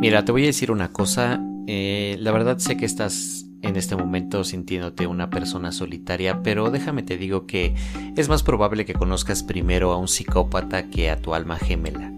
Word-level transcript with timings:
Mira, 0.00 0.24
te 0.24 0.30
voy 0.30 0.44
a 0.44 0.46
decir 0.46 0.70
una 0.70 0.92
cosa. 0.92 1.40
Eh, 1.66 2.16
la 2.20 2.30
verdad 2.30 2.58
sé 2.58 2.76
que 2.76 2.84
estás 2.84 3.46
en 3.62 3.74
este 3.74 3.96
momento 3.96 4.44
sintiéndote 4.44 5.08
una 5.08 5.28
persona 5.28 5.72
solitaria, 5.72 6.40
pero 6.44 6.70
déjame 6.70 7.02
te 7.02 7.16
digo 7.16 7.48
que 7.48 7.74
es 8.16 8.28
más 8.28 8.44
probable 8.44 8.84
que 8.84 8.94
conozcas 8.94 9.42
primero 9.42 9.90
a 9.92 9.96
un 9.96 10.06
psicópata 10.06 10.88
que 10.88 11.10
a 11.10 11.20
tu 11.20 11.34
alma 11.34 11.58
gemela. 11.58 12.12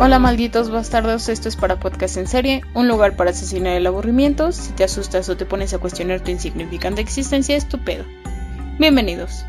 Hola 0.00 0.18
malditos 0.18 0.70
bastardos, 0.70 1.28
esto 1.28 1.48
es 1.48 1.54
para 1.54 1.78
Podcast 1.78 2.16
en 2.16 2.26
Serie, 2.26 2.62
un 2.74 2.88
lugar 2.88 3.14
para 3.14 3.30
asesinar 3.30 3.76
el 3.76 3.86
aburrimiento, 3.86 4.50
si 4.50 4.72
te 4.72 4.82
asustas 4.82 5.28
o 5.28 5.36
te 5.36 5.46
pones 5.46 5.72
a 5.72 5.78
cuestionar 5.78 6.20
tu 6.20 6.32
insignificante 6.32 7.00
existencia 7.00 7.54
es 7.54 7.68
tu 7.68 7.78
pedo. 7.78 8.04
Bienvenidos. 8.78 9.44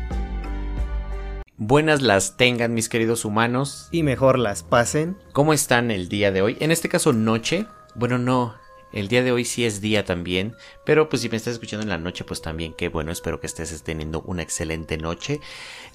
Buenas 1.64 2.02
las 2.02 2.36
tengan 2.36 2.74
mis 2.74 2.88
queridos 2.88 3.24
humanos. 3.24 3.86
Y 3.92 4.02
mejor 4.02 4.36
las 4.36 4.64
pasen. 4.64 5.16
¿Cómo 5.32 5.52
están 5.52 5.92
el 5.92 6.08
día 6.08 6.32
de 6.32 6.42
hoy? 6.42 6.56
En 6.58 6.72
este 6.72 6.88
caso 6.88 7.12
noche. 7.12 7.66
Bueno, 7.94 8.18
no, 8.18 8.56
el 8.92 9.08
día 9.08 9.22
de 9.22 9.32
hoy 9.32 9.44
sí 9.44 9.64
es 9.64 9.80
día 9.80 10.04
también, 10.04 10.54
pero 10.84 11.08
pues 11.08 11.22
si 11.22 11.28
me 11.28 11.36
estás 11.36 11.54
escuchando 11.54 11.82
en 11.82 11.88
la 11.88 11.98
noche, 11.98 12.24
pues 12.24 12.42
también 12.42 12.74
qué 12.74 12.88
bueno, 12.88 13.12
espero 13.12 13.40
que 13.40 13.46
estés 13.46 13.82
teniendo 13.82 14.22
una 14.22 14.42
excelente 14.42 14.98
noche. 14.98 15.40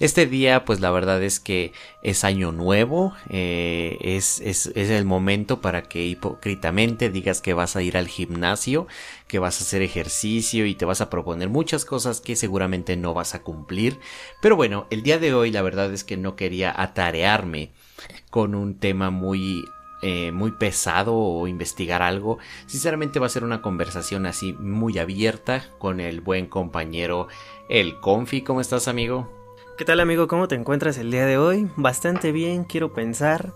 Este 0.00 0.26
día, 0.26 0.64
pues 0.64 0.80
la 0.80 0.90
verdad 0.90 1.22
es 1.22 1.40
que 1.40 1.72
es 2.02 2.24
año 2.24 2.52
nuevo, 2.52 3.14
eh, 3.30 3.98
es, 4.00 4.40
es, 4.40 4.66
es 4.74 4.90
el 4.90 5.04
momento 5.04 5.60
para 5.60 5.82
que 5.82 6.06
hipócritamente 6.06 7.10
digas 7.10 7.40
que 7.40 7.54
vas 7.54 7.76
a 7.76 7.82
ir 7.82 7.96
al 7.96 8.08
gimnasio, 8.08 8.86
que 9.26 9.38
vas 9.38 9.60
a 9.60 9.64
hacer 9.64 9.82
ejercicio 9.82 10.66
y 10.66 10.74
te 10.74 10.84
vas 10.84 11.00
a 11.00 11.10
proponer 11.10 11.48
muchas 11.48 11.84
cosas 11.84 12.20
que 12.20 12.36
seguramente 12.36 12.96
no 12.96 13.14
vas 13.14 13.34
a 13.34 13.42
cumplir. 13.42 13.98
Pero 14.40 14.56
bueno, 14.56 14.86
el 14.90 15.02
día 15.02 15.18
de 15.18 15.34
hoy 15.34 15.50
la 15.50 15.62
verdad 15.62 15.92
es 15.92 16.04
que 16.04 16.16
no 16.16 16.36
quería 16.36 16.74
atarearme 16.80 17.70
con 18.30 18.54
un 18.54 18.78
tema 18.78 19.10
muy 19.10 19.64
eh, 20.02 20.32
muy 20.32 20.52
pesado 20.52 21.14
o 21.14 21.46
investigar 21.46 22.02
algo, 22.02 22.38
sinceramente 22.66 23.18
va 23.18 23.26
a 23.26 23.30
ser 23.30 23.44
una 23.44 23.62
conversación 23.62 24.26
así 24.26 24.52
muy 24.54 24.98
abierta 24.98 25.64
con 25.78 26.00
el 26.00 26.20
buen 26.20 26.46
compañero 26.46 27.28
El 27.68 27.98
Confi. 28.00 28.42
¿Cómo 28.42 28.60
estás, 28.60 28.88
amigo? 28.88 29.28
¿Qué 29.76 29.84
tal, 29.84 30.00
amigo? 30.00 30.26
¿Cómo 30.26 30.48
te 30.48 30.54
encuentras 30.54 30.98
el 30.98 31.10
día 31.10 31.24
de 31.24 31.38
hoy? 31.38 31.70
Bastante 31.76 32.32
bien, 32.32 32.64
quiero 32.64 32.92
pensar. 32.92 33.52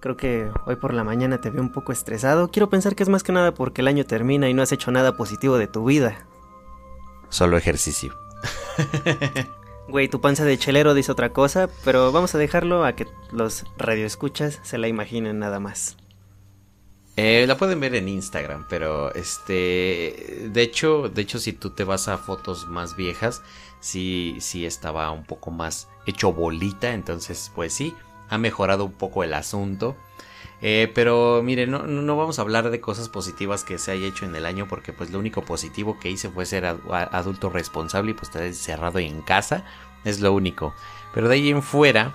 Creo 0.00 0.16
que 0.16 0.50
hoy 0.66 0.76
por 0.76 0.94
la 0.94 1.04
mañana 1.04 1.40
te 1.40 1.50
veo 1.50 1.60
un 1.60 1.72
poco 1.72 1.92
estresado. 1.92 2.50
Quiero 2.50 2.70
pensar 2.70 2.94
que 2.94 3.02
es 3.02 3.08
más 3.08 3.22
que 3.22 3.32
nada 3.32 3.52
porque 3.52 3.82
el 3.82 3.88
año 3.88 4.04
termina 4.04 4.48
y 4.48 4.54
no 4.54 4.62
has 4.62 4.72
hecho 4.72 4.90
nada 4.92 5.16
positivo 5.16 5.58
de 5.58 5.66
tu 5.66 5.84
vida. 5.84 6.26
Solo 7.28 7.56
ejercicio. 7.56 8.14
Güey, 9.88 10.08
tu 10.08 10.20
panza 10.20 10.44
de 10.44 10.58
chelero 10.58 10.92
dice 10.92 11.10
otra 11.10 11.32
cosa, 11.32 11.70
pero 11.82 12.12
vamos 12.12 12.34
a 12.34 12.38
dejarlo 12.38 12.84
a 12.84 12.92
que 12.92 13.06
los 13.32 13.64
radioescuchas 13.78 14.60
se 14.62 14.76
la 14.76 14.86
imaginen 14.86 15.38
nada 15.38 15.60
más. 15.60 15.96
Eh, 17.16 17.46
la 17.48 17.56
pueden 17.56 17.80
ver 17.80 17.94
en 17.94 18.06
Instagram, 18.06 18.66
pero 18.68 19.14
este, 19.14 20.50
de 20.52 20.62
hecho, 20.62 21.08
de 21.08 21.22
hecho, 21.22 21.38
si 21.38 21.54
tú 21.54 21.70
te 21.70 21.84
vas 21.84 22.06
a 22.06 22.18
fotos 22.18 22.68
más 22.68 22.96
viejas, 22.96 23.42
sí, 23.80 24.36
sí 24.40 24.66
estaba 24.66 25.10
un 25.10 25.24
poco 25.24 25.50
más 25.50 25.88
hecho 26.06 26.34
bolita, 26.34 26.92
entonces, 26.92 27.50
pues 27.54 27.72
sí, 27.72 27.94
ha 28.28 28.36
mejorado 28.36 28.84
un 28.84 28.92
poco 28.92 29.24
el 29.24 29.32
asunto. 29.32 29.96
Eh, 30.60 30.90
pero 30.94 31.40
mire, 31.42 31.66
no, 31.66 31.84
no, 31.86 32.16
vamos 32.16 32.38
a 32.38 32.42
hablar 32.42 32.70
de 32.70 32.80
cosas 32.80 33.08
positivas 33.08 33.62
que 33.62 33.78
se 33.78 33.92
haya 33.92 34.08
hecho 34.08 34.24
en 34.24 34.34
el 34.34 34.44
año 34.44 34.66
porque 34.66 34.92
pues 34.92 35.10
lo 35.10 35.18
único 35.20 35.42
positivo 35.42 36.00
que 36.00 36.10
hice 36.10 36.30
fue 36.30 36.46
ser 36.46 36.64
adulto 36.66 37.48
responsable 37.48 38.10
y 38.10 38.14
pues 38.14 38.28
estar 38.28 38.42
encerrado 38.42 38.98
en 38.98 39.22
casa. 39.22 39.64
Es 40.04 40.20
lo 40.20 40.32
único. 40.32 40.74
Pero 41.14 41.28
de 41.28 41.36
ahí 41.36 41.50
en 41.50 41.62
fuera, 41.62 42.14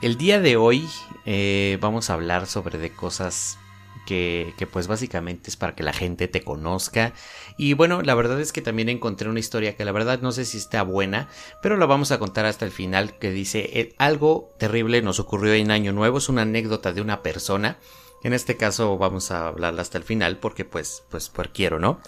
el 0.00 0.16
día 0.16 0.40
de 0.40 0.56
hoy 0.56 0.88
eh, 1.26 1.78
vamos 1.80 2.10
a 2.10 2.14
hablar 2.14 2.46
sobre 2.46 2.78
de 2.78 2.90
cosas 2.90 3.58
que, 4.06 4.54
pues 4.72 4.86
básicamente 4.86 5.50
es 5.50 5.56
para 5.56 5.74
que 5.74 5.82
la 5.82 5.92
gente 5.92 6.28
te 6.28 6.42
conozca. 6.42 7.12
Y 7.56 7.74
bueno, 7.74 8.02
la 8.02 8.14
verdad 8.14 8.40
es 8.40 8.52
que 8.52 8.62
también 8.62 8.88
encontré 8.88 9.28
una 9.28 9.40
historia 9.40 9.76
que 9.76 9.84
la 9.84 9.92
verdad 9.92 10.20
no 10.20 10.32
sé 10.32 10.44
si 10.44 10.58
está 10.58 10.82
buena, 10.82 11.28
pero 11.62 11.76
la 11.76 11.86
vamos 11.86 12.12
a 12.12 12.18
contar 12.18 12.46
hasta 12.46 12.64
el 12.64 12.70
final 12.70 13.18
que 13.18 13.30
dice 13.30 13.70
eh, 13.72 13.94
algo 13.98 14.54
terrible 14.58 15.02
nos 15.02 15.20
ocurrió 15.20 15.54
en 15.54 15.70
Año 15.70 15.92
Nuevo, 15.92 16.18
es 16.18 16.28
una 16.28 16.42
anécdota 16.42 16.92
de 16.92 17.00
una 17.00 17.22
persona. 17.22 17.78
En 18.22 18.32
este 18.32 18.56
caso 18.56 18.96
vamos 18.96 19.30
a 19.30 19.48
hablarla 19.48 19.82
hasta 19.82 19.98
el 19.98 20.04
final 20.04 20.38
porque 20.38 20.64
pues, 20.64 21.04
pues, 21.10 21.28
pues 21.28 21.48
quiero, 21.52 21.78
¿no? 21.78 22.00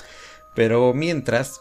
Pero 0.54 0.94
mientras, 0.94 1.60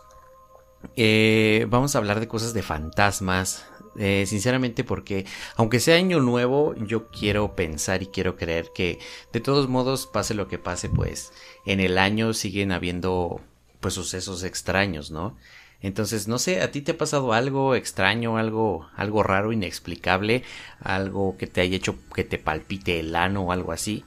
eh, 0.95 1.65
vamos 1.69 1.95
a 1.95 1.97
hablar 1.97 2.19
de 2.21 2.29
cosas 2.29 2.53
de 2.53 2.63
fantasmas, 2.63 3.65
eh, 3.97 4.25
sinceramente 4.27 4.83
porque 4.83 5.25
aunque 5.55 5.79
sea 5.79 5.95
año 5.95 6.19
nuevo, 6.19 6.75
yo 6.75 7.09
quiero 7.09 7.55
pensar 7.55 8.03
y 8.03 8.07
quiero 8.07 8.35
creer 8.35 8.71
que 8.73 8.99
de 9.31 9.39
todos 9.39 9.69
modos, 9.69 10.07
pase 10.07 10.33
lo 10.33 10.47
que 10.47 10.57
pase, 10.57 10.89
pues 10.89 11.31
en 11.65 11.79
el 11.79 11.97
año 11.97 12.33
siguen 12.33 12.71
habiendo 12.71 13.41
pues 13.79 13.93
sucesos 13.93 14.43
extraños, 14.43 15.11
¿no? 15.11 15.35
Entonces, 15.81 16.27
no 16.27 16.39
sé, 16.39 16.61
¿a 16.61 16.71
ti 16.71 16.81
te 16.81 16.93
ha 16.93 16.97
pasado 16.97 17.33
algo 17.33 17.75
extraño, 17.75 18.37
algo, 18.37 18.87
algo 18.95 19.21
raro, 19.21 19.51
inexplicable, 19.51 20.43
algo 20.79 21.37
que 21.37 21.47
te 21.47 21.61
haya 21.61 21.75
hecho 21.75 21.95
que 22.13 22.23
te 22.23 22.39
palpite 22.39 22.99
el 22.99 23.15
ano 23.15 23.43
o 23.43 23.51
algo 23.51 23.71
así? 23.71 24.03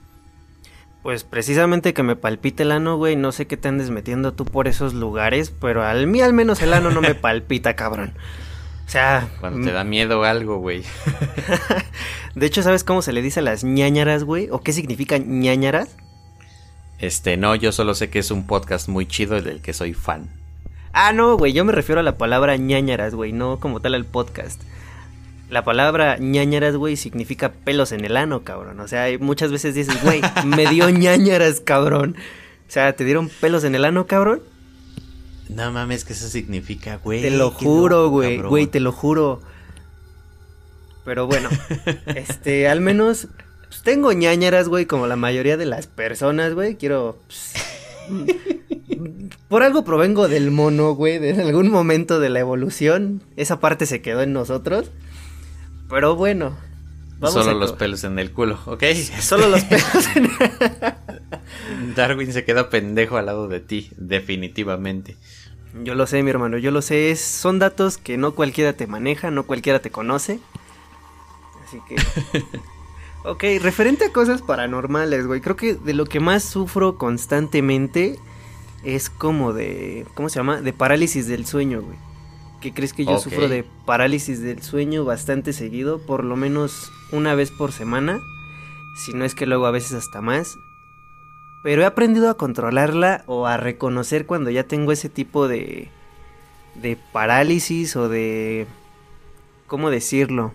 Pues 1.02 1.22
precisamente 1.22 1.94
que 1.94 2.02
me 2.02 2.16
palpite 2.16 2.64
el 2.64 2.72
ano, 2.72 2.96
güey, 2.96 3.14
no 3.14 3.30
sé 3.30 3.46
qué 3.46 3.56
te 3.56 3.68
andes 3.68 3.90
metiendo 3.90 4.32
tú 4.32 4.44
por 4.44 4.66
esos 4.66 4.94
lugares, 4.94 5.50
pero 5.50 5.84
al 5.84 6.08
mí 6.08 6.20
al 6.20 6.32
menos 6.32 6.60
el 6.62 6.72
ano 6.72 6.90
no 6.90 7.00
me 7.00 7.14
palpita, 7.14 7.76
cabrón. 7.76 8.14
O 8.88 8.90
sea. 8.90 9.28
Cuando 9.38 9.66
te 9.66 9.70
da 9.70 9.84
miedo 9.84 10.24
algo, 10.24 10.56
güey. 10.56 10.82
de 12.34 12.46
hecho, 12.46 12.62
¿sabes 12.62 12.84
cómo 12.84 13.02
se 13.02 13.12
le 13.12 13.20
dice 13.20 13.40
a 13.40 13.42
las 13.42 13.62
ñañaras, 13.62 14.24
güey? 14.24 14.48
¿O 14.50 14.62
qué 14.62 14.72
significan 14.72 15.40
ñañaras? 15.40 15.90
Este, 16.98 17.36
no, 17.36 17.54
yo 17.54 17.70
solo 17.70 17.94
sé 17.94 18.08
que 18.08 18.18
es 18.18 18.30
un 18.30 18.46
podcast 18.46 18.88
muy 18.88 19.04
chido 19.06 19.42
del 19.42 19.60
que 19.60 19.74
soy 19.74 19.92
fan. 19.92 20.30
Ah, 20.94 21.12
no, 21.12 21.36
güey, 21.36 21.52
yo 21.52 21.66
me 21.66 21.72
refiero 21.72 22.00
a 22.00 22.02
la 22.02 22.16
palabra 22.16 22.56
ñañaras, 22.56 23.14
güey, 23.14 23.30
no 23.32 23.60
como 23.60 23.80
tal 23.80 23.94
al 23.94 24.06
podcast. 24.06 24.62
La 25.50 25.64
palabra 25.64 26.16
ñañaras, 26.16 26.74
güey, 26.74 26.96
significa 26.96 27.52
pelos 27.52 27.92
en 27.92 28.06
el 28.06 28.16
ano, 28.16 28.42
cabrón. 28.42 28.80
O 28.80 28.88
sea, 28.88 29.06
muchas 29.20 29.52
veces 29.52 29.74
dices, 29.74 30.02
güey, 30.02 30.22
me 30.46 30.66
dio 30.66 30.88
ñañaras, 30.88 31.60
cabrón. 31.60 32.16
O 32.66 32.70
sea, 32.70 32.94
¿te 32.94 33.04
dieron 33.04 33.28
pelos 33.28 33.64
en 33.64 33.74
el 33.74 33.84
ano, 33.84 34.06
cabrón? 34.06 34.40
No 35.48 35.72
mames, 35.72 36.04
que 36.04 36.12
eso 36.12 36.28
significa, 36.28 36.96
güey. 36.96 37.22
Te 37.22 37.30
lo 37.30 37.50
juro, 37.50 38.10
güey, 38.10 38.38
güey, 38.38 38.66
te 38.66 38.80
lo 38.80 38.92
juro. 38.92 39.40
Pero 41.04 41.26
bueno, 41.26 41.48
este, 42.06 42.68
al 42.68 42.80
menos 42.80 43.28
pues, 43.68 43.82
tengo 43.82 44.12
ñañaras, 44.12 44.68
güey, 44.68 44.86
como 44.86 45.06
la 45.06 45.16
mayoría 45.16 45.56
de 45.56 45.66
las 45.66 45.86
personas, 45.86 46.54
güey. 46.54 46.76
Quiero. 46.76 47.18
Pues, 47.26 47.54
por 49.48 49.62
algo 49.62 49.84
provengo 49.84 50.28
del 50.28 50.50
mono, 50.50 50.92
güey, 50.94 51.18
de 51.18 51.32
algún 51.40 51.70
momento 51.70 52.20
de 52.20 52.30
la 52.30 52.40
evolución. 52.40 53.22
Esa 53.36 53.60
parte 53.60 53.86
se 53.86 54.02
quedó 54.02 54.22
en 54.22 54.32
nosotros. 54.32 54.90
Pero 55.88 56.16
bueno. 56.16 56.56
Vamos 57.18 57.44
Solo 57.44 57.58
los 57.58 57.72
pelos 57.72 58.04
en 58.04 58.18
el 58.18 58.30
culo, 58.30 58.60
¿ok? 58.66 58.84
Solo 59.20 59.48
los 59.48 59.64
pelos 59.64 60.08
en 60.14 60.30
Darwin 61.96 62.32
se 62.32 62.44
queda 62.44 62.70
pendejo 62.70 63.16
al 63.16 63.26
lado 63.26 63.48
de 63.48 63.58
ti, 63.60 63.90
definitivamente. 63.96 65.16
Yo 65.82 65.94
lo 65.94 66.06
sé, 66.06 66.22
mi 66.22 66.30
hermano, 66.30 66.58
yo 66.58 66.70
lo 66.70 66.82
sé. 66.82 67.14
son 67.16 67.58
datos 67.58 67.98
que 67.98 68.16
no 68.16 68.34
cualquiera 68.34 68.72
te 68.72 68.86
maneja, 68.86 69.30
no 69.30 69.44
cualquiera 69.44 69.80
te 69.80 69.90
conoce. 69.90 70.40
Así 71.66 71.80
que... 71.88 71.96
ok, 73.24 73.62
referente 73.62 74.06
a 74.06 74.12
cosas 74.12 74.42
paranormales, 74.42 75.26
güey. 75.26 75.40
Creo 75.40 75.56
que 75.56 75.74
de 75.74 75.94
lo 75.94 76.06
que 76.06 76.20
más 76.20 76.44
sufro 76.44 76.96
constantemente 76.96 78.18
es 78.84 79.10
como 79.10 79.52
de... 79.52 80.06
¿Cómo 80.14 80.28
se 80.28 80.36
llama? 80.36 80.60
De 80.60 80.72
parálisis 80.72 81.26
del 81.26 81.46
sueño, 81.46 81.82
güey. 81.82 81.98
¿Qué 82.60 82.72
crees 82.72 82.92
que 82.92 83.04
yo 83.04 83.18
sufro 83.20 83.48
de 83.48 83.64
parálisis 83.86 84.40
del 84.40 84.62
sueño 84.62 85.04
bastante 85.04 85.52
seguido? 85.52 86.00
Por 86.00 86.24
lo 86.24 86.34
menos 86.34 86.90
una 87.12 87.36
vez 87.36 87.52
por 87.52 87.70
semana. 87.70 88.20
Si 88.96 89.12
no 89.12 89.24
es 89.24 89.36
que 89.36 89.46
luego 89.46 89.66
a 89.66 89.70
veces 89.70 89.92
hasta 89.92 90.20
más. 90.20 90.58
Pero 91.62 91.82
he 91.82 91.84
aprendido 91.84 92.30
a 92.30 92.36
controlarla 92.36 93.24
o 93.26 93.46
a 93.46 93.56
reconocer 93.56 94.26
cuando 94.26 94.50
ya 94.50 94.64
tengo 94.64 94.92
ese 94.92 95.08
tipo 95.08 95.48
de, 95.48 95.90
de 96.74 96.96
parálisis 97.12 97.96
o 97.96 98.08
de... 98.08 98.66
¿Cómo 99.66 99.90
decirlo? 99.90 100.52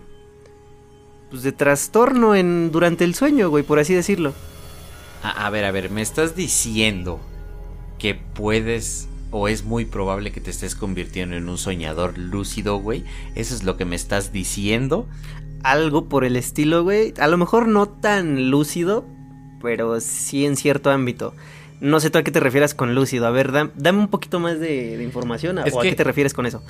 Pues 1.30 1.42
de 1.42 1.52
trastorno 1.52 2.34
en, 2.34 2.72
durante 2.72 3.04
el 3.04 3.14
sueño, 3.14 3.48
güey, 3.50 3.62
por 3.62 3.78
así 3.78 3.94
decirlo. 3.94 4.32
A, 5.22 5.46
a 5.46 5.50
ver, 5.50 5.64
a 5.64 5.70
ver, 5.70 5.90
me 5.90 6.02
estás 6.02 6.34
diciendo 6.34 7.20
que 7.98 8.14
puedes 8.14 9.08
o 9.36 9.48
es 9.48 9.64
muy 9.64 9.84
probable 9.84 10.30
que 10.30 10.40
te 10.40 10.50
estés 10.52 10.76
convirtiendo 10.76 11.34
en 11.34 11.48
un 11.48 11.58
soñador 11.58 12.16
lúcido, 12.18 12.76
güey. 12.76 13.04
Eso 13.34 13.52
es 13.54 13.64
lo 13.64 13.76
que 13.76 13.84
me 13.84 13.96
estás 13.96 14.32
diciendo. 14.32 15.08
Algo 15.64 16.08
por 16.08 16.24
el 16.24 16.36
estilo, 16.36 16.84
güey. 16.84 17.12
A 17.18 17.26
lo 17.26 17.36
mejor 17.36 17.66
no 17.66 17.88
tan 17.88 18.50
lúcido, 18.50 19.04
pero 19.64 19.98
sí 20.00 20.44
en 20.44 20.56
cierto 20.56 20.90
ámbito. 20.90 21.34
No 21.80 21.98
sé 21.98 22.10
tú 22.10 22.18
a 22.18 22.22
qué 22.22 22.30
te 22.30 22.38
refieras 22.38 22.74
con 22.74 22.94
lúcido. 22.94 23.26
A 23.26 23.30
ver, 23.30 23.50
dame 23.50 23.98
un 23.98 24.08
poquito 24.08 24.38
más 24.38 24.60
de, 24.60 25.02
información. 25.02 25.58
¿O 25.58 25.80
a 25.80 25.82
qué 25.82 25.94
te 25.94 26.04
refieres 26.04 26.34
con 26.34 26.46
eso? 26.46 26.62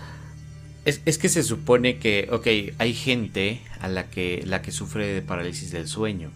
Es, 0.85 1.19
que 1.19 1.29
se 1.29 1.43
supone 1.43 1.99
que, 1.99 2.29
ok, 2.31 2.77
hay 2.79 2.95
gente 2.95 3.61
a 3.81 3.89
la 3.89 4.05
que, 4.11 4.43
la 4.47 4.63
que 4.63 4.71
sufre 4.71 5.07
de 5.09 5.23
parálisis 5.23 5.71
del 5.73 5.89
sueño. 5.89 6.31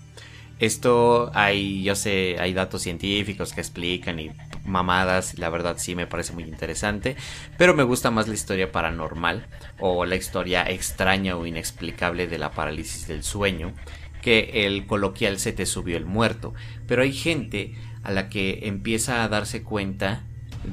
Esto 0.58 1.31
hay, 1.34 1.84
yo 1.84 1.94
sé, 1.94 2.37
hay 2.40 2.52
datos 2.52 2.82
científicos 2.82 3.52
que 3.52 3.60
explican 3.60 4.19
y 4.19 4.32
mamadas, 4.64 5.38
la 5.38 5.50
verdad 5.50 5.76
sí 5.78 5.94
me 5.94 6.08
parece 6.08 6.32
muy 6.32 6.43
interesante, 6.43 7.14
pero 7.56 7.75
me 7.75 7.84
gusta 7.84 8.10
más 8.10 8.26
la 8.26 8.34
historia 8.34 8.72
paranormal 8.72 9.46
o 9.78 10.05
la 10.05 10.16
historia 10.16 10.69
extraña 10.69 11.37
o 11.37 11.46
inexplicable 11.46 12.26
de 12.26 12.38
la 12.38 12.50
parálisis 12.50 13.06
del 13.06 13.22
sueño 13.22 13.72
que 14.23 14.67
el 14.67 14.87
coloquial 14.87 15.38
se 15.38 15.53
te 15.53 15.67
subió 15.67 15.97
el 15.97 16.06
muerto. 16.06 16.55
Pero 16.87 17.03
hay 17.03 17.12
gente 17.12 17.75
a 18.03 18.12
la 18.12 18.29
que 18.29 18.61
empieza 18.65 19.23
a 19.23 19.29
darse 19.29 19.62
cuenta 19.62 20.25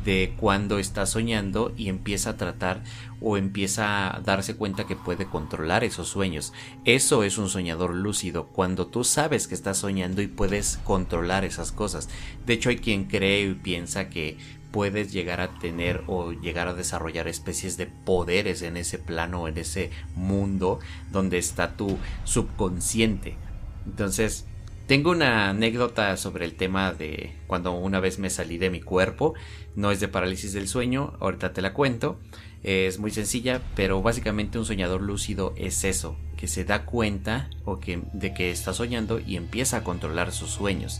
de 0.04 0.34
cuando 0.38 0.80
está 0.80 1.06
soñando 1.06 1.74
y 1.78 1.90
empieza 1.90 2.32
a 2.32 2.38
tratar 2.38 2.84
o 3.22 3.38
empieza 3.38 4.16
a 4.16 4.20
darse 4.20 4.56
cuenta 4.56 4.86
que 4.86 4.96
puede 4.96 5.26
controlar 5.26 5.84
esos 5.84 6.08
sueños. 6.08 6.54
Eso 6.86 7.24
es 7.24 7.38
un 7.38 7.50
soñador 7.50 7.94
lúcido, 7.94 8.48
cuando 8.48 8.88
tú 8.88 9.04
sabes 9.04 9.48
que 9.48 9.56
estás 9.56 9.78
soñando 9.78 10.22
y 10.22 10.28
puedes 10.28 10.80
controlar 10.84 11.46
esas 11.46 11.72
cosas. 11.72 12.10
De 12.46 12.54
hecho 12.54 12.70
hay 12.70 12.78
quien 12.78 13.06
cree 13.06 13.48
y 13.48 13.54
piensa 13.54 14.10
que 14.10 14.38
puedes 14.76 15.14
llegar 15.14 15.40
a 15.40 15.58
tener 15.58 16.04
o 16.06 16.34
llegar 16.34 16.68
a 16.68 16.74
desarrollar 16.74 17.30
especies 17.30 17.78
de 17.78 17.86
poderes 17.88 18.62
en 18.62 18.76
ese 18.76 19.00
plano, 19.00 19.48
en 19.48 19.58
ese 19.58 19.90
mundo 20.16 20.82
donde 21.14 21.38
está 21.38 21.78
tu 21.78 21.98
subconsciente. 22.26 23.38
Entonces, 23.86 24.46
tengo 24.86 25.12
una 25.12 25.48
anécdota 25.48 26.18
sobre 26.18 26.44
el 26.44 26.56
tema 26.56 26.92
de 26.92 27.38
cuando 27.48 27.72
una 27.72 28.02
vez 28.02 28.20
me 28.20 28.30
salí 28.30 28.58
de 28.58 28.70
mi 28.70 28.82
cuerpo. 28.82 29.34
No 29.78 29.92
es 29.92 30.02
de 30.02 30.10
parálisis 30.10 30.52
del 30.52 30.68
sueño, 30.68 31.14
ahorita 31.22 31.54
te 31.54 31.62
la 31.62 31.72
cuento. 31.72 32.20
Es 32.62 33.00
muy 33.00 33.12
sencilla, 33.12 33.62
pero 33.78 34.02
básicamente 34.02 34.60
un 34.60 34.66
soñador 34.66 35.02
lúcido 35.02 35.54
es 35.56 35.86
eso, 35.86 36.18
que 36.36 36.50
se 36.50 36.66
da 36.66 36.84
cuenta 36.84 37.50
o 37.64 37.80
que, 37.80 38.02
de 38.12 38.34
que 38.34 38.52
está 38.52 38.74
soñando 38.74 39.22
y 39.22 39.38
empieza 39.38 39.78
a 39.78 39.84
controlar 39.86 40.34
sus 40.34 40.50
sueños. 40.50 41.00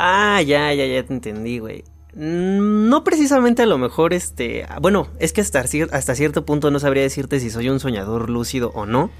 Ah, 0.00 0.40
ya, 0.42 0.72
ya, 0.74 0.86
ya 0.86 1.02
te 1.02 1.12
entendí, 1.12 1.58
güey. 1.58 1.82
No 2.14 3.02
precisamente 3.02 3.62
a 3.62 3.66
lo 3.66 3.78
mejor 3.78 4.14
este... 4.14 4.64
Bueno, 4.80 5.08
es 5.18 5.32
que 5.32 5.40
hasta, 5.40 5.64
hasta 5.90 6.14
cierto 6.14 6.46
punto 6.46 6.70
no 6.70 6.78
sabría 6.78 7.02
decirte 7.02 7.40
si 7.40 7.50
soy 7.50 7.68
un 7.68 7.80
soñador 7.80 8.30
lúcido 8.30 8.70
o 8.76 8.86
no. 8.86 9.10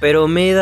Pero 0.00 0.26
me, 0.26 0.52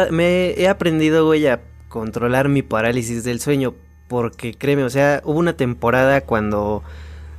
he 0.56 0.68
aprendido, 0.68 1.24
güey, 1.24 1.46
a 1.46 1.62
controlar 1.88 2.48
mi 2.48 2.62
parálisis 2.62 3.22
del 3.22 3.40
sueño. 3.40 3.76
Porque 4.08 4.54
créeme, 4.54 4.82
o 4.82 4.90
sea, 4.90 5.22
hubo 5.24 5.38
una 5.38 5.56
temporada 5.56 6.22
cuando, 6.22 6.82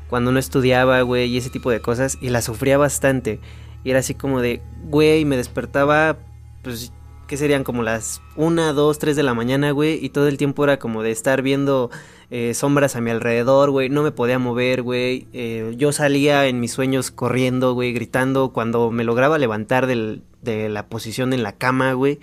cuando 0.10 0.32
no 0.32 0.40
estudiaba, 0.40 1.02
güey, 1.02 1.26
y 1.26 1.38
ese 1.38 1.50
tipo 1.50 1.70
de 1.70 1.82
cosas, 1.82 2.18
y 2.22 2.30
la 2.30 2.42
sufría 2.42 2.78
bastante. 2.78 3.42
Y 3.84 3.90
era 3.90 4.00
así 4.00 4.14
como 4.14 4.40
de, 4.40 4.62
güey, 4.86 5.26
me 5.26 5.36
despertaba, 5.36 6.18
pues, 6.62 6.94
que 7.34 7.38
serían 7.38 7.64
como 7.64 7.82
las 7.82 8.22
1, 8.36 8.76
2, 8.76 9.00
3 9.00 9.16
de 9.16 9.24
la 9.24 9.34
mañana, 9.34 9.72
güey, 9.72 9.98
y 10.06 10.10
todo 10.10 10.28
el 10.28 10.38
tiempo 10.38 10.66
era 10.66 10.78
como 10.78 11.02
de 11.02 11.10
estar 11.10 11.42
viendo 11.42 11.90
eh, 12.30 12.54
sombras 12.54 12.96
a 12.96 13.02
mi 13.02 13.10
alrededor, 13.10 13.72
güey, 13.72 13.90
no 13.90 14.04
me 14.04 14.12
podía 14.12 14.38
mover, 14.38 14.84
güey. 14.84 15.26
Eh, 15.34 15.74
yo 15.76 15.92
salía 15.94 16.46
en 16.46 16.60
mis 16.60 16.74
sueños 16.74 17.10
corriendo, 17.10 17.74
güey, 17.74 17.92
gritando 17.92 18.54
cuando 18.54 18.92
me 18.92 19.04
lograba 19.04 19.40
levantar 19.40 19.88
del, 19.88 20.22
de 20.44 20.70
la 20.70 20.86
posición 20.90 21.34
en 21.34 21.42
la 21.42 21.54
cama, 21.54 21.94
güey. 21.94 22.20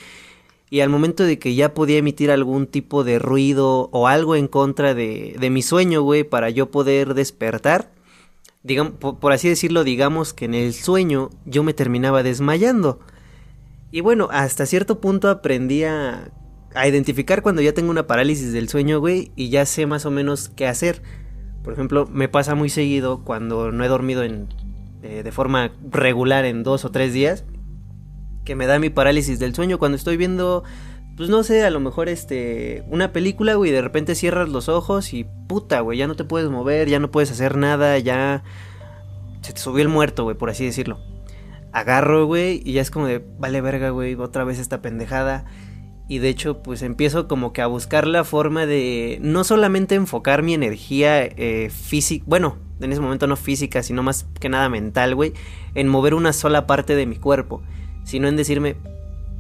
Y 0.70 0.78
al 0.78 0.90
momento 0.90 1.24
de 1.24 1.40
que 1.40 1.56
ya 1.56 1.74
podía 1.74 1.98
emitir 1.98 2.30
algún 2.30 2.68
tipo 2.68 3.02
de 3.02 3.18
ruido 3.18 3.88
o 3.90 4.06
algo 4.06 4.36
en 4.36 4.46
contra 4.46 4.94
de, 4.94 5.34
de 5.40 5.50
mi 5.50 5.62
sueño, 5.62 6.02
güey, 6.02 6.22
para 6.22 6.50
yo 6.50 6.70
poder 6.70 7.14
despertar, 7.14 7.90
digamos, 8.62 8.92
por, 8.92 9.32
así 9.32 9.48
decirlo, 9.48 9.82
digamos 9.82 10.34
que 10.34 10.44
en 10.44 10.54
el 10.54 10.72
sueño 10.72 11.30
yo 11.46 11.64
me 11.64 11.74
terminaba 11.74 12.22
desmayando. 12.22 13.00
Y 13.90 14.00
bueno, 14.00 14.28
hasta 14.30 14.66
cierto 14.66 15.00
punto 15.00 15.28
aprendí 15.28 15.84
a, 15.84 16.30
a 16.74 16.88
identificar 16.88 17.42
cuando 17.42 17.62
ya 17.62 17.72
tengo 17.72 17.90
una 17.90 18.06
parálisis 18.06 18.52
del 18.52 18.68
sueño, 18.68 19.00
güey, 19.00 19.32
y 19.36 19.48
ya 19.50 19.66
sé 19.66 19.86
más 19.86 20.06
o 20.06 20.10
menos 20.10 20.48
qué 20.48 20.66
hacer. 20.66 21.02
Por 21.62 21.72
ejemplo, 21.72 22.06
me 22.06 22.28
pasa 22.28 22.54
muy 22.54 22.70
seguido 22.70 23.24
cuando 23.24 23.72
no 23.72 23.84
he 23.84 23.88
dormido 23.88 24.22
en, 24.22 24.48
eh, 25.02 25.22
de 25.22 25.32
forma 25.32 25.72
regular 25.90 26.44
en 26.44 26.62
dos 26.62 26.84
o 26.84 26.90
tres 26.90 27.12
días 27.12 27.44
que 28.44 28.54
me 28.56 28.66
da 28.66 28.78
mi 28.78 28.90
parálisis 28.90 29.38
del 29.38 29.54
sueño 29.54 29.78
cuando 29.78 29.96
estoy 29.96 30.16
viendo, 30.16 30.64
pues 31.16 31.28
no 31.28 31.42
sé, 31.42 31.62
a 31.64 31.70
lo 31.70 31.80
mejor 31.80 32.08
este, 32.08 32.84
una 32.88 33.12
película, 33.12 33.54
güey, 33.54 33.70
de 33.70 33.82
repente 33.82 34.14
cierras 34.14 34.48
los 34.48 34.68
ojos 34.68 35.12
y 35.12 35.26
puta, 35.46 35.80
güey, 35.80 35.98
ya 35.98 36.06
no 36.06 36.16
te 36.16 36.24
puedes 36.24 36.50
mover, 36.50 36.88
ya 36.88 36.98
no 36.98 37.10
puedes 37.10 37.30
hacer 37.30 37.56
nada, 37.56 37.98
ya 37.98 38.42
se 39.42 39.52
te 39.52 39.60
subió 39.60 39.82
el 39.82 39.88
muerto, 39.88 40.24
güey, 40.24 40.36
por 40.36 40.50
así 40.50 40.64
decirlo. 40.64 40.98
Agarro, 41.72 42.26
güey, 42.26 42.62
y 42.64 42.72
ya 42.72 42.82
es 42.82 42.90
como 42.90 43.06
de, 43.06 43.24
vale 43.38 43.60
verga, 43.60 43.90
güey, 43.90 44.14
otra 44.14 44.44
vez 44.44 44.58
esta 44.58 44.82
pendejada. 44.82 45.44
Y 46.08 46.18
de 46.18 46.28
hecho, 46.28 46.62
pues 46.62 46.82
empiezo 46.82 47.28
como 47.28 47.52
que 47.52 47.62
a 47.62 47.66
buscar 47.66 48.06
la 48.06 48.24
forma 48.24 48.66
de 48.66 49.18
no 49.22 49.44
solamente 49.44 49.94
enfocar 49.94 50.42
mi 50.42 50.54
energía 50.54 51.22
eh, 51.22 51.70
física, 51.70 52.24
bueno, 52.26 52.56
en 52.80 52.90
ese 52.90 53.00
momento 53.00 53.26
no 53.26 53.36
física, 53.36 53.82
sino 53.82 54.02
más 54.02 54.26
que 54.40 54.48
nada 54.48 54.68
mental, 54.68 55.14
güey, 55.14 55.34
en 55.74 55.86
mover 55.86 56.14
una 56.14 56.32
sola 56.32 56.66
parte 56.66 56.96
de 56.96 57.06
mi 57.06 57.16
cuerpo 57.16 57.62
sino 58.04 58.28
en 58.28 58.36
decirme, 58.36 58.76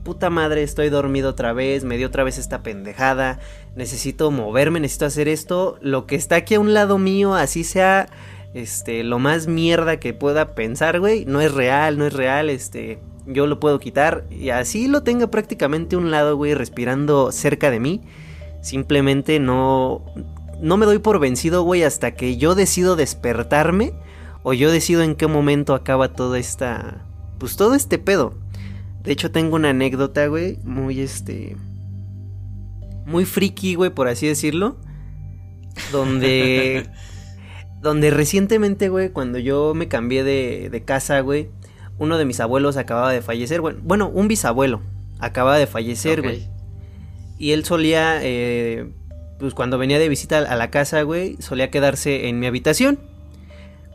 puta 0.04 0.30
madre, 0.30 0.62
estoy 0.62 0.88
dormido 0.90 1.30
otra 1.30 1.52
vez, 1.52 1.84
me 1.84 1.96
dio 1.96 2.06
otra 2.06 2.24
vez 2.24 2.38
esta 2.38 2.62
pendejada, 2.62 3.40
necesito 3.74 4.30
moverme, 4.30 4.80
necesito 4.80 5.06
hacer 5.06 5.28
esto, 5.28 5.78
lo 5.80 6.06
que 6.06 6.16
está 6.16 6.36
aquí 6.36 6.54
a 6.54 6.60
un 6.60 6.74
lado 6.74 6.98
mío, 6.98 7.34
así 7.34 7.64
sea, 7.64 8.08
este, 8.54 9.02
lo 9.04 9.18
más 9.18 9.46
mierda 9.46 9.98
que 9.98 10.14
pueda 10.14 10.54
pensar, 10.54 11.00
güey, 11.00 11.24
no 11.24 11.40
es 11.40 11.52
real, 11.52 11.98
no 11.98 12.06
es 12.06 12.12
real, 12.12 12.50
este, 12.50 12.98
yo 13.26 13.46
lo 13.46 13.60
puedo 13.60 13.78
quitar 13.78 14.24
y 14.30 14.50
así 14.50 14.88
lo 14.88 15.02
tenga 15.02 15.28
prácticamente 15.28 15.96
un 15.96 16.10
lado, 16.10 16.36
güey, 16.36 16.54
respirando 16.54 17.32
cerca 17.32 17.70
de 17.70 17.80
mí, 17.80 18.00
simplemente 18.60 19.38
no, 19.38 20.04
no 20.60 20.76
me 20.76 20.86
doy 20.86 20.98
por 20.98 21.20
vencido, 21.20 21.62
güey, 21.62 21.82
hasta 21.84 22.14
que 22.14 22.36
yo 22.36 22.54
decido 22.54 22.96
despertarme 22.96 23.92
o 24.42 24.52
yo 24.52 24.70
decido 24.70 25.02
en 25.02 25.14
qué 25.14 25.26
momento 25.26 25.74
acaba 25.74 26.12
toda 26.12 26.38
esta, 26.38 27.04
pues 27.38 27.56
todo 27.56 27.74
este 27.74 27.98
pedo. 27.98 28.34
De 29.02 29.12
hecho, 29.12 29.30
tengo 29.30 29.56
una 29.56 29.70
anécdota, 29.70 30.26
güey, 30.26 30.58
muy 30.62 31.00
este. 31.00 31.56
Muy 33.06 33.24
friki, 33.24 33.74
güey, 33.74 33.90
por 33.90 34.08
así 34.08 34.26
decirlo. 34.26 34.76
Donde. 35.90 36.86
donde 37.80 38.10
recientemente, 38.10 38.88
güey, 38.88 39.10
cuando 39.10 39.38
yo 39.38 39.74
me 39.74 39.88
cambié 39.88 40.24
de, 40.24 40.68
de 40.70 40.84
casa, 40.84 41.20
güey, 41.20 41.48
uno 41.98 42.18
de 42.18 42.24
mis 42.24 42.40
abuelos 42.40 42.76
acababa 42.76 43.12
de 43.12 43.22
fallecer. 43.22 43.60
Bueno, 43.60 43.80
bueno 43.82 44.08
un 44.08 44.28
bisabuelo 44.28 44.80
acababa 45.18 45.58
de 45.58 45.66
fallecer, 45.66 46.22
güey. 46.22 46.48
Y 47.38 47.52
él 47.52 47.64
solía, 47.64 48.18
eh, 48.22 48.90
pues 49.38 49.54
cuando 49.54 49.78
venía 49.78 49.98
de 49.98 50.08
visita 50.08 50.38
a 50.38 50.56
la 50.56 50.70
casa, 50.70 51.02
güey, 51.02 51.36
solía 51.40 51.70
quedarse 51.70 52.28
en 52.28 52.38
mi 52.38 52.46
habitación 52.46 52.98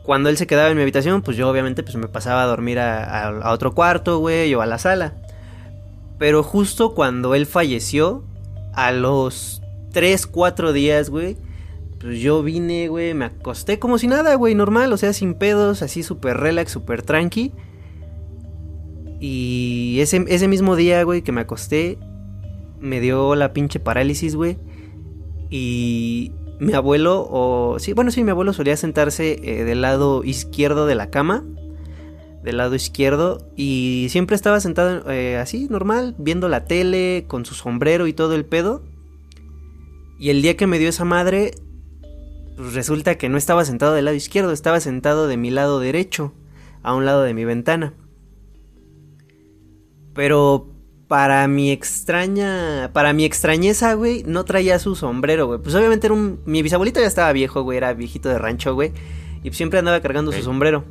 cuando 0.06 0.28
él 0.28 0.36
se 0.36 0.46
quedaba 0.46 0.70
en 0.70 0.76
mi 0.76 0.82
habitación, 0.82 1.20
pues 1.20 1.36
yo 1.36 1.50
obviamente 1.50 1.82
pues 1.82 1.96
me 1.96 2.06
pasaba 2.06 2.44
a 2.44 2.46
dormir 2.46 2.78
a, 2.78 3.50
otro 3.52 3.74
cuarto, 3.74 4.20
güey, 4.20 4.54
o 4.54 4.62
a 4.62 4.66
la 4.66 4.78
sala. 4.78 5.14
Pero 6.16 6.44
justo 6.44 6.94
cuando 6.94 7.34
él 7.34 7.44
falleció, 7.44 8.22
a 8.72 8.92
los 8.92 9.62
3, 9.92 10.28
4 10.28 10.72
días, 10.72 11.10
güey, 11.10 11.36
pues 12.00 12.20
yo 12.20 12.42
vine, 12.42 12.88
güey, 12.88 13.14
me 13.14 13.24
acosté 13.24 13.78
como 13.78 13.98
si 13.98 14.06
nada, 14.06 14.34
güey, 14.34 14.54
normal, 14.54 14.92
o 14.92 14.96
sea, 14.96 15.12
sin 15.12 15.34
pedos, 15.34 15.82
así 15.82 16.02
súper 16.02 16.36
relax, 16.36 16.72
súper 16.72 17.02
tranqui. 17.02 17.52
Y 19.20 19.98
ese, 20.00 20.24
ese 20.28 20.46
mismo 20.46 20.76
día, 20.76 21.02
güey, 21.04 21.22
que 21.22 21.32
me 21.32 21.40
acosté, 21.40 21.98
me 22.80 23.00
dio 23.00 23.34
la 23.34 23.52
pinche 23.52 23.80
parálisis, 23.80 24.36
güey. 24.36 24.58
Y 25.50 26.32
mi 26.58 26.74
abuelo, 26.74 27.26
o 27.30 27.78
sí, 27.78 27.92
bueno, 27.92 28.10
sí, 28.10 28.24
mi 28.24 28.30
abuelo 28.30 28.52
solía 28.52 28.76
sentarse 28.76 29.38
eh, 29.42 29.64
del 29.64 29.80
lado 29.80 30.22
izquierdo 30.22 30.86
de 30.86 30.94
la 30.94 31.10
cama, 31.10 31.44
del 32.42 32.58
lado 32.58 32.74
izquierdo, 32.74 33.50
y 33.56 34.08
siempre 34.10 34.36
estaba 34.36 34.60
sentado 34.60 35.10
eh, 35.10 35.36
así, 35.38 35.66
normal, 35.70 36.14
viendo 36.18 36.48
la 36.48 36.66
tele, 36.66 37.24
con 37.26 37.44
su 37.46 37.54
sombrero 37.54 38.06
y 38.06 38.12
todo 38.12 38.34
el 38.34 38.44
pedo. 38.44 38.82
Y 40.18 40.30
el 40.30 40.42
día 40.42 40.56
que 40.56 40.66
me 40.66 40.78
dio 40.78 40.88
esa 40.88 41.04
madre, 41.04 41.52
pues 42.56 42.74
resulta 42.74 43.16
que 43.16 43.28
no 43.28 43.36
estaba 43.38 43.64
sentado 43.64 43.94
del 43.94 44.06
lado 44.06 44.16
izquierdo, 44.16 44.52
estaba 44.52 44.80
sentado 44.80 45.28
de 45.28 45.36
mi 45.36 45.50
lado 45.50 45.78
derecho, 45.78 46.32
a 46.82 46.94
un 46.94 47.04
lado 47.04 47.22
de 47.22 47.34
mi 47.34 47.44
ventana. 47.44 47.94
Pero 50.14 50.68
para 51.08 51.46
mi 51.46 51.70
extraña, 51.70 52.90
para 52.92 53.12
mi 53.12 53.24
extrañeza, 53.24 53.94
güey, 53.94 54.24
no 54.24 54.44
traía 54.44 54.78
su 54.78 54.96
sombrero, 54.96 55.46
güey. 55.46 55.60
Pues 55.60 55.74
obviamente 55.74 56.06
era 56.06 56.14
un, 56.14 56.40
mi 56.46 56.62
bisabuelito 56.62 57.00
ya 57.00 57.06
estaba 57.06 57.32
viejo, 57.32 57.62
güey, 57.62 57.78
era 57.78 57.92
viejito 57.92 58.28
de 58.28 58.38
rancho, 58.38 58.74
güey, 58.74 58.92
y 59.42 59.52
siempre 59.52 59.78
andaba 59.78 60.00
cargando 60.00 60.32
su 60.32 60.42
sombrero. 60.42 60.84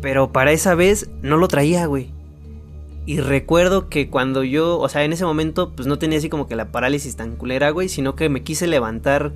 Pero 0.00 0.32
para 0.32 0.52
esa 0.52 0.74
vez 0.74 1.08
no 1.22 1.36
lo 1.36 1.48
traía, 1.48 1.86
güey. 1.86 2.10
Y 3.06 3.20
recuerdo 3.20 3.88
que 3.88 4.10
cuando 4.10 4.44
yo, 4.44 4.78
o 4.78 4.88
sea, 4.88 5.04
en 5.04 5.12
ese 5.12 5.24
momento, 5.24 5.72
pues 5.74 5.88
no 5.88 5.98
tenía 5.98 6.18
así 6.18 6.28
como 6.28 6.46
que 6.46 6.56
la 6.56 6.70
parálisis 6.70 7.16
tan 7.16 7.36
culera, 7.36 7.70
güey, 7.70 7.88
sino 7.88 8.14
que 8.14 8.28
me 8.28 8.42
quise 8.42 8.66
levantar. 8.66 9.32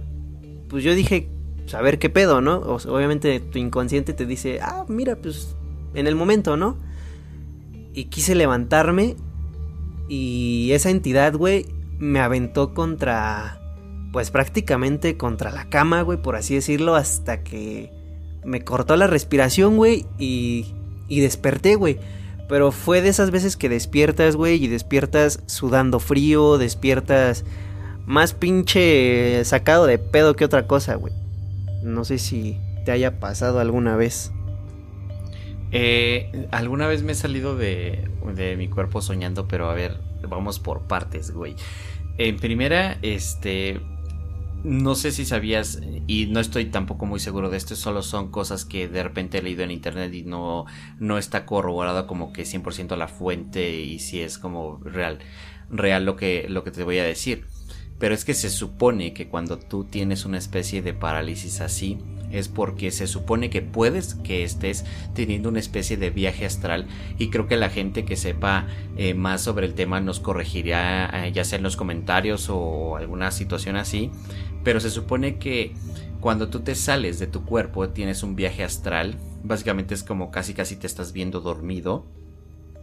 Pues 0.69 0.85
yo 0.85 0.95
dije, 0.95 1.29
pues 1.63 1.75
a 1.75 1.83
ver 1.83 1.99
qué 1.99 2.11
pedo, 2.11 2.41
¿no? 2.41 2.59
obviamente 2.59 3.41
tu 3.41 3.59
inconsciente 3.59 4.13
te 4.13 4.27
dice, 4.27 4.61
ah, 4.63 4.85
mira, 4.89 5.17
pues 5.17 5.57
en 5.95 6.07
el 6.07 6.15
momento, 6.15 6.57
¿no? 6.57 6.77
Y 7.93 8.05
quise 8.05 8.35
levantarme 8.35 9.17
y 10.09 10.71
esa 10.73 10.91
entidad, 10.91 11.35
güey, 11.35 11.67
me 11.99 12.21
aventó 12.21 12.75
contra, 12.75 13.61
pues 14.13 14.31
prácticamente 14.31 15.17
contra 15.17 15.51
la 15.51 15.69
cama, 15.69 16.03
güey, 16.03 16.21
por 16.21 16.37
así 16.37 16.55
decirlo, 16.55 16.95
hasta 16.95 17.43
que 17.43 17.91
me 18.45 18.63
cortó 18.63 18.97
la 18.97 19.07
respiración, 19.07 19.77
güey, 19.77 20.07
y, 20.19 20.75
y 21.09 21.21
desperté, 21.21 21.75
güey. 21.75 21.99
Pero 22.49 22.71
fue 22.71 23.03
de 23.03 23.09
esas 23.09 23.33
veces 23.33 23.57
que 23.57 23.69
despiertas, 23.69 24.37
güey, 24.37 24.63
y 24.63 24.69
despiertas 24.69 25.43
sudando 25.47 25.99
frío, 25.99 26.59
despiertas 26.59 27.45
más 28.07 28.33
pinche 28.35 29.45
sacado 29.45 29.87
de 29.87 29.99
pedo 29.99 30.35
que 30.35 30.45
otra 30.45 30.67
cosa, 30.67 30.95
güey. 30.95 31.13
No 31.83 32.05
sé 32.05 32.19
si 32.19 32.59
te 32.85 32.93
haya 32.93 33.19
pasado 33.21 33.61
alguna 33.61 33.97
vez. 33.97 34.33
Eh, 35.73 36.49
alguna 36.53 36.87
vez 36.87 37.03
me 37.03 37.13
he 37.13 37.17
salido 37.17 37.57
de, 37.57 38.09
de 38.35 38.57
mi 38.57 38.69
cuerpo 38.69 39.03
soñando, 39.03 39.49
pero 39.49 39.69
a 39.69 39.75
ver, 39.75 39.99
vamos 40.29 40.61
por 40.61 40.83
partes, 40.83 41.33
güey. 41.33 41.57
En 42.19 42.37
primera, 42.37 42.97
este, 43.03 43.81
no 44.63 44.95
sé 44.95 45.11
si 45.11 45.25
sabías, 45.25 45.81
y 46.07 46.27
no 46.27 46.41
estoy 46.41 46.67
tampoco 46.67 47.07
muy 47.07 47.21
seguro 47.21 47.51
de 47.51 47.57
esto, 47.57 47.77
solo 47.77 48.03
son 48.03 48.31
cosas 48.31 48.65
que 48.65 48.89
de 48.89 49.03
repente 49.03 49.39
he 49.39 49.43
leído 49.43 49.65
en 49.65 49.71
internet 49.71 50.15
y 50.15 50.23
no, 50.23 50.65
no 50.99 51.19
está 51.19 51.45
corroborado 51.45 52.07
como 52.07 52.33
que 52.33 52.45
100% 52.45 52.97
la 52.97 53.09
fuente 53.09 53.81
y 53.81 53.99
si 53.99 54.21
es 54.21 54.39
como 54.39 54.79
real, 54.83 55.19
real 55.71 56.05
lo 56.05 56.17
que, 56.17 56.47
lo 56.49 56.65
que 56.65 56.71
te 56.71 56.85
voy 56.85 56.99
a 56.99 57.05
decir. 57.05 57.45
Pero 57.99 58.15
es 58.15 58.25
que 58.25 58.35
se 58.35 58.51
supone 58.51 59.13
que 59.13 59.29
cuando 59.29 59.59
tú 59.59 59.85
tienes 59.85 60.25
una 60.25 60.39
especie 60.39 60.83
de 60.83 60.93
parálisis 60.93 61.61
así, 61.61 61.99
es 62.31 62.49
porque 62.49 62.91
se 62.91 63.07
supone 63.07 63.51
que 63.51 63.63
puedes 63.63 64.15
que 64.15 64.43
estés 64.43 64.85
teniendo 65.15 65.49
una 65.49 65.61
especie 65.61 65.97
de 65.97 66.11
viaje 66.11 66.45
astral 66.45 66.87
y 67.19 67.31
creo 67.31 67.47
que 67.47 67.57
la 67.57 67.71
gente 67.71 68.05
que 68.05 68.17
sepa 68.17 68.67
eh, 68.97 69.15
más 69.15 69.43
sobre 69.43 69.67
el 69.67 69.75
tema 69.75 70.01
nos 70.01 70.21
corregirá 70.21 71.27
eh, 71.27 71.33
ya 71.33 71.45
sea 71.45 71.59
en 71.59 71.63
los 71.63 71.77
comentarios 71.77 72.49
o 72.51 72.97
alguna 72.97 73.31
situación 73.31 73.77
así, 73.77 74.11
pero 74.65 74.81
se 74.81 74.91
supone 74.91 75.39
que 75.39 75.73
cuando 76.21 76.49
tú 76.49 76.61
te 76.61 76.75
sales 76.75 77.19
de 77.19 77.27
tu 77.27 77.45
cuerpo 77.45 77.89
tienes 77.91 78.23
un 78.23 78.35
viaje 78.35 78.65
astral, 78.65 79.17
básicamente 79.45 79.95
es 79.95 80.03
como 80.03 80.31
casi 80.31 80.55
casi 80.55 80.77
te 80.77 80.87
estás 80.87 81.13
viendo 81.13 81.41
dormido 81.41 82.07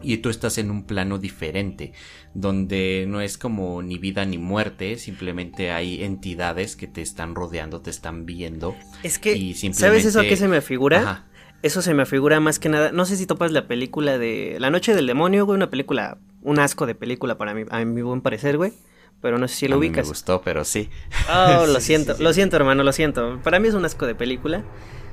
y 0.04 0.18
tú 0.18 0.30
estás 0.30 0.58
en 0.58 0.70
un 0.70 0.86
plano 0.86 1.18
diferente, 1.18 1.94
donde 2.34 3.06
no 3.08 3.22
es 3.22 3.38
como 3.38 3.82
ni 3.82 3.98
vida 3.98 4.26
ni 4.26 4.38
muerte, 4.38 4.98
simplemente 4.98 5.72
hay 5.72 6.04
entidades 6.04 6.76
que 6.76 6.88
te 6.88 7.02
están 7.02 7.36
rodeando, 7.36 7.82
te 7.82 7.90
están 7.90 8.26
viendo. 8.26 8.76
Es 9.02 9.20
que, 9.20 9.56
¿sabes 9.74 10.06
eso 10.06 10.20
a 10.20 10.24
qué 10.24 10.36
se 10.36 10.48
me 10.48 10.62
figura? 10.62 11.26
Eso 11.62 11.82
se 11.82 11.94
me 11.94 12.06
figura 12.06 12.42
más 12.42 12.60
que 12.60 12.68
nada, 12.68 12.92
no 12.92 13.06
sé 13.06 13.16
si 13.16 13.26
topas 13.26 13.52
la 13.54 13.68
película 13.68 14.18
de 14.18 14.58
La 14.60 14.70
Noche 14.70 14.94
del 14.94 15.08
Demonio, 15.08 15.46
güey, 15.46 15.56
una 15.56 15.70
película, 15.70 16.18
un 16.42 16.60
asco 16.60 16.86
de 16.86 16.94
película 16.94 17.38
para 17.38 17.54
mí, 17.54 17.64
a 17.70 17.86
mi 17.86 18.02
buen 18.02 18.22
parecer, 18.22 18.58
güey. 18.58 18.74
Pero 19.22 19.38
no 19.38 19.48
sé 19.48 19.56
si 19.56 19.68
lo 19.70 19.78
ubicas. 19.78 20.06
me 20.06 20.10
gustó, 20.10 20.42
pero 20.42 20.66
sí. 20.66 20.90
Oh, 21.34 21.66
lo 21.68 21.80
siento, 21.80 22.18
lo 22.20 22.34
siento, 22.34 22.58
hermano, 22.58 22.84
lo 22.84 22.92
siento. 22.92 23.40
Para 23.42 23.58
mí 23.60 23.70
es 23.70 23.74
un 23.74 23.86
asco 23.86 24.06
de 24.06 24.16
película. 24.16 24.66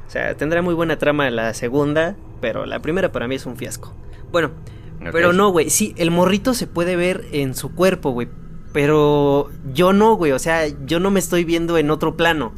O 0.09 0.11
sea, 0.11 0.37
tendrá 0.37 0.61
muy 0.63 0.75
buena 0.75 0.99
trama 0.99 1.31
la 1.31 1.55
segunda, 1.55 2.17
pero 2.41 2.67
la 2.67 2.81
primera 2.81 3.13
para 3.13 3.29
mí 3.29 3.37
es 3.37 3.47
un 3.47 3.57
fiasco. 3.57 3.95
Bueno, 4.33 4.51
pero 5.13 5.33
no, 5.33 5.51
güey. 5.51 5.71
Sí, 5.71 5.95
el 5.97 6.11
morrito 6.11 6.55
se 6.55 6.67
puede 6.67 6.97
ver 6.97 7.27
en 7.33 7.55
su 7.55 7.75
cuerpo, 7.75 8.11
güey. 8.11 8.29
Pero 8.73 9.51
yo 9.73 9.93
no, 9.93 10.15
güey. 10.15 10.33
O 10.33 10.39
sea, 10.39 10.67
yo 10.87 11.01
no 11.01 11.11
me 11.11 11.21
estoy 11.21 11.45
viendo 11.45 11.79
en 11.79 11.91
otro 11.91 12.17
plano. 12.17 12.53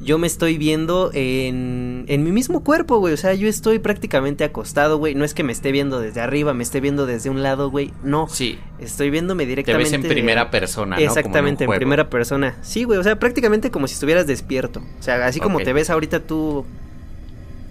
Yo 0.00 0.16
me 0.16 0.28
estoy 0.28 0.58
viendo 0.58 1.10
en, 1.12 2.04
en 2.06 2.22
mi 2.22 2.30
mismo 2.30 2.62
cuerpo, 2.62 2.98
güey. 2.98 3.12
O 3.12 3.16
sea, 3.16 3.34
yo 3.34 3.48
estoy 3.48 3.80
prácticamente 3.80 4.44
acostado, 4.44 4.96
güey. 4.96 5.14
No 5.16 5.24
es 5.24 5.34
que 5.34 5.42
me 5.42 5.52
esté 5.52 5.72
viendo 5.72 6.00
desde 6.00 6.20
arriba, 6.20 6.54
me 6.54 6.62
esté 6.62 6.80
viendo 6.80 7.04
desde 7.04 7.30
un 7.30 7.42
lado, 7.42 7.68
güey. 7.68 7.92
No. 8.04 8.28
Sí. 8.28 8.58
Estoy 8.78 9.10
viéndome 9.10 9.44
directamente. 9.44 9.90
Te 9.90 9.96
ves 9.96 10.04
en 10.04 10.08
primera 10.08 10.50
persona, 10.50 10.96
¿no? 10.96 11.02
Exactamente, 11.02 11.64
en, 11.64 11.70
primera 11.70 12.08
persona. 12.08 12.56
Sí, 12.62 12.84
güey. 12.84 12.98
O 12.98 13.02
sea, 13.02 13.18
prácticamente 13.18 13.72
como 13.72 13.88
si 13.88 13.94
estuvieras 13.94 14.26
despierto. 14.26 14.80
O 15.00 15.02
sea, 15.02 15.26
así 15.26 15.40
como 15.40 15.58
te 15.58 15.72
ves 15.72 15.90
ahorita 15.90 16.20
tú. 16.20 16.64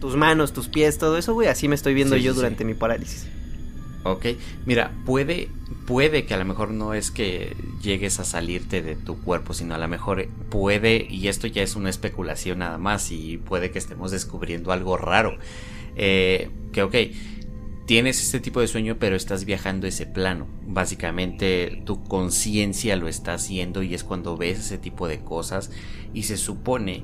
Tus 0.01 0.15
manos, 0.15 0.53
tus 0.53 0.67
pies, 0.67 0.99
todo 0.99 1.17
eso, 1.17 1.33
güey. 1.33 1.47
Así 1.47 1.67
me 1.67 1.73
estoy 1.73 1.95
viendo 1.95 2.17
yo 2.17 2.33
durante 2.35 2.63
mi 2.65 2.75
parálisis. 2.75 3.25
Ok, 4.03 4.25
mira, 4.65 4.91
puede, 5.05 5.49
puede 5.85 6.25
que 6.25 6.33
a 6.33 6.37
lo 6.37 6.45
mejor 6.45 6.71
no 6.71 6.93
es 6.93 7.11
que 7.11 7.55
llegues 7.81 8.19
a 8.19 8.23
salirte 8.23 8.81
de 8.81 8.95
tu 8.95 9.21
cuerpo, 9.21 9.53
sino 9.53 9.75
a 9.75 9.77
lo 9.77 9.87
mejor 9.87 10.27
puede, 10.49 11.07
y 11.09 11.27
esto 11.27 11.47
ya 11.47 11.61
es 11.63 11.75
una 11.75 11.89
especulación 11.89 12.59
nada 12.59 12.77
más, 12.77 13.11
y 13.11 13.37
puede 13.37 13.71
que 13.71 13.79
estemos 13.79 14.11
descubriendo 14.11 14.71
algo 14.71 14.97
raro. 14.97 15.37
Eh, 15.95 16.49
que 16.71 16.83
ok, 16.83 16.95
tienes 17.87 18.21
este 18.21 18.39
tipo 18.39 18.61
de 18.61 18.67
sueño, 18.67 18.97
pero 18.99 19.15
estás 19.15 19.45
viajando 19.45 19.87
ese 19.87 20.05
plano. 20.05 20.47
Básicamente 20.67 21.81
tu 21.85 22.03
conciencia 22.03 22.95
lo 22.95 23.07
está 23.07 23.33
haciendo 23.33 23.81
y 23.81 23.93
es 23.93 24.03
cuando 24.03 24.37
ves 24.37 24.59
ese 24.59 24.77
tipo 24.77 25.07
de 25.07 25.21
cosas 25.21 25.71
y 26.13 26.23
se 26.23 26.37
supone 26.37 27.03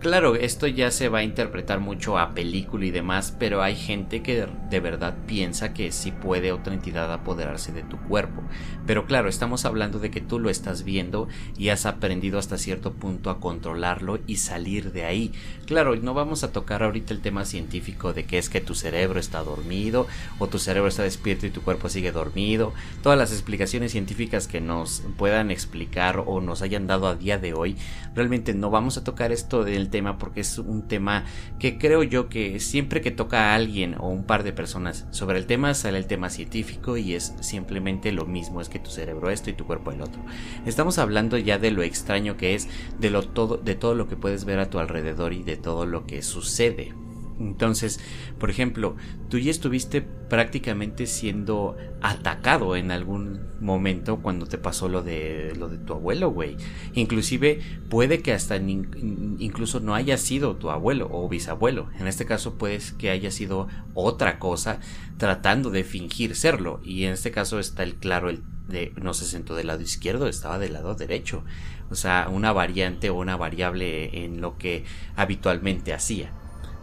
Claro, 0.00 0.36
esto 0.36 0.68
ya 0.68 0.92
se 0.92 1.08
va 1.08 1.18
a 1.18 1.22
interpretar 1.24 1.80
mucho 1.80 2.18
a 2.18 2.32
película 2.32 2.86
y 2.86 2.92
demás, 2.92 3.34
pero 3.36 3.62
hay 3.62 3.74
gente 3.74 4.22
que 4.22 4.46
de 4.70 4.78
verdad 4.78 5.16
piensa 5.26 5.74
que 5.74 5.90
sí 5.90 6.12
puede 6.12 6.52
otra 6.52 6.72
entidad 6.72 7.12
apoderarse 7.12 7.72
de 7.72 7.82
tu 7.82 7.96
cuerpo. 7.96 8.42
Pero 8.86 9.06
claro, 9.06 9.28
estamos 9.28 9.64
hablando 9.64 9.98
de 9.98 10.12
que 10.12 10.20
tú 10.20 10.38
lo 10.38 10.50
estás 10.50 10.84
viendo 10.84 11.26
y 11.56 11.70
has 11.70 11.84
aprendido 11.84 12.38
hasta 12.38 12.58
cierto 12.58 12.92
punto 12.92 13.28
a 13.28 13.40
controlarlo 13.40 14.20
y 14.28 14.36
salir 14.36 14.92
de 14.92 15.04
ahí. 15.04 15.32
Claro, 15.66 15.96
no 15.96 16.14
vamos 16.14 16.44
a 16.44 16.52
tocar 16.52 16.84
ahorita 16.84 17.12
el 17.12 17.20
tema 17.20 17.44
científico 17.44 18.12
de 18.12 18.24
que 18.24 18.38
es 18.38 18.48
que 18.48 18.60
tu 18.60 18.76
cerebro 18.76 19.18
está 19.18 19.42
dormido 19.42 20.06
o 20.38 20.46
tu 20.46 20.60
cerebro 20.60 20.88
está 20.88 21.02
despierto 21.02 21.44
y 21.44 21.50
tu 21.50 21.62
cuerpo 21.62 21.88
sigue 21.88 22.12
dormido. 22.12 22.72
Todas 23.02 23.18
las 23.18 23.32
explicaciones 23.32 23.90
científicas 23.90 24.46
que 24.46 24.60
nos 24.60 25.02
puedan 25.16 25.50
explicar 25.50 26.22
o 26.24 26.40
nos 26.40 26.62
hayan 26.62 26.86
dado 26.86 27.08
a 27.08 27.16
día 27.16 27.38
de 27.38 27.52
hoy, 27.52 27.76
realmente 28.14 28.54
no 28.54 28.70
vamos 28.70 28.96
a 28.96 29.02
tocar 29.02 29.32
esto 29.32 29.64
del 29.64 29.87
tema 29.90 30.18
porque 30.18 30.40
es 30.40 30.58
un 30.58 30.88
tema 30.88 31.24
que 31.58 31.78
creo 31.78 32.02
yo 32.02 32.28
que 32.28 32.60
siempre 32.60 33.00
que 33.00 33.10
toca 33.10 33.50
a 33.50 33.54
alguien 33.54 33.96
o 33.98 34.08
un 34.08 34.24
par 34.24 34.42
de 34.42 34.52
personas 34.52 35.06
sobre 35.10 35.38
el 35.38 35.46
tema 35.46 35.74
sale 35.74 35.98
el 35.98 36.06
tema 36.06 36.30
científico 36.30 36.96
y 36.96 37.14
es 37.14 37.34
simplemente 37.40 38.12
lo 38.12 38.26
mismo, 38.26 38.60
es 38.60 38.68
que 38.68 38.78
tu 38.78 38.90
cerebro 38.90 39.30
esto 39.30 39.50
y 39.50 39.54
tu 39.54 39.66
cuerpo 39.66 39.90
el 39.90 40.02
otro. 40.02 40.20
Estamos 40.66 40.98
hablando 40.98 41.38
ya 41.38 41.58
de 41.58 41.70
lo 41.70 41.82
extraño 41.82 42.36
que 42.36 42.54
es, 42.54 42.68
de 42.98 43.10
lo 43.10 43.22
todo 43.22 43.56
de 43.56 43.74
todo 43.74 43.94
lo 43.94 44.08
que 44.08 44.16
puedes 44.16 44.44
ver 44.44 44.58
a 44.58 44.70
tu 44.70 44.78
alrededor 44.78 45.32
y 45.32 45.42
de 45.42 45.56
todo 45.56 45.86
lo 45.86 46.06
que 46.06 46.22
sucede 46.22 46.92
entonces, 47.40 48.00
por 48.38 48.50
ejemplo, 48.50 48.96
tú 49.28 49.38
ya 49.38 49.50
estuviste 49.50 50.02
prácticamente 50.02 51.06
siendo 51.06 51.76
atacado 52.00 52.76
en 52.76 52.90
algún 52.90 53.40
momento 53.60 54.20
cuando 54.20 54.46
te 54.46 54.58
pasó 54.58 54.88
lo 54.88 55.02
de 55.02 55.54
lo 55.56 55.68
de 55.68 55.78
tu 55.78 55.94
abuelo, 55.94 56.30
güey. 56.30 56.56
Inclusive 56.94 57.60
puede 57.88 58.20
que 58.22 58.32
hasta 58.32 58.56
incluso 58.56 59.80
no 59.80 59.94
haya 59.94 60.16
sido 60.16 60.56
tu 60.56 60.70
abuelo 60.70 61.08
o 61.10 61.28
bisabuelo. 61.28 61.88
En 61.98 62.06
este 62.06 62.26
caso 62.26 62.54
puede 62.54 62.78
que 62.98 63.10
haya 63.10 63.30
sido 63.30 63.68
otra 63.94 64.38
cosa 64.38 64.80
tratando 65.16 65.70
de 65.70 65.84
fingir 65.84 66.34
serlo. 66.34 66.80
Y 66.84 67.04
en 67.04 67.12
este 67.12 67.30
caso 67.30 67.58
está 67.58 67.82
el 67.82 67.94
claro 67.94 68.30
el 68.30 68.42
de 68.68 68.92
no 68.96 69.14
se 69.14 69.24
sentó 69.24 69.54
del 69.54 69.68
lado 69.68 69.80
izquierdo, 69.80 70.28
estaba 70.28 70.58
del 70.58 70.74
lado 70.74 70.94
derecho. 70.94 71.42
O 71.90 71.94
sea, 71.94 72.28
una 72.30 72.52
variante 72.52 73.08
o 73.10 73.14
una 73.14 73.36
variable 73.36 74.24
en 74.24 74.40
lo 74.40 74.58
que 74.58 74.84
habitualmente 75.16 75.94
hacía. 75.94 76.32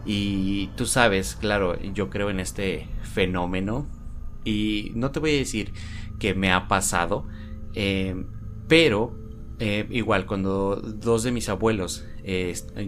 Y 0.06 0.68
tú 0.76 0.86
sabes, 0.86 1.34
claro, 1.34 1.80
yo 1.82 2.08
creo 2.08 2.30
en 2.30 2.40
este 2.40 2.88
fenómeno. 3.02 3.86
Y 4.44 4.92
no 4.94 5.10
te 5.10 5.18
voy 5.18 5.34
a 5.34 5.38
decir 5.38 5.72
que 6.20 6.34
me 6.34 6.52
ha 6.52 6.68
pasado, 6.68 7.26
eh, 7.74 8.24
pero 8.68 9.18
eh, 9.58 9.86
igual 9.90 10.26
cuando 10.26 10.76
dos 10.76 11.24
de 11.24 11.32
mis 11.32 11.48
abuelos 11.48 12.04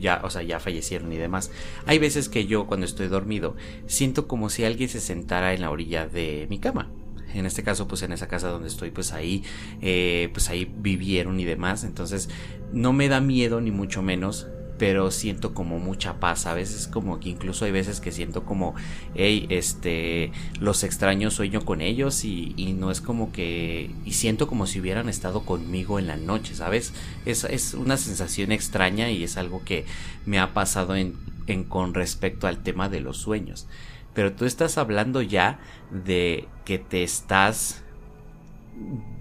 ya, 0.00 0.20
o 0.25 0.30
sea, 0.30 0.42
ya 0.42 0.58
fallecieron 0.58 1.12
y 1.12 1.16
demás, 1.16 1.52
hay 1.87 1.98
veces 1.98 2.28
que 2.28 2.46
yo 2.46 2.66
cuando 2.66 2.87
estoy 2.87 3.06
dormido 3.06 3.54
siento 3.87 4.26
como 4.26 4.50
si 4.50 4.64
alguien 4.64 4.88
se 4.88 5.00
sentara 5.00 5.54
en 5.54 5.60
la 5.60 5.70
orilla 5.70 6.06
de 6.06 6.46
mi 6.50 6.58
cama. 6.58 6.90
En 7.34 7.46
este 7.46 7.62
caso, 7.62 7.87
pues 7.87 8.02
en 8.02 8.12
esa 8.12 8.26
casa 8.26 8.48
donde 8.48 8.68
estoy, 8.68 8.90
pues 8.90 9.12
ahí, 9.12 9.44
eh, 9.82 10.30
pues 10.32 10.48
ahí 10.48 10.72
vivieron 10.78 11.38
y 11.38 11.44
demás. 11.44 11.84
Entonces, 11.84 12.30
no 12.72 12.92
me 12.92 13.08
da 13.08 13.20
miedo 13.20 13.60
ni 13.60 13.70
mucho 13.70 14.02
menos 14.02 14.48
pero 14.78 15.11
siento 15.11 15.54
como 15.54 15.78
mucha 15.78 16.20
paz. 16.20 16.47
A 16.47 16.54
veces 16.54 16.87
como 16.87 17.20
que 17.20 17.28
incluso 17.28 17.64
hay 17.64 17.73
veces 17.73 18.00
que 18.00 18.12
siento 18.12 18.44
como, 18.44 18.75
hey, 19.14 19.47
este, 19.50 20.32
los 20.61 20.85
extraños 20.85 21.35
sueño 21.35 21.64
con 21.64 21.80
ellos 21.80 22.25
y, 22.25 22.75
no 22.78 22.90
es 22.90 23.00
como 23.00 23.32
que, 23.32 23.90
y 24.04 24.12
siento 24.12 24.47
como 24.47 24.66
si 24.66 24.80
hubieran 24.80 25.08
estado 25.08 25.44
conmigo 25.44 25.99
en 25.99 26.06
la 26.06 26.16
noche, 26.16 26.54
¿sabes? 26.54 26.92
Es, 27.26 27.44
es 27.44 27.75
una 27.75 27.97
sensación 27.97 28.52
extraña 28.52 29.11
y 29.11 29.25
es 29.25 29.37
algo 29.37 29.62
que 29.64 29.85
me 30.26 30.38
ha 30.38 30.54
pasado 30.54 30.94
en, 30.94 31.16
en 31.49 31.64
con 31.64 31.94
respecto 31.94 32.47
al 32.47 32.62
tema 32.62 32.88
de 32.88 33.00
los 33.00 33.18
sueños. 33.18 33.66
Pero 34.14 34.32
tú 34.32 34.44
estás 34.44 34.78
hablando 34.78 35.23
ya 35.23 35.58
de 35.90 36.49
que 36.64 36.78
te 36.78 37.02
estás, 37.02 37.85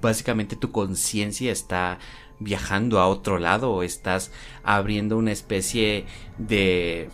básicamente 0.01 0.55
tu 0.55 0.71
conciencia 0.71 1.51
está 1.51 1.99
viajando 2.39 2.99
a 2.99 3.07
otro 3.07 3.39
lado 3.39 3.71
o 3.71 3.83
estás 3.83 4.31
abriendo 4.63 5.17
una 5.17 5.31
especie 5.31 6.05
de 6.37 7.09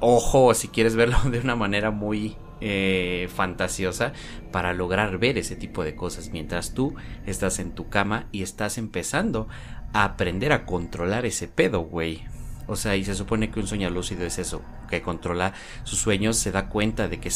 ojo, 0.00 0.52
si 0.54 0.68
quieres 0.68 0.94
verlo 0.96 1.18
de 1.30 1.40
una 1.40 1.56
manera 1.56 1.90
muy 1.90 2.36
eh, 2.60 3.28
fantasiosa 3.34 4.12
para 4.52 4.74
lograr 4.74 5.18
ver 5.18 5.38
ese 5.38 5.56
tipo 5.56 5.82
de 5.82 5.96
cosas 5.96 6.30
mientras 6.30 6.74
tú 6.74 6.94
estás 7.26 7.58
en 7.58 7.72
tu 7.72 7.88
cama 7.88 8.28
y 8.30 8.42
estás 8.42 8.78
empezando 8.78 9.48
a 9.92 10.04
aprender 10.04 10.52
a 10.52 10.64
controlar 10.64 11.26
ese 11.26 11.48
pedo, 11.48 11.80
güey. 11.80 12.22
O 12.68 12.76
sea, 12.76 12.94
y 12.96 13.04
se 13.04 13.14
supone 13.14 13.50
que 13.50 13.58
un 13.58 13.66
sueño 13.66 13.90
lúcido 13.90 14.24
es 14.24 14.38
eso, 14.38 14.62
que 14.88 15.02
controla 15.02 15.52
sus 15.82 15.98
sueños, 15.98 16.36
se 16.36 16.52
da 16.52 16.68
cuenta 16.68 17.08
de 17.08 17.18
que, 17.18 17.30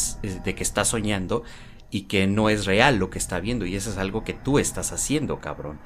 de 0.45 0.55
que 0.55 0.63
está 0.63 0.85
soñando 0.85 1.43
y 1.91 2.03
que 2.03 2.27
no 2.27 2.49
es 2.49 2.67
real 2.67 2.97
lo 2.97 3.11
que 3.11 3.19
está 3.19 3.41
viendo. 3.41 3.67
Y 3.67 3.77
eso 3.77 3.91
es 3.91 3.99
algo 3.99 4.25
que 4.25 4.33
tú 4.33 4.59
estás 4.59 4.93
haciendo, 4.93 5.41
cabrón. 5.41 5.79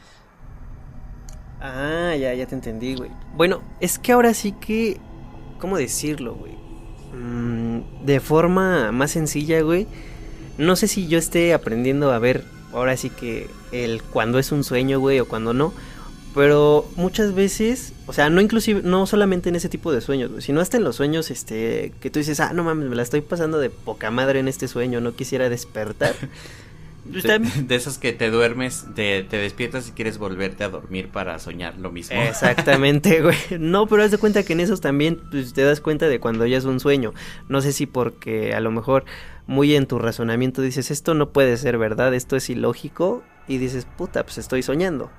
Ah, 1.61 2.15
ya, 2.19 2.33
ya 2.35 2.47
te 2.47 2.55
entendí, 2.55 2.95
güey. 2.95 3.11
Bueno, 3.37 3.63
es 3.81 3.99
que 3.99 4.13
ahora 4.13 4.35
sí 4.35 4.53
que... 4.53 4.99
¿Cómo 5.59 5.77
decirlo, 5.77 6.35
güey? 6.35 6.55
Mm, 7.13 8.05
de 8.07 8.21
forma 8.21 8.93
más 8.93 9.11
sencilla, 9.11 9.61
güey. 9.61 9.87
No 10.57 10.75
sé 10.75 10.89
si 10.89 11.07
yo 11.07 11.19
esté 11.19 11.53
aprendiendo 11.53 12.13
a 12.13 12.19
ver 12.19 12.45
ahora 12.73 12.97
sí 12.97 13.11
que 13.11 13.49
el 13.73 14.03
cuando 14.03 14.39
es 14.39 14.53
un 14.53 14.65
sueño, 14.65 15.01
güey, 15.01 15.21
o 15.21 15.29
cuando 15.29 15.53
no. 15.53 15.73
Pero 16.35 16.89
muchas 16.97 17.35
veces, 17.35 17.93
o 18.07 18.13
sea, 18.13 18.31
no 18.31 18.41
inclusive, 18.41 18.83
no 18.85 19.07
solamente 19.07 19.49
en 19.49 19.57
ese 19.57 19.69
tipo 19.69 19.93
de 19.93 20.01
sueños, 20.01 20.45
sino 20.45 20.61
hasta 20.61 20.77
en 20.77 20.85
los 20.85 20.97
sueños, 20.97 21.31
este, 21.31 21.93
que 22.01 22.11
tú 22.11 22.21
dices, 22.21 22.39
ah, 22.39 22.53
no 22.53 22.63
mames, 22.63 22.89
me 22.89 22.95
la 22.95 23.03
estoy 23.03 23.21
pasando 23.21 23.59
de 23.59 23.71
poca 23.71 24.11
madre 24.11 24.39
en 24.39 24.47
este 24.47 24.69
sueño, 24.69 25.01
no 25.01 25.15
quisiera 25.15 25.49
despertar. 25.49 26.15
De, 27.05 27.39
de, 27.39 27.75
esos 27.75 27.99
que 27.99 28.13
te 28.13 28.31
duermes, 28.31 28.87
te, 28.95 29.25
te, 29.25 29.39
despiertas 29.39 29.89
y 29.89 29.93
quieres 29.93 30.19
volverte 30.19 30.63
a 30.65 30.69
dormir 30.69 31.09
para 31.09 31.39
soñar 31.39 31.77
lo 31.79 31.91
mismo. 31.91 32.21
Exactamente, 32.21 33.23
güey. 33.23 33.37
No, 33.59 33.87
pero 33.87 34.05
haz 34.05 34.11
de 34.11 34.19
cuenta 34.19 34.43
que 34.45 34.53
en 34.53 34.61
esos 34.61 34.81
también 34.81 35.19
pues, 35.31 35.53
te 35.55 35.63
das 35.63 35.81
cuenta 35.81 36.09
de 36.09 36.21
cuando 36.21 36.47
ya 36.47 36.59
es 36.59 36.67
un 36.67 36.79
sueño. 36.79 37.13
No 37.49 37.63
sé 37.63 37.73
si 37.73 37.87
porque 37.87 38.55
a 38.55 38.61
lo 38.61 38.71
mejor 38.71 39.07
muy 39.47 39.75
en 39.75 39.87
tu 39.87 39.99
razonamiento 39.99 40.63
dices, 40.63 40.91
esto 40.91 41.15
no 41.15 41.31
puede 41.31 41.57
ser 41.57 41.79
verdad, 41.79 42.15
esto 42.15 42.37
es 42.37 42.49
ilógico. 42.51 43.25
Y 43.49 43.59
dices, 43.59 43.87
puta, 43.97 44.23
pues 44.23 44.39
estoy 44.39 44.63
soñando. 44.63 45.11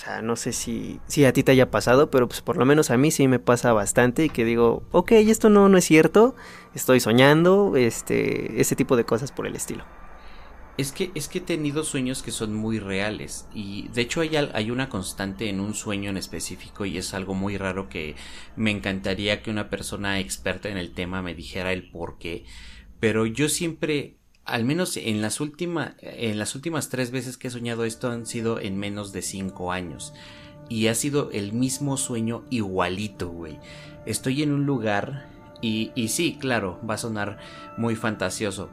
Sea, 0.00 0.22
no 0.22 0.34
sé 0.34 0.54
si, 0.54 0.98
si 1.08 1.26
a 1.26 1.32
ti 1.34 1.42
te 1.42 1.52
haya 1.52 1.70
pasado, 1.70 2.10
pero 2.10 2.26
pues 2.26 2.40
por 2.40 2.56
lo 2.56 2.64
menos 2.64 2.90
a 2.90 2.96
mí 2.96 3.10
sí 3.10 3.28
me 3.28 3.38
pasa 3.38 3.74
bastante 3.74 4.24
y 4.24 4.30
que 4.30 4.46
digo, 4.46 4.82
ok, 4.92 5.12
esto 5.12 5.50
no, 5.50 5.68
no 5.68 5.76
es 5.76 5.84
cierto, 5.84 6.34
estoy 6.74 7.00
soñando, 7.00 7.76
este, 7.76 8.62
ese 8.62 8.76
tipo 8.76 8.96
de 8.96 9.04
cosas 9.04 9.30
por 9.30 9.46
el 9.46 9.54
estilo. 9.56 9.84
Es 10.78 10.92
que, 10.92 11.10
es 11.14 11.28
que 11.28 11.36
he 11.36 11.42
tenido 11.42 11.84
sueños 11.84 12.22
que 12.22 12.30
son 12.30 12.54
muy 12.54 12.78
reales 12.78 13.46
y 13.52 13.88
de 13.88 14.00
hecho 14.00 14.22
hay, 14.22 14.36
hay 14.36 14.70
una 14.70 14.88
constante 14.88 15.50
en 15.50 15.60
un 15.60 15.74
sueño 15.74 16.08
en 16.08 16.16
específico 16.16 16.86
y 16.86 16.96
es 16.96 17.12
algo 17.12 17.34
muy 17.34 17.58
raro 17.58 17.90
que 17.90 18.16
me 18.56 18.70
encantaría 18.70 19.42
que 19.42 19.50
una 19.50 19.68
persona 19.68 20.18
experta 20.18 20.70
en 20.70 20.78
el 20.78 20.94
tema 20.94 21.20
me 21.20 21.34
dijera 21.34 21.74
el 21.74 21.90
por 21.90 22.16
qué, 22.16 22.46
pero 23.00 23.26
yo 23.26 23.50
siempre 23.50 24.19
al 24.50 24.64
menos 24.64 24.96
en 24.96 25.22
las 25.22 25.40
últimas 25.40 25.92
en 26.00 26.38
las 26.38 26.54
últimas 26.54 26.88
tres 26.88 27.10
veces 27.10 27.36
que 27.36 27.48
he 27.48 27.50
soñado 27.50 27.84
esto 27.84 28.10
han 28.10 28.26
sido 28.26 28.60
en 28.60 28.78
menos 28.78 29.12
de 29.12 29.22
cinco 29.22 29.72
años. 29.72 30.12
Y 30.68 30.86
ha 30.86 30.94
sido 30.94 31.30
el 31.32 31.52
mismo 31.52 31.96
sueño 31.96 32.44
igualito 32.50 33.28
güey. 33.28 33.58
Estoy 34.06 34.42
en 34.42 34.52
un 34.52 34.66
lugar 34.66 35.28
y, 35.60 35.92
y 35.94 36.08
sí 36.08 36.36
claro 36.40 36.78
va 36.88 36.94
a 36.94 36.98
sonar 36.98 37.38
muy 37.76 37.96
fantasioso 37.96 38.70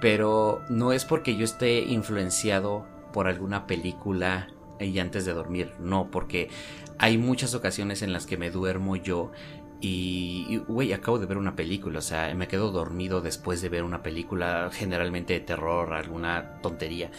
pero 0.00 0.62
no 0.68 0.92
es 0.92 1.04
porque 1.04 1.36
yo 1.36 1.44
esté 1.44 1.80
influenciado 1.80 2.86
por 3.12 3.28
alguna 3.28 3.66
película 3.66 4.48
y 4.78 4.98
antes 4.98 5.24
de 5.24 5.32
dormir, 5.32 5.72
no, 5.80 6.10
porque 6.10 6.50
hay 6.98 7.18
muchas 7.18 7.54
ocasiones 7.54 8.02
en 8.02 8.12
las 8.12 8.26
que 8.26 8.36
me 8.36 8.50
duermo 8.50 8.96
yo 8.96 9.32
y, 9.80 10.58
güey, 10.68 10.92
acabo 10.92 11.18
de 11.18 11.26
ver 11.26 11.36
una 11.36 11.54
película, 11.54 11.98
o 11.98 12.02
sea, 12.02 12.34
me 12.34 12.48
quedo 12.48 12.70
dormido 12.70 13.20
después 13.20 13.60
de 13.60 13.68
ver 13.68 13.82
una 13.82 14.02
película 14.02 14.70
generalmente 14.72 15.34
de 15.34 15.40
terror, 15.40 15.92
alguna 15.92 16.60
tontería. 16.62 17.10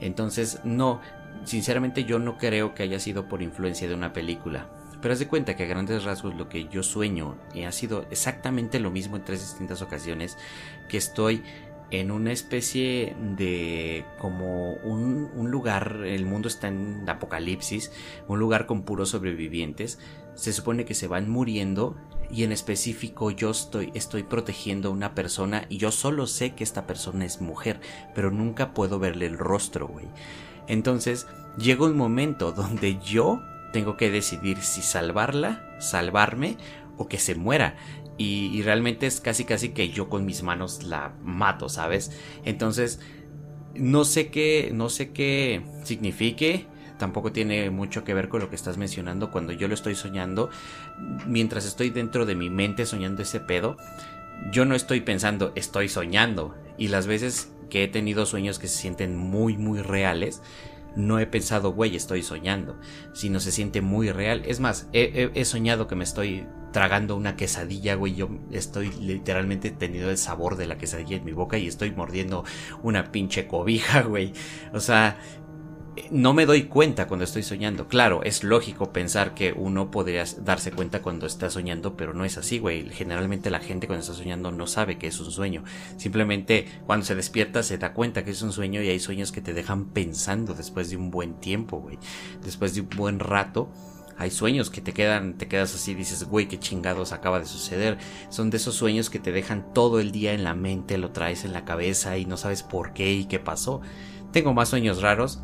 Entonces, 0.00 0.60
no, 0.64 1.00
sinceramente 1.44 2.04
yo 2.04 2.18
no 2.18 2.36
creo 2.36 2.74
que 2.74 2.82
haya 2.82 2.98
sido 2.98 3.28
por 3.28 3.42
influencia 3.42 3.88
de 3.88 3.94
una 3.94 4.12
película. 4.12 4.68
Pero 5.00 5.12
haz 5.12 5.20
de 5.20 5.28
cuenta 5.28 5.56
que 5.56 5.62
a 5.62 5.66
grandes 5.66 6.04
rasgos 6.04 6.34
lo 6.34 6.48
que 6.48 6.68
yo 6.68 6.82
sueño 6.82 7.36
y 7.54 7.62
ha 7.62 7.72
sido 7.72 8.04
exactamente 8.10 8.80
lo 8.80 8.90
mismo 8.90 9.16
en 9.16 9.24
tres 9.24 9.40
distintas 9.40 9.80
ocasiones, 9.80 10.36
que 10.88 10.98
estoy 10.98 11.42
en 11.90 12.10
una 12.10 12.32
especie 12.32 13.16
de 13.36 14.04
como 14.18 14.74
un, 14.74 15.30
un, 15.34 15.50
lugar, 15.50 16.02
el 16.04 16.24
mundo 16.24 16.48
está 16.48 16.68
en 16.68 17.08
apocalipsis, 17.08 17.90
un 18.28 18.38
lugar 18.38 18.66
con 18.66 18.82
puros 18.82 19.10
sobrevivientes, 19.10 19.98
se 20.40 20.54
supone 20.54 20.86
que 20.86 20.94
se 20.94 21.06
van 21.06 21.28
muriendo 21.28 21.96
y 22.32 22.44
en 22.44 22.52
específico 22.52 23.30
yo 23.30 23.50
estoy, 23.50 23.90
estoy 23.94 24.22
protegiendo 24.22 24.88
a 24.88 24.92
una 24.92 25.14
persona 25.14 25.66
y 25.68 25.76
yo 25.76 25.92
solo 25.92 26.26
sé 26.26 26.54
que 26.54 26.64
esta 26.64 26.86
persona 26.86 27.26
es 27.26 27.42
mujer, 27.42 27.80
pero 28.14 28.30
nunca 28.30 28.72
puedo 28.72 28.98
verle 28.98 29.26
el 29.26 29.36
rostro, 29.36 29.86
güey. 29.86 30.06
Entonces 30.66 31.26
llega 31.58 31.84
un 31.84 31.96
momento 31.96 32.52
donde 32.52 32.98
yo 33.04 33.42
tengo 33.74 33.98
que 33.98 34.10
decidir 34.10 34.62
si 34.62 34.80
salvarla, 34.80 35.76
salvarme 35.78 36.56
o 36.96 37.06
que 37.06 37.18
se 37.18 37.34
muera 37.34 37.76
y, 38.16 38.62
realmente 38.62 39.06
es 39.06 39.20
casi 39.20 39.44
casi 39.44 39.70
que 39.70 39.90
yo 39.90 40.08
con 40.08 40.24
mis 40.24 40.42
manos 40.42 40.82
la 40.82 41.14
mato, 41.22 41.68
¿sabes? 41.68 42.12
Entonces, 42.44 43.00
no 43.74 44.04
sé 44.04 44.30
qué, 44.30 44.70
no 44.74 44.88
sé 44.88 45.12
qué 45.12 45.62
signifique, 45.84 46.66
tampoco 47.00 47.32
tiene 47.32 47.70
mucho 47.70 48.04
que 48.04 48.14
ver 48.14 48.28
con 48.28 48.40
lo 48.40 48.48
que 48.48 48.54
estás 48.54 48.76
mencionando 48.76 49.32
cuando 49.32 49.52
yo 49.52 49.66
lo 49.66 49.74
estoy 49.74 49.96
soñando, 49.96 50.50
mientras 51.26 51.64
estoy 51.64 51.90
dentro 51.90 52.26
de 52.26 52.36
mi 52.36 52.50
mente 52.50 52.86
soñando 52.86 53.22
ese 53.22 53.40
pedo, 53.40 53.76
yo 54.52 54.64
no 54.64 54.76
estoy 54.76 55.00
pensando 55.00 55.52
estoy 55.56 55.88
soñando 55.88 56.54
y 56.78 56.88
las 56.88 57.08
veces 57.08 57.52
que 57.68 57.82
he 57.82 57.88
tenido 57.88 58.26
sueños 58.26 58.58
que 58.58 58.68
se 58.68 58.78
sienten 58.78 59.16
muy 59.16 59.56
muy 59.56 59.80
reales, 59.80 60.42
no 60.96 61.18
he 61.18 61.26
pensado, 61.26 61.72
güey, 61.72 61.96
estoy 61.96 62.22
soñando, 62.22 62.76
sino 63.12 63.40
se 63.40 63.52
siente 63.52 63.80
muy 63.80 64.10
real. 64.10 64.42
Es 64.46 64.60
más, 64.60 64.88
he, 64.92 65.44
soñado 65.44 65.86
que 65.86 65.94
me 65.94 66.04
estoy 66.04 66.46
tragando 66.72 67.16
una 67.16 67.36
quesadilla, 67.36 67.94
güey, 67.94 68.14
yo 68.14 68.28
estoy 68.52 68.92
literalmente 69.00 69.70
teniendo 69.70 70.10
el 70.10 70.18
sabor 70.18 70.56
de 70.56 70.66
la 70.66 70.78
quesadilla 70.78 71.16
en 71.16 71.24
mi 71.24 71.32
boca 71.32 71.58
y 71.58 71.66
estoy 71.66 71.90
mordiendo 71.92 72.44
una 72.82 73.10
pinche 73.12 73.46
cobija, 73.46 74.02
güey. 74.08 74.32
O 74.72 74.80
sea, 74.80 75.18
no 76.10 76.32
me 76.34 76.46
doy 76.46 76.64
cuenta 76.64 77.08
cuando 77.08 77.24
estoy 77.24 77.42
soñando. 77.42 77.88
Claro, 77.88 78.22
es 78.22 78.44
lógico 78.44 78.92
pensar 78.92 79.34
que 79.34 79.52
uno 79.52 79.90
podría 79.90 80.24
darse 80.38 80.72
cuenta 80.72 81.02
cuando 81.02 81.26
está 81.26 81.50
soñando, 81.50 81.96
pero 81.96 82.14
no 82.14 82.24
es 82.24 82.38
así, 82.38 82.58
güey. 82.58 82.88
Generalmente 82.90 83.50
la 83.50 83.60
gente 83.60 83.86
cuando 83.86 84.02
está 84.02 84.14
soñando 84.14 84.52
no 84.52 84.66
sabe 84.66 84.98
que 84.98 85.08
es 85.08 85.20
un 85.20 85.30
sueño. 85.30 85.64
Simplemente 85.96 86.66
cuando 86.86 87.06
se 87.06 87.14
despierta 87.14 87.62
se 87.62 87.78
da 87.78 87.92
cuenta 87.92 88.24
que 88.24 88.30
es 88.30 88.42
un 88.42 88.52
sueño 88.52 88.82
y 88.82 88.88
hay 88.88 89.00
sueños 89.00 89.32
que 89.32 89.40
te 89.40 89.52
dejan 89.52 89.86
pensando 89.86 90.54
después 90.54 90.90
de 90.90 90.96
un 90.96 91.10
buen 91.10 91.34
tiempo, 91.34 91.78
güey. 91.78 91.98
Después 92.44 92.74
de 92.74 92.82
un 92.82 92.88
buen 92.90 93.18
rato. 93.18 93.70
Hay 94.16 94.30
sueños 94.30 94.68
que 94.68 94.82
te 94.82 94.92
quedan, 94.92 95.38
te 95.38 95.48
quedas 95.48 95.74
así, 95.74 95.94
dices, 95.94 96.24
güey, 96.24 96.46
qué 96.46 96.58
chingados 96.58 97.12
acaba 97.12 97.40
de 97.40 97.46
suceder. 97.46 97.96
Son 98.28 98.50
de 98.50 98.58
esos 98.58 98.74
sueños 98.74 99.08
que 99.08 99.18
te 99.18 99.32
dejan 99.32 99.72
todo 99.72 99.98
el 99.98 100.12
día 100.12 100.34
en 100.34 100.44
la 100.44 100.54
mente, 100.54 100.98
lo 100.98 101.10
traes 101.10 101.46
en 101.46 101.54
la 101.54 101.64
cabeza 101.64 102.18
y 102.18 102.26
no 102.26 102.36
sabes 102.36 102.62
por 102.62 102.92
qué 102.92 103.14
y 103.14 103.24
qué 103.24 103.38
pasó. 103.38 103.80
Tengo 104.30 104.52
más 104.52 104.68
sueños 104.68 105.00
raros 105.00 105.40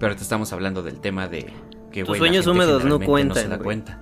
pero 0.00 0.16
te 0.16 0.22
estamos 0.22 0.52
hablando 0.52 0.82
del 0.82 0.98
tema 0.98 1.28
de 1.28 1.52
que 1.92 2.04
Tus 2.04 2.16
sueños 2.16 2.46
húmedos 2.46 2.84
no 2.84 2.98
cuentan. 2.98 3.36
No 3.36 3.42
se 3.42 3.48
da 3.48 3.58
cuenta. 3.58 4.00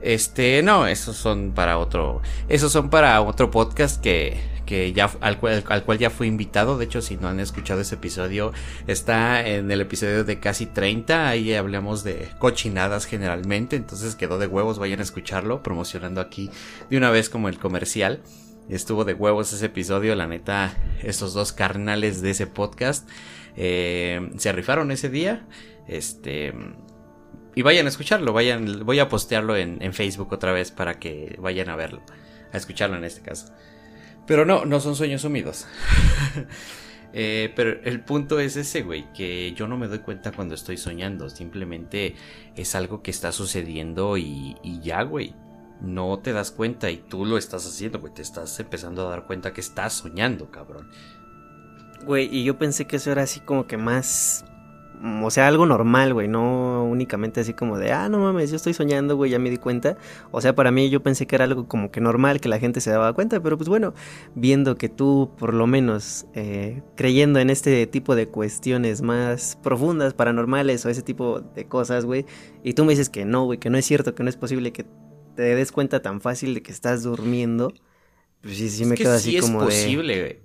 Este, 0.00 0.62
no, 0.64 0.88
esos 0.88 1.16
son 1.16 1.52
para 1.52 1.78
otro. 1.78 2.20
Esos 2.48 2.72
son 2.72 2.90
para 2.90 3.20
otro 3.22 3.52
podcast 3.52 4.02
que, 4.02 4.40
que 4.66 4.92
ya 4.92 5.08
al 5.20 5.38
cual, 5.38 5.62
al 5.68 5.84
cual 5.84 5.98
ya 5.98 6.10
fui 6.10 6.26
invitado. 6.26 6.76
De 6.76 6.86
hecho, 6.86 7.00
si 7.00 7.16
no 7.16 7.28
han 7.28 7.38
escuchado 7.38 7.80
ese 7.80 7.94
episodio, 7.94 8.52
está 8.88 9.46
en 9.46 9.70
el 9.70 9.80
episodio 9.80 10.24
de 10.24 10.40
casi 10.40 10.66
30. 10.66 11.28
Ahí 11.28 11.54
hablamos 11.54 12.02
de 12.02 12.28
cochinadas 12.40 13.06
generalmente. 13.06 13.76
Entonces 13.76 14.16
quedó 14.16 14.38
de 14.38 14.48
huevos. 14.48 14.80
Vayan 14.80 14.98
a 14.98 15.04
escucharlo. 15.04 15.62
Promocionando 15.62 16.20
aquí 16.20 16.50
de 16.90 16.96
una 16.96 17.10
vez 17.10 17.30
como 17.30 17.48
el 17.48 17.60
comercial. 17.60 18.22
Estuvo 18.68 19.04
de 19.04 19.14
huevos 19.14 19.52
ese 19.52 19.66
episodio. 19.66 20.16
La 20.16 20.26
neta, 20.26 20.76
esos 21.00 21.32
dos 21.32 21.52
carnales 21.52 22.22
de 22.22 22.30
ese 22.30 22.48
podcast 22.48 23.08
eh, 23.56 24.30
se 24.36 24.52
rifaron 24.52 24.90
ese 24.90 25.08
día. 25.08 25.46
Este. 25.86 26.52
Y 27.54 27.62
vayan 27.62 27.86
a 27.86 27.90
escucharlo, 27.90 28.32
vayan, 28.32 28.86
voy 28.86 28.98
a 28.98 29.08
postearlo 29.08 29.56
en, 29.56 29.92
Facebook 29.92 30.32
otra 30.32 30.52
vez 30.52 30.70
para 30.70 30.98
que 30.98 31.36
vayan 31.38 31.68
a 31.68 31.76
verlo, 31.76 32.02
a 32.50 32.56
escucharlo 32.56 32.96
en 32.96 33.04
este 33.04 33.20
caso. 33.20 33.52
Pero 34.26 34.46
no, 34.46 34.64
no 34.64 34.80
son 34.80 34.96
sueños 34.96 35.24
humidos. 35.24 35.66
Eh, 37.14 37.52
pero 37.54 37.78
el 37.84 38.00
punto 38.00 38.40
es 38.40 38.56
ese, 38.56 38.80
güey, 38.80 39.12
que 39.12 39.52
yo 39.52 39.68
no 39.68 39.76
me 39.76 39.86
doy 39.86 39.98
cuenta 39.98 40.32
cuando 40.32 40.54
estoy 40.54 40.78
soñando, 40.78 41.28
simplemente 41.28 42.14
es 42.56 42.74
algo 42.74 43.02
que 43.02 43.10
está 43.10 43.32
sucediendo 43.32 44.16
y, 44.16 44.56
y 44.62 44.80
ya, 44.80 45.02
güey. 45.02 45.34
No 45.82 46.20
te 46.20 46.32
das 46.32 46.52
cuenta 46.52 46.90
y 46.90 46.96
tú 46.96 47.26
lo 47.26 47.36
estás 47.36 47.66
haciendo, 47.66 48.00
güey, 48.00 48.14
te 48.14 48.22
estás 48.22 48.58
empezando 48.60 49.06
a 49.06 49.10
dar 49.10 49.26
cuenta 49.26 49.52
que 49.52 49.60
estás 49.60 49.92
soñando, 49.92 50.50
cabrón. 50.50 50.90
Güey, 52.04 52.28
y 52.34 52.44
yo 52.44 52.58
pensé 52.58 52.86
que 52.86 52.96
eso 52.96 53.10
era 53.12 53.22
así 53.22 53.40
como 53.40 53.66
que 53.66 53.76
más. 53.76 54.44
o 55.22 55.30
sea, 55.30 55.48
algo 55.48 55.66
normal, 55.66 56.14
güey, 56.14 56.28
no 56.28 56.84
únicamente 56.84 57.40
así 57.40 57.54
como 57.54 57.78
de, 57.78 57.92
ah, 57.92 58.08
no 58.08 58.18
mames, 58.18 58.50
yo 58.50 58.56
estoy 58.56 58.74
soñando, 58.74 59.16
güey, 59.16 59.30
ya 59.30 59.38
me 59.38 59.50
di 59.50 59.56
cuenta. 59.56 59.96
O 60.30 60.40
sea, 60.40 60.54
para 60.54 60.70
mí 60.70 60.90
yo 60.90 61.02
pensé 61.02 61.26
que 61.26 61.34
era 61.36 61.44
algo 61.44 61.66
como 61.66 61.90
que 61.90 62.00
normal, 62.00 62.40
que 62.40 62.48
la 62.48 62.58
gente 62.58 62.80
se 62.80 62.90
daba 62.90 63.12
cuenta, 63.12 63.40
pero 63.40 63.56
pues 63.56 63.68
bueno, 63.68 63.94
viendo 64.34 64.76
que 64.76 64.88
tú, 64.88 65.30
por 65.38 65.54
lo 65.54 65.66
menos, 65.66 66.26
eh, 66.34 66.82
creyendo 66.96 67.38
en 67.40 67.50
este 67.50 67.86
tipo 67.86 68.14
de 68.14 68.28
cuestiones 68.28 69.02
más 69.02 69.58
profundas, 69.62 70.14
paranormales 70.14 70.84
o 70.86 70.88
ese 70.90 71.02
tipo 71.02 71.40
de 71.40 71.66
cosas, 71.66 72.04
güey, 72.04 72.26
y 72.62 72.74
tú 72.74 72.84
me 72.84 72.92
dices 72.92 73.08
que 73.08 73.24
no, 73.24 73.44
güey, 73.44 73.58
que 73.58 73.70
no 73.70 73.78
es 73.78 73.86
cierto, 73.86 74.14
que 74.14 74.22
no 74.22 74.28
es 74.28 74.36
posible 74.36 74.72
que 74.72 74.86
te 75.34 75.42
des 75.42 75.72
cuenta 75.72 76.02
tan 76.02 76.20
fácil 76.20 76.54
de 76.54 76.62
que 76.62 76.72
estás 76.72 77.02
durmiendo, 77.02 77.72
pues 78.42 78.56
sí, 78.56 78.68
sí 78.68 78.84
me 78.84 78.96
quedo 78.96 79.12
así 79.12 79.38
como 79.38 79.62
es 79.68 79.84
posible, 79.84 80.42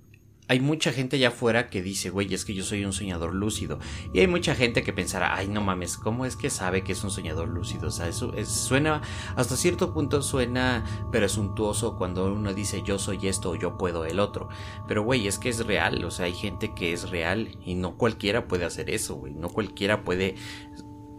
hay 0.49 0.61
mucha 0.61 0.93
gente 0.93 1.17
allá 1.17 1.27
afuera 1.27 1.69
que 1.69 1.81
dice, 1.81 2.09
güey, 2.09 2.33
es 2.33 2.45
que 2.45 2.53
yo 2.53 2.63
soy 2.63 2.85
un 2.85 2.93
soñador 2.93 3.33
lúcido. 3.33 3.79
Y 4.13 4.21
hay 4.21 4.27
mucha 4.27 4.55
gente 4.55 4.81
que 4.81 4.93
pensará, 4.93 5.35
ay, 5.35 5.49
no 5.49 5.61
mames, 5.61 5.97
¿cómo 5.97 6.25
es 6.25 6.37
que 6.37 6.49
sabe 6.49 6.83
que 6.83 6.93
es 6.93 7.03
un 7.03 7.11
soñador 7.11 7.49
lúcido? 7.49 7.87
O 7.87 7.91
sea, 7.91 8.07
eso 8.07 8.33
suena, 8.45 9.01
hasta 9.35 9.57
cierto 9.57 9.93
punto 9.93 10.21
suena 10.21 10.85
presuntuoso 11.11 11.97
cuando 11.97 12.31
uno 12.31 12.53
dice, 12.53 12.81
yo 12.81 12.97
soy 12.97 13.27
esto 13.27 13.51
o 13.51 13.55
yo 13.55 13.77
puedo 13.77 14.05
el 14.05 14.21
otro. 14.21 14.47
Pero, 14.87 15.03
güey, 15.03 15.27
es 15.27 15.37
que 15.37 15.49
es 15.49 15.65
real, 15.65 16.03
o 16.05 16.11
sea, 16.11 16.27
hay 16.27 16.33
gente 16.33 16.73
que 16.73 16.93
es 16.93 17.09
real 17.09 17.57
y 17.65 17.75
no 17.75 17.97
cualquiera 17.97 18.47
puede 18.47 18.63
hacer 18.63 18.89
eso, 18.89 19.15
güey. 19.15 19.33
No 19.33 19.49
cualquiera 19.49 20.05
puede 20.05 20.35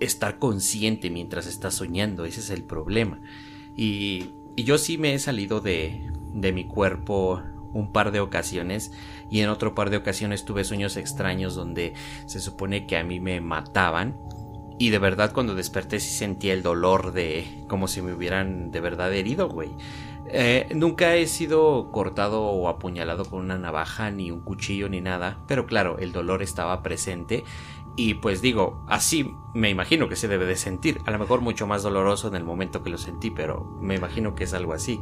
estar 0.01 0.39
consciente 0.39 1.11
mientras 1.11 1.47
está 1.47 1.71
soñando, 1.71 2.25
ese 2.25 2.41
es 2.41 2.49
el 2.49 2.65
problema. 2.65 3.21
Y, 3.77 4.31
y 4.57 4.65
yo 4.65 4.79
sí 4.79 4.97
me 4.97 5.13
he 5.13 5.19
salido 5.19 5.61
de 5.61 6.11
mi 6.55 6.67
cuerpo 6.67 7.43
un 7.73 7.93
par 7.93 8.13
de 8.13 8.21
ocasiones 8.21 8.93
y 9.31 9.41
en 9.41 9.49
otro 9.49 9.75
par 9.75 9.91
de 9.91 9.97
ocasiones 9.99 10.45
tuve 10.45 10.65
sueños 10.65 10.97
extraños 10.97 11.55
donde 11.55 11.95
se 12.27 12.41
supone 12.41 12.87
que 12.87 12.97
a 12.97 13.05
mí 13.05 13.21
me 13.21 13.41
mataban 13.41 14.17
y 14.79 14.91
de 14.91 14.99
verdad 14.99 15.33
cuando 15.33 15.55
desperté 15.55 15.99
sí 16.01 16.11
sentía 16.11 16.53
el 16.53 16.63
dolor 16.63 17.13
de 17.13 17.65
como 17.69 17.89
si 17.89 18.01
me 18.01 18.13
hubieran 18.13 18.71
de 18.71 18.81
verdad 18.81 19.13
herido, 19.13 19.49
güey. 19.49 19.71
Eh, 20.31 20.69
nunca 20.75 21.17
he 21.17 21.27
sido 21.27 21.91
cortado 21.91 22.43
o 22.43 22.69
apuñalado 22.69 23.25
con 23.25 23.41
una 23.41 23.59
navaja, 23.59 24.11
ni 24.11 24.31
un 24.31 24.43
cuchillo, 24.43 24.89
ni 24.89 25.01
nada, 25.01 25.39
pero 25.49 25.67
claro, 25.67 25.99
el 25.99 26.13
dolor 26.13 26.43
estaba 26.43 26.83
presente 26.83 27.45
y 27.97 28.15
pues 28.15 28.43
digo, 28.43 28.85
así 28.87 29.35
me 29.55 29.71
imagino 29.71 30.09
que 30.09 30.17
se 30.17 30.29
debe 30.29 30.47
de 30.47 30.55
sentir, 30.55 31.01
a 31.07 31.11
lo 31.11 31.19
mejor 31.19 31.41
mucho 31.41 31.67
más 31.67 31.83
doloroso 31.83 32.29
en 32.29 32.37
el 32.37 32.45
momento 32.45 32.83
que 32.83 32.91
lo 32.91 32.99
sentí, 32.99 33.31
pero 33.31 33.65
me 33.81 33.97
imagino 33.97 34.35
que 34.37 34.45
es 34.45 34.55
algo 34.55 34.75
así. 34.75 35.01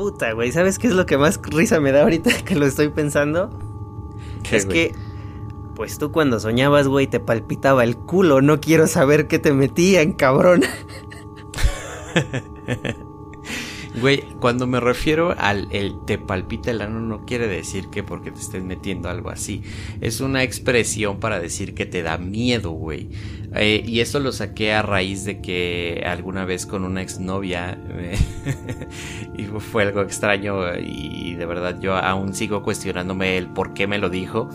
Puta, 0.00 0.32
güey, 0.32 0.50
¿sabes 0.50 0.78
qué 0.78 0.86
es 0.86 0.94
lo 0.94 1.04
que 1.04 1.18
más 1.18 1.38
risa 1.42 1.78
me 1.78 1.92
da 1.92 2.00
ahorita 2.04 2.30
que 2.46 2.54
lo 2.54 2.64
estoy 2.64 2.88
pensando? 2.88 3.50
es 4.50 4.64
que, 4.64 4.94
pues 5.74 5.98
tú 5.98 6.10
cuando 6.10 6.40
soñabas, 6.40 6.88
güey, 6.88 7.06
te 7.06 7.20
palpitaba 7.20 7.84
el 7.84 7.98
culo. 7.98 8.40
No 8.40 8.62
quiero 8.62 8.86
saber 8.86 9.28
qué 9.28 9.38
te 9.38 9.52
metían, 9.52 10.12
cabrón. 10.12 10.62
Güey, 14.00 14.22
cuando 14.40 14.66
me 14.66 14.80
refiero 14.80 15.34
al 15.36 15.68
te 16.06 16.16
palpita 16.16 16.70
el 16.70 16.80
ano 16.80 17.00
no 17.00 17.26
quiere 17.26 17.46
decir 17.46 17.90
que 17.90 18.02
porque 18.02 18.30
te 18.30 18.40
estés 18.40 18.64
metiendo 18.64 19.10
algo 19.10 19.28
así. 19.28 19.62
Es 20.00 20.20
una 20.22 20.42
expresión 20.42 21.20
para 21.20 21.38
decir 21.38 21.74
que 21.74 21.84
te 21.84 22.02
da 22.02 22.16
miedo, 22.16 22.70
güey. 22.70 23.10
Eh, 23.54 23.84
y 23.86 24.00
esto 24.00 24.18
lo 24.18 24.32
saqué 24.32 24.72
a 24.72 24.80
raíz 24.80 25.24
de 25.24 25.42
que 25.42 26.02
alguna 26.06 26.46
vez 26.46 26.64
con 26.64 26.84
una 26.84 27.02
exnovia 27.02 27.78
y 29.36 29.42
fue 29.44 29.82
algo 29.82 30.00
extraño 30.00 30.74
y 30.78 31.34
de 31.34 31.46
verdad 31.46 31.78
yo 31.80 31.96
aún 31.96 32.32
sigo 32.32 32.62
cuestionándome 32.62 33.36
el 33.36 33.48
por 33.48 33.74
qué 33.74 33.86
me 33.86 33.98
lo 33.98 34.08
dijo. 34.08 34.48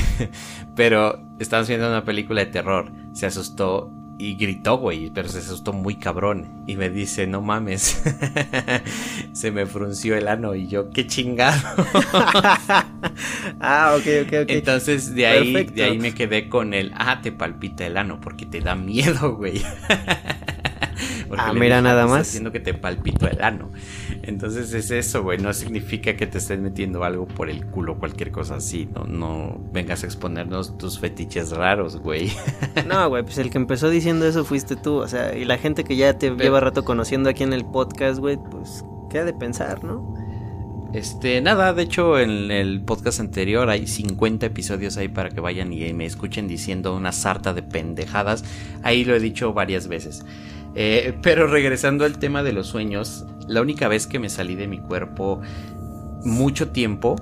Pero 0.76 1.20
estábamos 1.38 1.68
viendo 1.68 1.88
una 1.88 2.04
película 2.04 2.42
de 2.42 2.50
terror, 2.50 2.90
se 3.12 3.26
asustó 3.26 3.92
y 4.22 4.36
gritó, 4.36 4.78
güey, 4.78 5.10
pero 5.10 5.28
se 5.28 5.38
asustó 5.38 5.72
muy 5.72 5.96
cabrón. 5.96 6.62
Y 6.68 6.76
me 6.76 6.90
dice, 6.90 7.26
no 7.26 7.40
mames, 7.40 8.00
se 9.32 9.50
me 9.50 9.66
frunció 9.66 10.16
el 10.16 10.28
ano. 10.28 10.54
Y 10.54 10.68
yo, 10.68 10.90
qué 10.90 11.08
chingado. 11.08 11.60
ah, 13.60 13.96
ok, 13.98 14.06
ok, 14.22 14.32
ok. 14.42 14.50
Entonces 14.50 15.16
de 15.16 15.26
ahí, 15.26 15.64
de 15.64 15.82
ahí 15.82 15.98
me 15.98 16.14
quedé 16.14 16.48
con 16.48 16.72
el, 16.72 16.92
ah, 16.94 17.20
te 17.20 17.32
palpita 17.32 17.84
el 17.84 17.96
ano, 17.96 18.20
porque 18.20 18.46
te 18.46 18.60
da 18.60 18.76
miedo, 18.76 19.34
güey. 19.34 19.60
ah, 21.38 21.52
mira, 21.52 21.80
nada 21.82 22.06
más. 22.06 22.28
Haciendo 22.28 22.52
que 22.52 22.60
te 22.60 22.74
palpito 22.74 23.28
el 23.28 23.42
ano. 23.42 23.70
Entonces 24.22 24.72
es 24.72 24.90
eso, 24.90 25.22
güey. 25.22 25.38
No 25.38 25.52
significa 25.52 26.16
que 26.16 26.26
te 26.26 26.38
estés 26.38 26.60
metiendo 26.60 27.04
algo 27.04 27.26
por 27.26 27.50
el 27.50 27.66
culo, 27.66 27.98
cualquier 27.98 28.30
cosa 28.30 28.56
así. 28.56 28.88
No, 28.94 29.04
no 29.04 29.60
vengas 29.72 30.02
a 30.02 30.06
exponernos 30.06 30.78
tus 30.78 30.98
fetiches 30.98 31.50
raros, 31.50 31.96
güey. 31.96 32.32
No, 32.86 33.08
güey, 33.08 33.22
pues 33.22 33.38
el 33.38 33.50
que 33.50 33.58
empezó 33.58 33.90
diciendo 33.90 34.26
eso 34.26 34.44
fuiste 34.44 34.76
tú. 34.76 34.96
O 34.96 35.08
sea, 35.08 35.36
y 35.36 35.44
la 35.44 35.58
gente 35.58 35.84
que 35.84 35.96
ya 35.96 36.18
te 36.18 36.30
lleva 36.30 36.60
rato 36.60 36.84
conociendo 36.84 37.30
aquí 37.30 37.42
en 37.42 37.52
el 37.52 37.64
podcast, 37.64 38.18
güey, 38.18 38.38
pues, 38.50 38.84
¿qué 39.10 39.20
ha 39.20 39.24
de 39.24 39.32
pensar, 39.32 39.84
no? 39.84 40.14
Este, 40.92 41.40
nada, 41.40 41.72
de 41.72 41.84
hecho 41.84 42.18
en 42.18 42.50
el 42.50 42.82
podcast 42.82 43.18
anterior 43.18 43.70
hay 43.70 43.86
50 43.86 44.44
episodios 44.44 44.98
ahí 44.98 45.08
para 45.08 45.30
que 45.30 45.40
vayan 45.40 45.72
y 45.72 45.90
me 45.94 46.04
escuchen 46.04 46.48
diciendo 46.48 46.94
una 46.94 47.12
sarta 47.12 47.54
de 47.54 47.62
pendejadas. 47.62 48.44
Ahí 48.82 49.04
lo 49.04 49.14
he 49.14 49.20
dicho 49.20 49.54
varias 49.54 49.88
veces. 49.88 50.22
Eh, 50.74 51.18
pero 51.22 51.46
regresando 51.46 52.04
al 52.04 52.18
tema 52.18 52.42
de 52.42 52.52
los 52.52 52.66
sueños, 52.66 53.26
la 53.46 53.60
única 53.60 53.88
vez 53.88 54.06
que 54.06 54.18
me 54.18 54.30
salí 54.30 54.54
de 54.54 54.68
mi 54.68 54.78
cuerpo 54.78 55.40
mucho 56.24 56.70
tiempo, 56.70 57.16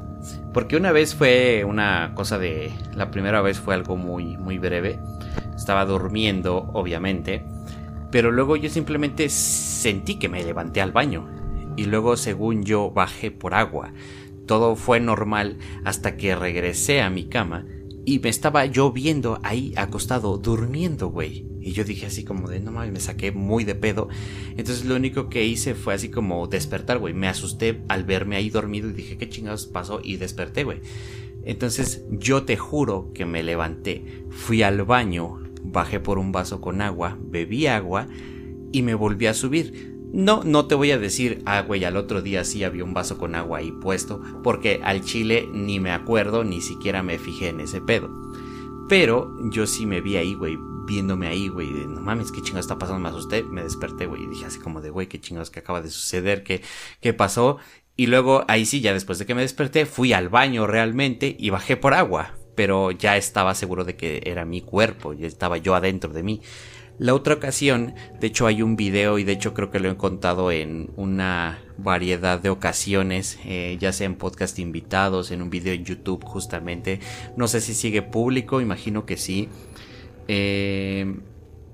porque 0.52 0.76
una 0.76 0.92
vez 0.92 1.14
fue 1.14 1.64
una 1.64 2.12
cosa 2.14 2.38
de, 2.38 2.72
la 2.94 3.10
primera 3.10 3.40
vez 3.40 3.58
fue 3.58 3.74
algo 3.74 3.96
muy, 3.96 4.36
muy 4.36 4.58
breve, 4.58 5.00
estaba 5.56 5.84
durmiendo, 5.84 6.70
obviamente, 6.74 7.44
pero 8.10 8.30
luego 8.30 8.56
yo 8.56 8.68
simplemente 8.68 9.28
sentí 9.28 10.16
que 10.16 10.28
me 10.28 10.44
levanté 10.44 10.80
al 10.80 10.92
baño 10.92 11.28
y 11.76 11.84
luego 11.84 12.16
según 12.16 12.64
yo 12.64 12.90
bajé 12.90 13.30
por 13.30 13.54
agua. 13.54 13.92
Todo 14.46 14.74
fue 14.74 14.98
normal 14.98 15.58
hasta 15.84 16.16
que 16.16 16.34
regresé 16.34 17.02
a 17.02 17.10
mi 17.10 17.28
cama 17.28 17.66
y 18.04 18.18
me 18.18 18.28
estaba 18.28 18.66
yo 18.66 18.90
viendo 18.90 19.38
ahí 19.44 19.72
acostado 19.76 20.36
durmiendo, 20.38 21.08
güey. 21.08 21.49
Y 21.60 21.72
yo 21.72 21.84
dije 21.84 22.06
así 22.06 22.24
como 22.24 22.48
de, 22.48 22.60
no 22.60 22.72
mames, 22.72 22.92
me 22.92 23.00
saqué 23.00 23.32
muy 23.32 23.64
de 23.64 23.74
pedo. 23.74 24.08
Entonces 24.56 24.84
lo 24.84 24.96
único 24.96 25.28
que 25.28 25.44
hice 25.44 25.74
fue 25.74 25.94
así 25.94 26.08
como 26.08 26.46
despertar, 26.46 26.98
güey. 26.98 27.14
Me 27.14 27.28
asusté 27.28 27.82
al 27.88 28.04
verme 28.04 28.36
ahí 28.36 28.50
dormido 28.50 28.88
y 28.88 28.94
dije, 28.94 29.18
¿qué 29.18 29.28
chingados 29.28 29.66
pasó? 29.66 30.00
Y 30.02 30.16
desperté, 30.16 30.64
güey. 30.64 30.80
Entonces 31.44 32.04
yo 32.10 32.44
te 32.44 32.56
juro 32.56 33.10
que 33.14 33.24
me 33.24 33.42
levanté, 33.42 34.04
fui 34.30 34.62
al 34.62 34.82
baño, 34.84 35.38
bajé 35.62 36.00
por 36.00 36.18
un 36.18 36.32
vaso 36.32 36.60
con 36.60 36.80
agua, 36.82 37.18
bebí 37.20 37.66
agua 37.66 38.08
y 38.72 38.82
me 38.82 38.94
volví 38.94 39.26
a 39.26 39.34
subir. 39.34 39.90
No, 40.12 40.42
no 40.42 40.66
te 40.66 40.74
voy 40.74 40.90
a 40.90 40.98
decir, 40.98 41.40
ah, 41.46 41.62
güey, 41.62 41.84
al 41.84 41.96
otro 41.96 42.20
día 42.20 42.44
sí 42.44 42.64
había 42.64 42.84
un 42.84 42.94
vaso 42.94 43.16
con 43.16 43.36
agua 43.36 43.58
ahí 43.58 43.70
puesto, 43.70 44.20
porque 44.42 44.80
al 44.82 45.02
chile 45.02 45.48
ni 45.52 45.78
me 45.78 45.92
acuerdo, 45.92 46.42
ni 46.42 46.60
siquiera 46.60 47.02
me 47.02 47.18
fijé 47.18 47.48
en 47.48 47.60
ese 47.60 47.80
pedo. 47.80 48.10
Pero 48.88 49.32
yo 49.52 49.68
sí 49.68 49.86
me 49.86 50.00
vi 50.00 50.16
ahí, 50.16 50.34
güey, 50.34 50.58
viéndome 50.90 51.28
ahí, 51.28 51.46
güey, 51.46 51.72
de 51.72 51.86
no 51.86 52.00
mames, 52.00 52.32
qué 52.32 52.42
chingados 52.42 52.64
está 52.64 52.76
pasando, 52.76 52.98
me 52.98 53.08
asusté, 53.08 53.44
me 53.44 53.62
desperté, 53.62 54.06
güey, 54.06 54.24
y 54.24 54.26
dije 54.26 54.46
así 54.46 54.58
como 54.58 54.80
de, 54.80 54.90
güey, 54.90 55.06
qué 55.06 55.20
chingados 55.20 55.48
que 55.48 55.60
acaba 55.60 55.80
de 55.80 55.88
suceder, 55.88 56.42
qué, 56.42 56.62
qué 57.00 57.14
pasó. 57.14 57.58
Y 57.96 58.06
luego 58.06 58.44
ahí 58.48 58.66
sí, 58.66 58.80
ya 58.80 58.92
después 58.92 59.20
de 59.20 59.26
que 59.26 59.36
me 59.36 59.42
desperté, 59.42 59.86
fui 59.86 60.12
al 60.12 60.28
baño 60.28 60.66
realmente 60.66 61.36
y 61.38 61.50
bajé 61.50 61.76
por 61.76 61.94
agua, 61.94 62.34
pero 62.56 62.90
ya 62.90 63.16
estaba 63.16 63.54
seguro 63.54 63.84
de 63.84 63.94
que 63.94 64.20
era 64.24 64.44
mi 64.44 64.62
cuerpo, 64.62 65.12
ya 65.12 65.28
estaba 65.28 65.58
yo 65.58 65.76
adentro 65.76 66.12
de 66.12 66.24
mí. 66.24 66.42
La 66.98 67.14
otra 67.14 67.34
ocasión, 67.34 67.94
de 68.20 68.26
hecho 68.26 68.46
hay 68.46 68.60
un 68.60 68.76
video 68.76 69.18
y 69.18 69.24
de 69.24 69.32
hecho 69.32 69.54
creo 69.54 69.70
que 69.70 69.80
lo 69.80 69.90
he 69.90 69.96
contado 69.96 70.50
en 70.50 70.90
una 70.96 71.60
variedad 71.78 72.38
de 72.38 72.50
ocasiones, 72.50 73.38
eh, 73.46 73.78
ya 73.80 73.92
sea 73.92 74.06
en 74.06 74.16
podcast 74.16 74.58
invitados, 74.58 75.30
en 75.30 75.40
un 75.40 75.48
video 75.48 75.72
en 75.72 75.84
YouTube 75.84 76.22
justamente. 76.24 77.00
No 77.36 77.48
sé 77.48 77.62
si 77.62 77.74
sigue 77.74 78.02
público, 78.02 78.60
imagino 78.60 79.06
que 79.06 79.16
sí. 79.16 79.48
Eh, 80.32 81.18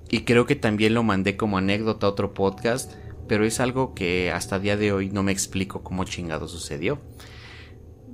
y 0.08 0.20
creo 0.20 0.46
que 0.46 0.56
también 0.56 0.94
lo 0.94 1.02
mandé 1.02 1.36
como 1.36 1.58
anécdota 1.58 2.06
a 2.06 2.10
otro 2.10 2.32
podcast, 2.32 2.94
pero 3.28 3.44
es 3.44 3.60
algo 3.60 3.92
que 3.92 4.30
hasta 4.30 4.58
día 4.58 4.78
de 4.78 4.92
hoy 4.92 5.10
no 5.10 5.22
me 5.22 5.32
explico 5.32 5.82
cómo 5.82 6.04
chingado 6.04 6.48
sucedió. 6.48 6.98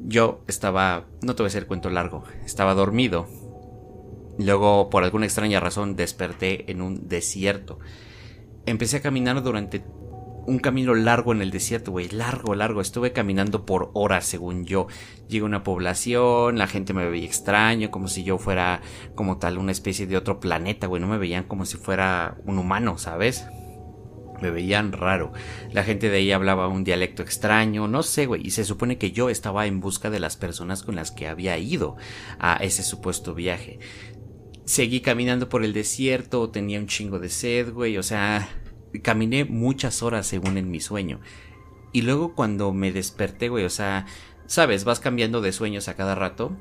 Yo 0.05 0.41
estaba, 0.49 1.07
no 1.23 1.37
te 1.37 1.43
voy 1.43 1.47
a 1.47 1.53
hacer 1.53 1.67
cuento 1.67 1.91
largo, 1.91 2.25
estaba 2.45 2.75
dormido 2.75 3.29
Luego, 4.39 4.89
por 4.91 5.05
alguna 5.05 5.27
extraña 5.27 5.61
razón, 5.61 5.97
desperté 5.97 6.71
en 6.71 6.81
un 6.81 7.09
desierto. 7.09 7.79
Empecé 8.67 8.99
a 8.99 9.03
caminar 9.03 9.43
durante 9.43 9.85
un 10.47 10.59
camino 10.59 10.95
largo 10.95 11.33
en 11.33 11.43
el 11.43 11.51
desierto, 11.51 11.91
güey, 11.91 12.09
largo, 12.09 12.55
largo. 12.55 12.81
Estuve 12.81 13.13
caminando 13.13 13.65
por 13.65 13.91
horas, 13.95 14.27
según 14.27 14.65
yo. 14.65 14.87
Llegué 15.29 15.43
a 15.43 15.47
una 15.47 15.63
población, 15.63 16.59
la 16.59 16.67
gente 16.67 16.93
me 16.93 17.09
veía 17.09 17.27
extraño, 17.27 17.91
como 17.91 18.09
si 18.09 18.25
yo 18.25 18.39
fuera 18.39 18.81
como 19.15 19.39
tal 19.39 19.59
una 19.59 19.73
especie 19.73 20.07
de 20.07 20.17
otro 20.17 20.41
planeta, 20.41 20.87
güey. 20.87 21.01
No 21.01 21.09
me 21.09 21.19
veían 21.19 21.45
como 21.45 21.65
si 21.65 21.77
fuera 21.77 22.37
un 22.45 22.59
humano, 22.59 22.99
¿sabes? 22.99 23.47
Me 24.41 24.51
veían 24.51 24.93
raro. 24.93 25.33
La 25.71 25.85
gente 25.85 26.11
de 26.11 26.17
ahí 26.19 26.33
hablaba 26.33 26.67
un 26.67 26.83
dialecto 26.83 27.23
extraño, 27.23 27.87
no 27.87 28.03
sé, 28.03 28.27
güey. 28.27 28.45
Y 28.45 28.51
se 28.51 28.65
supone 28.65 28.99
que 28.99 29.13
yo 29.13 29.31
estaba 29.31 29.67
en 29.67 29.81
busca 29.81 30.11
de 30.11 30.21
las 30.21 30.37
personas 30.37 30.83
con 30.83 30.97
las 30.97 31.13
que 31.13 31.29
había 31.29 31.57
ido 31.59 31.97
a 32.41 32.57
ese 32.57 32.83
supuesto 32.83 33.35
viaje 33.35 33.79
seguí 34.65 35.01
caminando 35.01 35.49
por 35.49 35.65
el 35.65 35.73
desierto, 35.73 36.51
tenía 36.51 36.79
un 36.79 36.87
chingo 36.87 37.19
de 37.19 37.29
sed, 37.29 37.73
güey, 37.73 37.99
o 37.99 38.03
sea, 38.03 38.49
caminé 39.01 39.45
muchas 39.45 40.03
horas 40.03 40.27
según 40.27 40.59
en 40.59 40.71
mi 40.71 40.81
sueño. 40.81 41.21
Y 41.93 42.03
luego 42.03 42.35
cuando 42.35 42.73
me 42.73 42.93
desperté, 42.93 43.49
güey, 43.49 43.65
o 43.65 43.71
sea, 43.71 44.07
sabes, 44.47 44.85
vas 44.85 45.01
cambiando 45.01 45.41
de 45.41 45.53
sueños 45.53 45.89
a 45.89 45.95
cada 45.95 46.15
rato. 46.15 46.53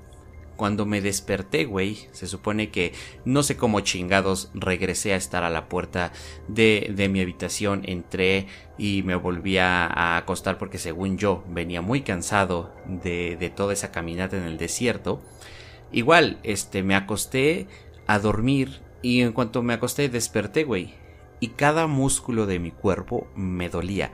Cuando 0.57 0.85
me 0.85 1.01
desperté, 1.01 1.65
güey, 1.65 2.07
se 2.11 2.27
supone 2.27 2.69
que 2.69 2.93
no 3.25 3.41
sé 3.41 3.57
cómo 3.57 3.79
chingados 3.79 4.51
regresé 4.53 5.13
a 5.13 5.15
estar 5.15 5.43
a 5.43 5.49
la 5.49 5.67
puerta 5.67 6.11
de, 6.47 6.91
de 6.95 7.09
mi 7.09 7.19
habitación, 7.21 7.81
entré 7.85 8.45
y 8.77 9.01
me 9.01 9.15
volví 9.15 9.57
a 9.57 10.17
acostar 10.17 10.59
porque 10.59 10.77
según 10.77 11.17
yo 11.17 11.43
venía 11.49 11.81
muy 11.81 12.01
cansado 12.01 12.75
de, 12.85 13.37
de 13.37 13.49
toda 13.49 13.73
esa 13.73 13.91
caminata 13.91 14.37
en 14.37 14.43
el 14.43 14.57
desierto. 14.59 15.23
Igual, 15.91 16.39
este, 16.43 16.83
me 16.83 16.95
acosté 16.95 17.67
a 18.05 18.19
dormir 18.19 18.81
y 19.01 19.21
en 19.21 19.31
cuanto 19.31 19.63
me 19.63 19.73
acosté 19.73 20.09
desperté, 20.09 20.63
güey. 20.63 21.00
Y 21.41 21.49
cada 21.49 21.87
músculo 21.87 22.45
de 22.45 22.59
mi 22.59 22.71
cuerpo 22.71 23.27
me 23.35 23.67
dolía 23.67 24.11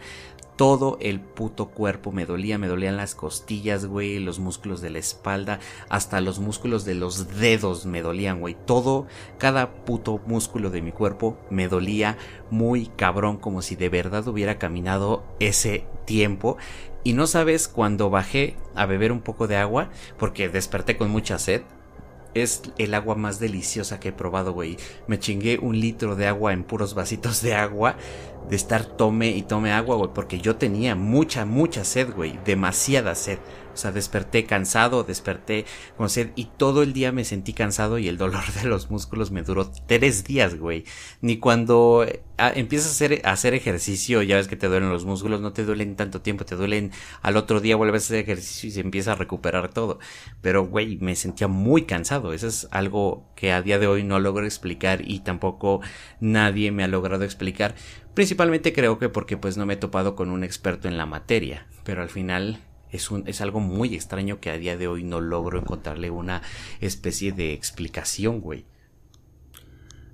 todo 0.57 0.97
el 0.99 1.21
puto 1.21 1.67
cuerpo 1.67 2.11
me 2.11 2.25
dolía, 2.25 2.57
me 2.57 2.67
dolían 2.67 2.97
las 2.97 3.15
costillas, 3.15 3.85
güey, 3.85 4.19
los 4.19 4.39
músculos 4.39 4.81
de 4.81 4.89
la 4.89 4.97
espalda, 4.97 5.59
hasta 5.87 6.19
los 6.19 6.39
músculos 6.39 6.83
de 6.83 6.95
los 6.95 7.37
dedos 7.39 7.85
me 7.85 8.01
dolían, 8.01 8.41
güey. 8.41 8.57
Todo, 8.65 9.05
cada 9.37 9.85
puto 9.85 10.19
músculo 10.25 10.69
de 10.71 10.81
mi 10.81 10.91
cuerpo 10.91 11.37
me 11.49 11.67
dolía 11.67 12.17
muy 12.49 12.87
cabrón, 12.87 13.37
como 13.37 13.61
si 13.61 13.75
de 13.75 13.89
verdad 13.89 14.27
hubiera 14.27 14.57
caminado 14.57 15.23
ese 15.39 15.85
tiempo. 16.05 16.57
Y 17.03 17.13
no 17.13 17.27
sabes 17.27 17.67
cuando 17.67 18.09
bajé 18.09 18.57
a 18.75 18.85
beber 18.87 19.11
un 19.11 19.21
poco 19.21 19.47
de 19.47 19.57
agua, 19.57 19.91
porque 20.17 20.49
desperté 20.49 20.97
con 20.97 21.11
mucha 21.11 21.37
sed. 21.37 21.61
Es 22.43 22.61
el 22.77 22.93
agua 22.93 23.15
más 23.15 23.39
deliciosa 23.39 23.99
que 23.99 24.09
he 24.09 24.13
probado, 24.13 24.53
güey. 24.53 24.77
Me 25.07 25.19
chingué 25.19 25.59
un 25.59 25.79
litro 25.79 26.15
de 26.15 26.27
agua 26.27 26.53
en 26.53 26.63
puros 26.63 26.93
vasitos 26.93 27.41
de 27.41 27.55
agua 27.55 27.95
de 28.49 28.55
estar 28.55 28.85
tome 28.85 29.29
y 29.29 29.41
tome 29.41 29.71
agua, 29.71 29.97
güey, 29.97 30.11
porque 30.13 30.39
yo 30.39 30.55
tenía 30.55 30.95
mucha, 30.95 31.45
mucha 31.45 31.83
sed, 31.83 32.13
güey, 32.13 32.39
demasiada 32.45 33.15
sed. 33.15 33.39
O 33.77 33.79
sea, 33.79 33.91
desperté 33.91 34.45
cansado, 34.45 35.03
desperté 35.03 35.65
con 35.97 36.09
sed 36.09 36.31
y 36.35 36.45
todo 36.57 36.81
el 36.81 36.93
día 36.93 37.11
me 37.11 37.23
sentí 37.23 37.53
cansado 37.53 37.99
y 37.99 38.07
el 38.07 38.17
dolor 38.17 38.43
de 38.53 38.67
los 38.67 38.89
músculos 38.89 39.29
me 39.29 39.43
duró 39.43 39.69
tres 39.85 40.23
días, 40.23 40.57
güey. 40.57 40.83
Ni 41.21 41.37
cuando 41.37 42.03
eh, 42.07 42.23
empiezas 42.55 42.87
a 42.87 42.91
hacer, 42.91 43.21
a 43.23 43.33
hacer 43.33 43.53
ejercicio, 43.53 44.23
ya 44.23 44.37
ves 44.37 44.47
que 44.47 44.55
te 44.55 44.67
duelen 44.67 44.89
los 44.89 45.05
músculos, 45.05 45.41
no 45.41 45.53
te 45.53 45.63
duelen 45.63 45.95
tanto 45.95 46.21
tiempo, 46.21 46.43
te 46.43 46.55
duelen 46.55 46.91
al 47.21 47.37
otro 47.37 47.59
día 47.59 47.75
vuelves 47.75 48.03
a 48.03 48.05
hacer 48.05 48.19
ejercicio 48.19 48.69
y 48.69 48.71
se 48.71 48.79
empieza 48.79 49.11
a 49.11 49.15
recuperar 49.15 49.71
todo. 49.71 49.99
Pero, 50.41 50.65
güey, 50.65 50.97
me 50.97 51.15
sentía 51.15 51.47
muy 51.47 51.83
cansado. 51.83 52.33
Eso 52.33 52.47
es 52.47 52.67
algo 52.71 53.29
que 53.35 53.51
a 53.51 53.61
día 53.61 53.77
de 53.77 53.85
hoy 53.85 54.03
no 54.03 54.19
logro 54.19 54.43
explicar 54.43 55.01
y 55.05 55.19
tampoco 55.19 55.81
nadie 56.19 56.71
me 56.71 56.83
ha 56.83 56.87
logrado 56.87 57.23
explicar. 57.25 57.75
Principalmente 58.15 58.73
creo 58.73 58.97
que 58.97 59.09
porque 59.09 59.37
pues 59.37 59.57
no 59.57 59.67
me 59.67 59.75
he 59.75 59.77
topado 59.77 60.15
con 60.15 60.31
un 60.31 60.43
experto 60.43 60.87
en 60.87 60.97
la 60.97 61.05
materia. 61.05 61.67
Pero 61.83 62.01
al 62.01 62.09
final 62.09 62.59
es, 62.91 63.11
un, 63.11 63.27
es 63.27 63.41
algo 63.41 63.59
muy 63.59 63.95
extraño 63.95 64.39
que 64.39 64.49
a 64.49 64.57
día 64.57 64.77
de 64.77 64.87
hoy 64.87 65.03
no 65.03 65.21
logro 65.21 65.59
encontrarle 65.59 66.09
una 66.09 66.41
especie 66.79 67.31
de 67.31 67.53
explicación, 67.53 68.41
güey. 68.41 68.65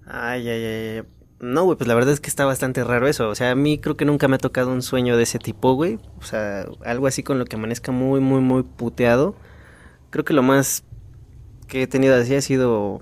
Ay, 0.06 0.48
ay, 0.50 0.64
ay. 0.66 1.04
No, 1.40 1.66
güey, 1.66 1.78
pues 1.78 1.88
la 1.88 1.96
verdad 1.96 2.14
es 2.14 2.20
que 2.20 2.30
está 2.30 2.46
bastante 2.46 2.84
raro 2.84 3.08
eso. 3.08 3.28
O 3.30 3.36
sea, 3.36 3.52
a 3.52 3.56
mí 3.56 3.78
creo 3.78 3.98
que 3.98 4.06
nunca 4.06 4.28
me 4.28 4.36
ha 4.36 4.40
tocado 4.40 4.72
un 4.72 4.82
sueño 4.82 5.18
de 5.18 5.24
ese 5.24 5.40
tipo, 5.40 5.74
güey. 5.74 6.00
O 6.20 6.24
sea, 6.24 6.66
algo 6.86 7.08
así 7.08 7.22
con 7.22 7.38
lo 7.38 7.46
que 7.46 7.58
amanezca 7.58 7.92
muy, 7.92 8.22
muy, 8.22 8.40
muy 8.40 8.64
puteado. 8.64 9.36
Creo 10.10 10.24
que 10.24 10.34
lo 10.34 10.42
más 10.42 10.86
que 11.68 11.84
he 11.84 11.88
tenido 11.88 12.16
así 12.16 12.36
ha 12.36 12.42
sido, 12.42 13.02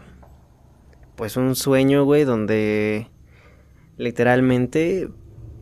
pues, 1.16 1.38
un 1.38 1.56
sueño, 1.56 2.04
güey, 2.04 2.24
donde 2.24 3.12
literalmente, 3.98 5.10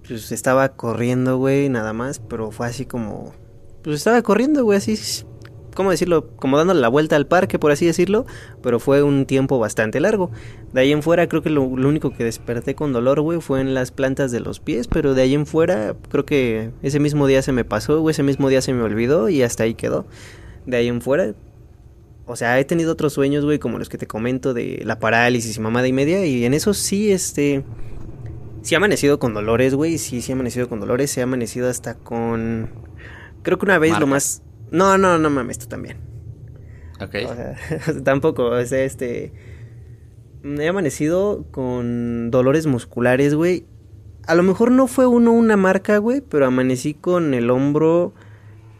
pues, 0.07 0.31
estaba 0.31 0.69
corriendo, 0.69 1.37
güey, 1.37 1.67
nada 1.67 1.91
más. 1.91 2.19
Pero 2.19 2.51
fue 2.51 2.67
así 2.67 2.85
como 2.85 3.33
pues 3.83 3.97
estaba 3.97 4.21
corriendo, 4.21 4.63
güey, 4.63 4.77
así, 4.77 4.97
¿cómo 5.79 5.91
decirlo? 5.91 6.27
Como 6.35 6.57
dándole 6.57 6.81
la 6.81 6.89
vuelta 6.89 7.15
al 7.15 7.27
parque, 7.27 7.57
por 7.57 7.71
así 7.71 7.85
decirlo, 7.85 8.25
pero 8.61 8.79
fue 8.79 9.03
un 9.03 9.25
tiempo 9.25 9.59
bastante 9.59 9.99
largo. 9.99 10.29
De 10.73 10.81
ahí 10.81 10.91
en 10.91 11.01
fuera, 11.01 11.27
creo 11.27 11.41
que 11.41 11.49
lo, 11.49 11.63
único 11.63 12.11
que 12.11 12.23
desperté 12.23 12.75
con 12.75 12.91
dolor, 12.91 13.21
güey, 13.21 13.39
fue 13.39 13.61
en 13.61 13.73
las 13.73 13.91
plantas 13.91 14.31
de 14.31 14.41
los 14.41 14.59
pies, 14.59 14.87
pero 14.87 15.13
de 15.13 15.21
ahí 15.21 15.33
en 15.33 15.45
fuera, 15.45 15.95
creo 16.09 16.25
que 16.25 16.71
ese 16.81 16.99
mismo 16.99 17.27
día 17.27 17.41
se 17.41 17.51
me 17.51 17.63
pasó, 17.63 18.01
güey, 18.01 18.11
ese 18.11 18.23
mismo 18.23 18.49
día 18.49 18.61
se 18.61 18.73
me 18.73 18.83
olvidó 18.83 19.29
y 19.29 19.41
hasta 19.41 19.63
ahí 19.63 19.73
quedó. 19.73 20.05
De 20.65 20.77
ahí 20.77 20.87
en 20.87 21.01
fuera, 21.01 21.33
o 22.25 22.35
sea, 22.35 22.59
he 22.59 22.65
tenido 22.65 22.91
otros 22.91 23.13
sueños, 23.13 23.45
güey, 23.45 23.57
como 23.57 23.79
los 23.79 23.89
que 23.89 23.97
te 23.97 24.05
comento 24.05 24.53
de 24.53 24.81
la 24.83 24.99
parálisis 24.99 25.55
y 25.57 25.59
mamada 25.61 25.87
y 25.87 25.93
media, 25.93 26.25
y 26.25 26.45
en 26.45 26.53
eso 26.53 26.73
sí, 26.73 27.11
este... 27.11 27.63
Sí 28.61 28.75
ha 28.75 28.77
amanecido 28.77 29.19
con 29.19 29.33
dolores, 29.33 29.73
güey, 29.73 29.97
sí, 29.97 30.21
sí 30.21 30.33
ha 30.33 30.35
amanecido 30.35 30.67
con 30.67 30.81
dolores, 30.81 31.17
ha 31.17 31.23
amanecido 31.23 31.69
hasta 31.69 31.95
con 31.95 32.88
Creo 33.43 33.57
que 33.57 33.65
una 33.65 33.79
vez 33.79 33.99
lo 33.99 34.07
más. 34.07 34.41
No, 34.71 34.97
no, 34.97 35.17
no 35.17 35.29
mames, 35.29 35.59
tú 35.59 35.67
también. 35.67 35.97
Ok. 37.01 37.15
O 37.25 37.35
sea, 37.35 37.55
tampoco, 38.03 38.45
o 38.45 38.65
sea, 38.65 38.83
este. 38.83 39.33
He 40.43 40.67
amanecido 40.67 41.45
con 41.51 42.31
dolores 42.31 42.65
musculares, 42.65 43.35
güey. 43.35 43.65
A 44.25 44.35
lo 44.35 44.43
mejor 44.43 44.71
no 44.71 44.87
fue 44.87 45.05
uno 45.05 45.31
una 45.31 45.57
marca, 45.57 45.97
güey, 45.97 46.21
pero 46.21 46.45
amanecí 46.45 46.93
con 46.93 47.33
el 47.33 47.49
hombro 47.49 48.13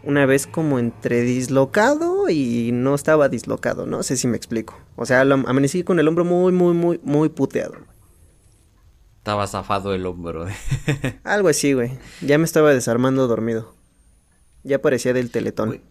una 0.04 0.26
vez 0.26 0.48
como 0.48 0.80
entre 0.80 1.22
dislocado 1.22 2.30
y 2.30 2.72
no 2.72 2.96
estaba 2.96 3.30
dislocado, 3.30 3.86
no 3.86 4.04
sé 4.04 4.16
si 4.16 4.28
me 4.28 4.38
explico. 4.38 4.80
O 4.96 5.06
sea, 5.06 5.22
amanecí 5.22 5.84
con 5.84 6.00
el 6.00 6.08
hombro 6.08 6.24
muy, 6.24 6.52
muy, 6.52 6.74
muy, 6.74 7.00
muy 7.04 7.30
puteado. 7.30 7.76
Estaba 9.18 9.48
zafado 9.48 9.94
el 9.94 10.06
hombro. 10.06 10.48
Algo 11.24 11.50
así, 11.50 11.74
güey. 11.74 11.92
Ya 12.22 12.38
me 12.38 12.46
estaba 12.46 12.74
desarmando 12.74 13.28
dormido. 13.28 13.76
Ya 14.64 14.80
parecía 14.82 15.14
del 15.14 15.32
teletón. 15.32 15.82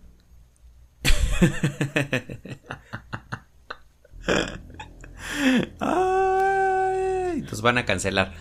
Ay, 5.81 7.42
nos 7.42 7.62
van 7.62 7.78
a 7.78 7.85
cancelar. 7.85 8.35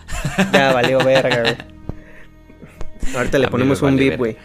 Ya 0.52 0.72
valió 0.72 0.98
verga, 0.98 1.42
güey. 1.42 1.56
Ahorita 3.16 3.38
le 3.38 3.48
ponemos 3.48 3.80
un 3.82 3.96
beep, 3.96 4.18
güey. 4.18 4.36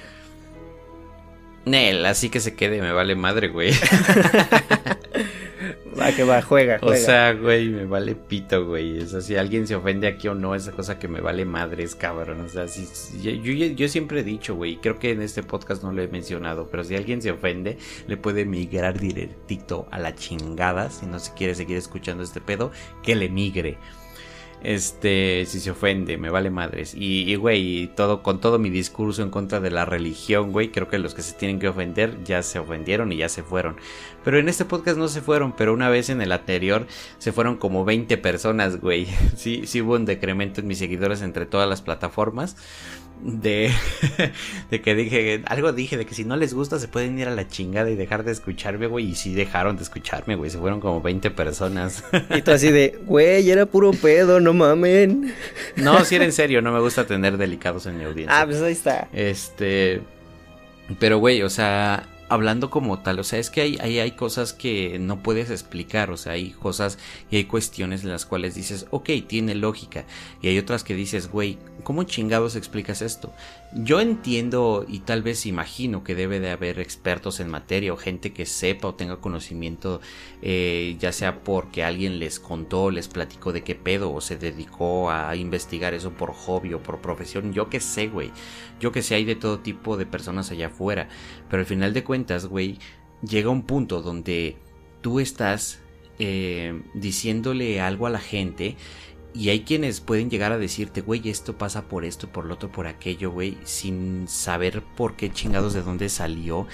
Nel, 1.65 2.05
así 2.05 2.29
que 2.29 2.39
se 2.39 2.55
quede, 2.55 2.81
me 2.81 2.91
vale 2.91 3.15
madre, 3.15 3.47
güey. 3.47 3.73
Va 6.03 6.11
que 6.11 6.23
va, 6.25 6.41
juega, 6.41 6.79
O 6.81 6.93
sea, 6.95 7.31
güey, 7.33 7.69
me 7.69 7.85
vale 7.85 8.15
pito, 8.15 8.65
güey. 8.65 8.99
O 8.99 9.07
sea, 9.07 9.21
si 9.21 9.37
alguien 9.37 9.65
se 9.67 9.75
ofende 9.75 10.07
aquí 10.07 10.27
o 10.27 10.35
no, 10.35 10.53
esa 10.53 10.73
cosa 10.73 10.99
que 10.99 11.07
me 11.07 11.21
vale 11.21 11.45
madres, 11.45 11.95
cabrón. 11.95 12.41
O 12.41 12.49
sea, 12.49 12.67
si, 12.67 12.85
yo, 13.21 13.31
yo, 13.31 13.87
siempre 13.87 14.19
he 14.19 14.23
dicho, 14.23 14.55
güey, 14.55 14.77
creo 14.77 14.99
que 14.99 15.11
en 15.11 15.21
este 15.21 15.43
podcast 15.43 15.81
no 15.81 15.93
lo 15.93 16.01
he 16.01 16.09
mencionado, 16.09 16.67
pero 16.69 16.83
si 16.83 16.95
alguien 16.95 17.21
se 17.21 17.31
ofende, 17.31 17.77
le 18.07 18.17
puede 18.17 18.43
migrar 18.43 18.99
directito 18.99 19.87
a 19.91 19.99
la 19.99 20.13
chingada. 20.13 20.89
Si 20.89 21.05
no 21.05 21.19
se 21.19 21.33
quiere 21.35 21.55
seguir 21.55 21.77
escuchando 21.77 22.21
este 22.21 22.41
pedo, 22.41 22.71
que 23.01 23.15
le 23.15 23.29
migre 23.29 23.77
este, 24.63 25.45
si 25.45 25.59
se 25.59 25.71
ofende, 25.71 26.17
me 26.17 26.29
vale 26.29 26.49
madres. 26.49 26.93
Y, 26.95 27.35
güey, 27.35 27.91
todo, 27.95 28.23
con 28.23 28.39
todo 28.39 28.59
mi 28.59 28.69
discurso 28.69 29.21
en 29.21 29.29
contra 29.29 29.59
de 29.59 29.71
la 29.71 29.85
religión, 29.85 30.51
güey, 30.51 30.69
creo 30.69 30.87
que 30.87 30.97
los 30.97 31.13
que 31.13 31.21
se 31.21 31.33
tienen 31.33 31.59
que 31.59 31.67
ofender 31.67 32.23
ya 32.23 32.41
se 32.43 32.59
ofendieron 32.59 33.11
y 33.11 33.17
ya 33.17 33.29
se 33.29 33.43
fueron. 33.43 33.75
Pero 34.23 34.39
en 34.39 34.47
este 34.47 34.65
podcast 34.65 34.97
no 34.97 35.09
se 35.09 35.21
fueron, 35.21 35.51
pero 35.51 35.73
una 35.73 35.89
vez 35.89 36.09
en 36.09 36.21
el 36.21 36.31
anterior 36.31 36.87
se 37.17 37.33
fueron 37.33 37.57
como 37.57 37.85
20 37.85 38.17
personas, 38.17 38.79
güey. 38.79 39.07
Sí, 39.35 39.63
sí 39.65 39.81
hubo 39.81 39.95
un 39.95 40.05
decremento 40.05 40.61
en 40.61 40.67
mis 40.67 40.77
seguidores 40.77 41.21
entre 41.21 41.45
todas 41.45 41.67
las 41.67 41.81
plataformas 41.81 42.55
de, 43.21 43.71
de 44.71 44.81
que 44.81 44.95
dije, 44.95 45.41
algo 45.45 45.71
dije, 45.71 45.97
de 45.97 46.05
que 46.05 46.13
si 46.13 46.25
no 46.25 46.35
les 46.35 46.53
gusta 46.53 46.79
se 46.79 46.87
pueden 46.87 47.17
ir 47.17 47.27
a 47.27 47.35
la 47.35 47.47
chingada 47.47 47.89
y 47.89 47.95
dejar 47.95 48.23
de 48.23 48.31
escucharme, 48.31 48.87
güey. 48.87 49.11
Y 49.11 49.15
si 49.15 49.33
dejaron 49.33 49.77
de 49.77 49.83
escucharme, 49.83 50.35
güey. 50.35 50.49
Se 50.49 50.57
fueron 50.57 50.79
como 50.79 51.01
20 51.01 51.31
personas. 51.31 52.03
Y 52.35 52.41
tú 52.41 52.51
así 52.51 52.71
de, 52.71 52.99
güey, 53.05 53.49
era 53.49 53.65
puro 53.65 53.91
pedo, 53.91 54.39
no 54.39 54.53
mamen. 54.53 55.33
No, 55.75 56.03
si 56.05 56.15
era 56.15 56.25
en 56.25 56.33
serio, 56.33 56.61
no 56.61 56.71
me 56.71 56.79
gusta 56.79 57.05
tener 57.05 57.37
delicados 57.37 57.85
en 57.85 57.97
mi 57.97 58.03
audiencia. 58.03 58.41
Ah, 58.41 58.45
pues 58.45 58.61
ahí 58.61 58.73
está. 58.73 59.07
Este. 59.13 60.01
Pero, 60.99 61.17
güey, 61.17 61.41
o 61.41 61.49
sea, 61.49 62.07
hablando 62.33 62.71
como 62.71 62.99
tal, 62.99 63.19
o 63.19 63.23
sea, 63.23 63.37
es 63.37 63.51
que 63.51 63.61
hay, 63.61 63.77
hay, 63.79 63.99
hay, 63.99 64.11
cosas 64.11 64.53
que 64.53 64.97
no 64.97 65.21
puedes 65.21 65.51
explicar, 65.51 66.09
o 66.09 66.17
sea, 66.17 66.33
hay 66.33 66.49
cosas 66.49 66.97
y 67.29 67.35
hay 67.35 67.43
cuestiones 67.43 68.03
en 68.03 68.09
las 68.09 68.25
cuales 68.25 68.55
dices, 68.55 68.87
ok, 68.89 69.09
tiene 69.27 69.53
lógica, 69.53 70.05
y 70.41 70.47
hay 70.47 70.57
otras 70.57 70.83
que 70.83 70.95
dices, 70.95 71.29
güey, 71.29 71.59
¿cómo 71.83 72.03
chingados 72.03 72.55
explicas 72.55 73.03
esto? 73.03 73.31
Yo 73.75 73.99
entiendo 73.99 74.85
y 74.87 74.99
tal 74.99 75.23
vez 75.23 75.47
imagino 75.47 76.03
que 76.03 76.13
debe 76.13 76.39
de 76.39 76.51
haber 76.51 76.79
expertos 76.79 77.39
en 77.39 77.49
materia 77.49 77.91
o 77.91 77.97
gente 77.97 78.31
que 78.31 78.45
sepa 78.45 78.89
o 78.89 78.93
tenga 78.93 79.19
conocimiento, 79.19 79.99
eh, 80.43 80.95
ya 80.99 81.11
sea 81.11 81.43
porque 81.43 81.83
alguien 81.83 82.19
les 82.19 82.39
contó, 82.39 82.91
les 82.91 83.07
platicó 83.07 83.51
de 83.51 83.63
qué 83.63 83.73
pedo 83.73 84.13
o 84.13 84.21
se 84.21 84.37
dedicó 84.37 85.09
a 85.09 85.35
investigar 85.35 85.95
eso 85.95 86.11
por 86.11 86.33
hobby 86.33 86.75
o 86.75 86.83
por 86.83 87.01
profesión, 87.01 87.51
yo 87.51 87.69
que 87.69 87.79
sé, 87.79 88.09
güey, 88.09 88.29
yo 88.79 88.91
que 88.91 89.01
sé, 89.01 89.15
hay 89.15 89.25
de 89.25 89.35
todo 89.35 89.59
tipo 89.59 89.97
de 89.97 90.05
personas 90.05 90.51
allá 90.51 90.67
afuera, 90.67 91.09
pero 91.49 91.61
al 91.61 91.67
final 91.67 91.93
de 91.93 92.03
cuentas, 92.03 92.45
güey, 92.45 92.77
llega 93.27 93.49
un 93.49 93.63
punto 93.63 94.03
donde 94.03 94.55
tú 95.01 95.19
estás 95.19 95.79
eh, 96.19 96.79
diciéndole 96.93 97.81
algo 97.81 98.05
a 98.05 98.11
la 98.11 98.19
gente 98.19 98.75
y 99.33 99.49
hay 99.49 99.61
quienes 99.61 99.99
pueden 99.99 100.29
llegar 100.29 100.51
a 100.51 100.57
decirte, 100.57 101.01
güey, 101.01 101.27
esto 101.27 101.57
pasa 101.57 101.83
por 101.83 102.05
esto, 102.05 102.27
por 102.27 102.45
lo 102.45 102.53
otro, 102.53 102.71
por 102.71 102.85
aquello, 102.87 103.31
güey, 103.31 103.57
sin 103.63 104.27
saber 104.27 104.83
por 104.95 105.15
qué 105.15 105.31
chingados 105.31 105.73
de 105.73 105.81
dónde 105.81 106.09
salió. 106.09 106.67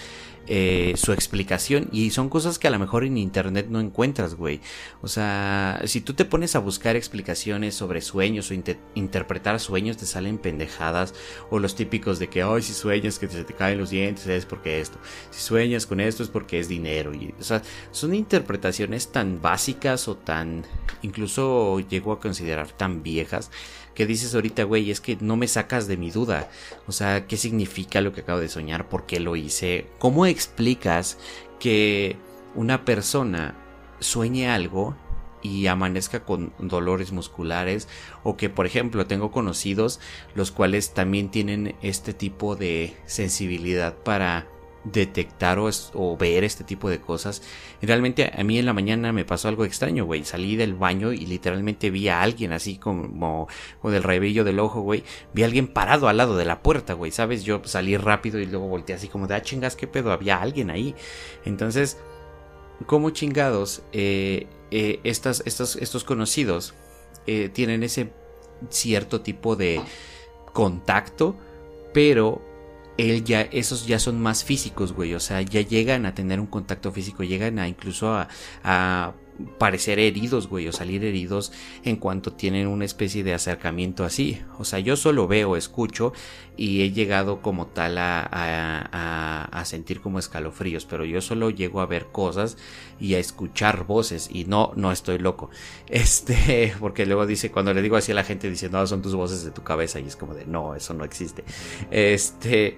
Eh, 0.52 0.96
su 0.98 1.14
explicación 1.14 1.90
y 1.92 2.10
son 2.10 2.28
cosas 2.28 2.58
que 2.58 2.68
a 2.68 2.72
lo 2.72 2.80
mejor 2.80 3.04
en 3.04 3.20
internet 3.20 3.68
no 3.70 3.80
encuentras, 3.80 4.34
güey. 4.34 4.62
O 5.04 5.08
sea, 5.08 5.80
si 5.86 6.02
tú 6.02 6.16
te 6.16 6.26
pones 6.26 6.56
a 6.56 6.60
buscar 6.60 6.96
explicaciones 6.96 7.76
sobre 7.76 8.02
sueños 8.02 8.50
o 8.50 8.56
interpretar 8.96 9.60
sueños, 9.60 9.98
te 9.98 10.08
salen 10.08 10.40
pendejadas 10.40 11.14
o 11.52 11.60
los 11.60 11.76
típicos 11.76 12.18
de 12.18 12.30
que, 12.30 12.42
ay, 12.42 12.64
si 12.64 12.74
sueñas 12.74 13.20
que 13.20 13.28
se 13.28 13.44
te 13.44 13.54
caen 13.54 13.78
los 13.78 13.92
dientes 13.92 14.26
es 14.26 14.48
porque 14.48 14.82
esto, 14.82 14.98
si 15.30 15.40
sueñas 15.40 15.86
con 15.86 16.00
esto 16.00 16.24
es 16.24 16.30
porque 16.30 16.60
es 16.60 16.68
dinero. 16.68 17.14
Y, 17.14 17.32
o 17.40 17.44
sea, 17.44 17.62
son 17.92 18.16
interpretaciones 18.16 19.12
tan 19.12 19.40
básicas 19.44 20.08
o 20.08 20.18
tan, 20.18 20.66
incluso 21.04 21.80
llego 21.82 22.12
a 22.12 22.20
considerar 22.20 22.72
tan 22.72 23.04
viejas 23.04 23.52
que 24.00 24.06
dices 24.06 24.34
ahorita, 24.34 24.64
güey, 24.64 24.92
es 24.92 25.02
que 25.02 25.18
no 25.20 25.36
me 25.36 25.46
sacas 25.46 25.86
de 25.86 25.98
mi 25.98 26.10
duda. 26.10 26.50
O 26.88 26.94
sea, 26.94 27.28
¿qué 27.28 27.36
significa 27.36 28.00
lo 28.00 28.14
que 28.14 28.22
acabo 28.22 28.40
de 28.40 28.48
soñar? 28.48 28.88
¿Por 28.88 29.06
qué 29.06 29.20
lo 29.20 29.36
hice? 29.36 29.88
¿Cómo 30.00 30.26
explicas 30.26 31.18
que 31.60 32.16
una 32.56 32.86
persona 32.86 33.56
sueñe 34.00 34.50
algo 34.50 34.96
y 35.42 35.68
amanezca 35.68 36.24
con 36.24 36.54
dolores 36.60 37.12
musculares 37.12 37.90
o 38.24 38.38
que 38.38 38.50
por 38.50 38.66
ejemplo 38.66 39.06
tengo 39.06 39.32
conocidos 39.32 40.00
los 40.34 40.52
cuales 40.52 40.94
también 40.94 41.30
tienen 41.30 41.76
este 41.82 42.14
tipo 42.14 42.56
de 42.56 42.96
sensibilidad 43.06 43.98
para 43.98 44.48
detectar 44.84 45.60
o, 45.60 46.18
ver 46.18 46.44
este 46.44 46.64
tipo 46.64 46.90
de 46.90 47.00
cosas. 47.00 47.42
realmente 47.82 48.32
a 48.36 48.44
mí 48.44 48.58
en 48.58 48.66
la 48.66 48.74
mañana 48.74 49.12
me 49.12 49.26
pasó 49.26 49.48
algo 49.48 49.66
extraño, 49.66 50.06
güey. 50.06 50.24
Salí 50.24 50.56
del 50.56 50.74
baño 50.74 51.12
y 51.12 51.26
literalmente 51.26 51.90
vi 51.90 52.08
a 52.08 52.22
alguien 52.22 52.52
así 52.52 52.78
como 52.78 53.48
o 53.82 53.90
del 53.92 54.04
rabillo 54.04 54.44
del 54.44 54.60
ojo, 54.60 54.82
güey. 54.82 55.04
Vi 55.34 55.44
a 55.44 55.46
alguien 55.46 55.68
parado 55.68 56.08
al 56.08 56.18
lado 56.18 56.38
de 56.38 56.46
la 56.46 56.62
puerta, 56.62 56.94
güey. 56.94 57.12
¿Sabes? 57.12 57.44
Yo 57.44 57.62
salí 57.66 57.98
rápido 57.98 58.40
y 58.40 58.46
luego 58.46 58.68
volteé 58.68 58.96
así 58.96 59.08
como 59.08 59.28
de, 59.28 59.36
ah, 59.36 59.42
chingas, 59.42 59.76
qué 59.76 59.88
pedo, 59.88 60.12
había 60.12 60.42
alguien 60.42 60.70
ahí. 60.70 60.96
Entonces, 61.46 61.98
como 62.86 63.10
chingados, 63.10 63.82
eh, 63.92 64.48
eh, 64.72 65.00
estos 65.04 66.04
conocidos 66.06 66.74
eh, 67.28 67.50
tienen 67.50 67.84
ese 67.84 68.12
cierto 68.70 69.22
tipo 69.22 69.56
de 69.56 69.82
contacto, 70.54 71.36
pero 71.94 72.42
él 73.00 73.24
ya, 73.24 73.42
esos 73.42 73.88
ya 73.88 74.00
son 74.00 74.22
más 74.22 74.44
físicos, 74.44 74.94
güey. 74.94 75.14
O 75.14 75.20
sea, 75.20 75.42
ya 75.42 75.62
llegan 75.62 76.06
a 76.06 76.14
tener 76.14 76.40
un 76.40 76.48
contacto 76.48 76.92
físico, 76.92 77.24
llegan 77.24 77.58
a 77.60 77.68
incluso 77.68 78.14
a, 78.14 78.28
a 78.64 79.14
parecer 79.58 80.00
heridos, 80.00 80.48
güey, 80.48 80.68
o 80.68 80.72
salir 80.72 81.04
heridos 81.04 81.52
en 81.84 81.96
cuanto 81.96 82.34
tienen 82.34 82.68
una 82.68 82.86
especie 82.86 83.24
de 83.24 83.34
acercamiento 83.34 84.04
así. 84.04 84.42
O 84.58 84.66
sea, 84.66 84.80
yo 84.80 84.96
solo 84.96 85.28
veo, 85.28 85.56
escucho 85.56 86.14
y 86.58 86.82
he 86.82 86.92
llegado 86.92 87.42
como 87.42 87.68
tal 87.68 87.98
a, 87.98 89.48
a, 89.52 89.66
sentir 89.66 90.02
como 90.02 90.20
escalofríos, 90.20 90.86
pero 90.86 91.06
yo 91.06 91.22
solo 91.22 91.50
llego 91.50 91.80
a 91.80 91.86
ver 91.86 92.08
cosas 92.08 92.58
y 93.00 93.14
a 93.14 93.20
escuchar 93.20 93.86
voces 93.86 94.30
y 94.32 94.46
no, 94.46 94.74
no 94.76 94.92
estoy 94.92 95.20
loco. 95.20 95.50
Este, 95.90 96.74
porque 96.80 97.06
luego 97.06 97.26
dice, 97.26 97.52
cuando 97.52 97.74
le 97.74 97.82
digo 97.82 97.96
así 97.98 98.12
a 98.12 98.16
la 98.16 98.24
gente, 98.24 98.50
dice, 98.50 98.70
no, 98.70 98.86
son 98.88 99.02
tus 99.02 99.16
voces 99.16 99.44
de 99.44 99.52
tu 99.52 99.64
cabeza 99.64 100.00
y 100.00 100.06
es 100.06 100.16
como 100.16 100.34
de, 100.34 100.46
no, 100.46 100.76
eso 100.76 100.94
no 100.94 101.04
existe. 101.04 101.44
Este... 101.92 102.78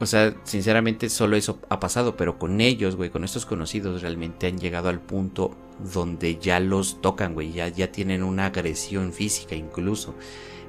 O 0.00 0.06
sea, 0.06 0.34
sinceramente 0.44 1.08
solo 1.08 1.36
eso 1.36 1.58
ha 1.68 1.80
pasado, 1.80 2.16
pero 2.16 2.38
con 2.38 2.60
ellos, 2.60 2.94
güey, 2.94 3.10
con 3.10 3.24
estos 3.24 3.46
conocidos 3.46 4.02
realmente 4.02 4.46
han 4.46 4.58
llegado 4.58 4.88
al 4.88 5.00
punto 5.00 5.56
donde 5.92 6.38
ya 6.38 6.60
los 6.60 7.00
tocan, 7.00 7.34
güey, 7.34 7.52
ya, 7.52 7.68
ya 7.68 7.90
tienen 7.90 8.22
una 8.22 8.46
agresión 8.46 9.12
física 9.12 9.56
incluso. 9.56 10.14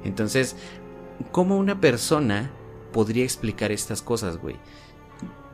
Entonces, 0.04 0.56
¿cómo 1.30 1.58
una 1.58 1.80
persona 1.80 2.50
podría 2.92 3.22
explicar 3.24 3.70
estas 3.70 4.02
cosas, 4.02 4.36
güey? 4.38 4.56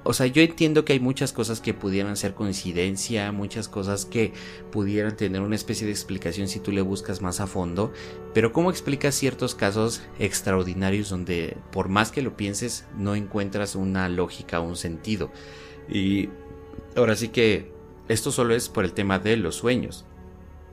O 0.06 0.12
sea, 0.12 0.26
yo 0.26 0.40
entiendo 0.40 0.84
que 0.84 0.92
hay 0.92 1.00
muchas 1.00 1.32
cosas 1.32 1.60
que 1.60 1.74
pudieran 1.74 2.16
ser 2.16 2.34
coincidencia, 2.34 3.32
muchas 3.32 3.68
cosas 3.68 4.04
que 4.04 4.32
pudieran 4.70 5.16
tener 5.16 5.42
una 5.42 5.56
especie 5.56 5.84
de 5.84 5.92
explicación 5.92 6.46
si 6.46 6.60
tú 6.60 6.70
le 6.70 6.80
buscas 6.80 7.22
más 7.22 7.40
a 7.40 7.48
fondo, 7.48 7.92
pero 8.32 8.52
¿cómo 8.52 8.70
explicas 8.70 9.16
ciertos 9.16 9.56
casos 9.56 10.02
extraordinarios 10.20 11.10
donde 11.10 11.56
por 11.72 11.88
más 11.88 12.12
que 12.12 12.22
lo 12.22 12.36
pienses 12.36 12.86
no 12.96 13.16
encuentras 13.16 13.74
una 13.74 14.08
lógica 14.08 14.60
o 14.60 14.64
un 14.64 14.76
sentido? 14.76 15.32
Y 15.88 16.28
ahora 16.94 17.16
sí 17.16 17.28
que 17.28 17.72
esto 18.08 18.30
solo 18.30 18.54
es 18.54 18.68
por 18.68 18.84
el 18.84 18.92
tema 18.92 19.18
de 19.18 19.36
los 19.36 19.56
sueños. 19.56 20.04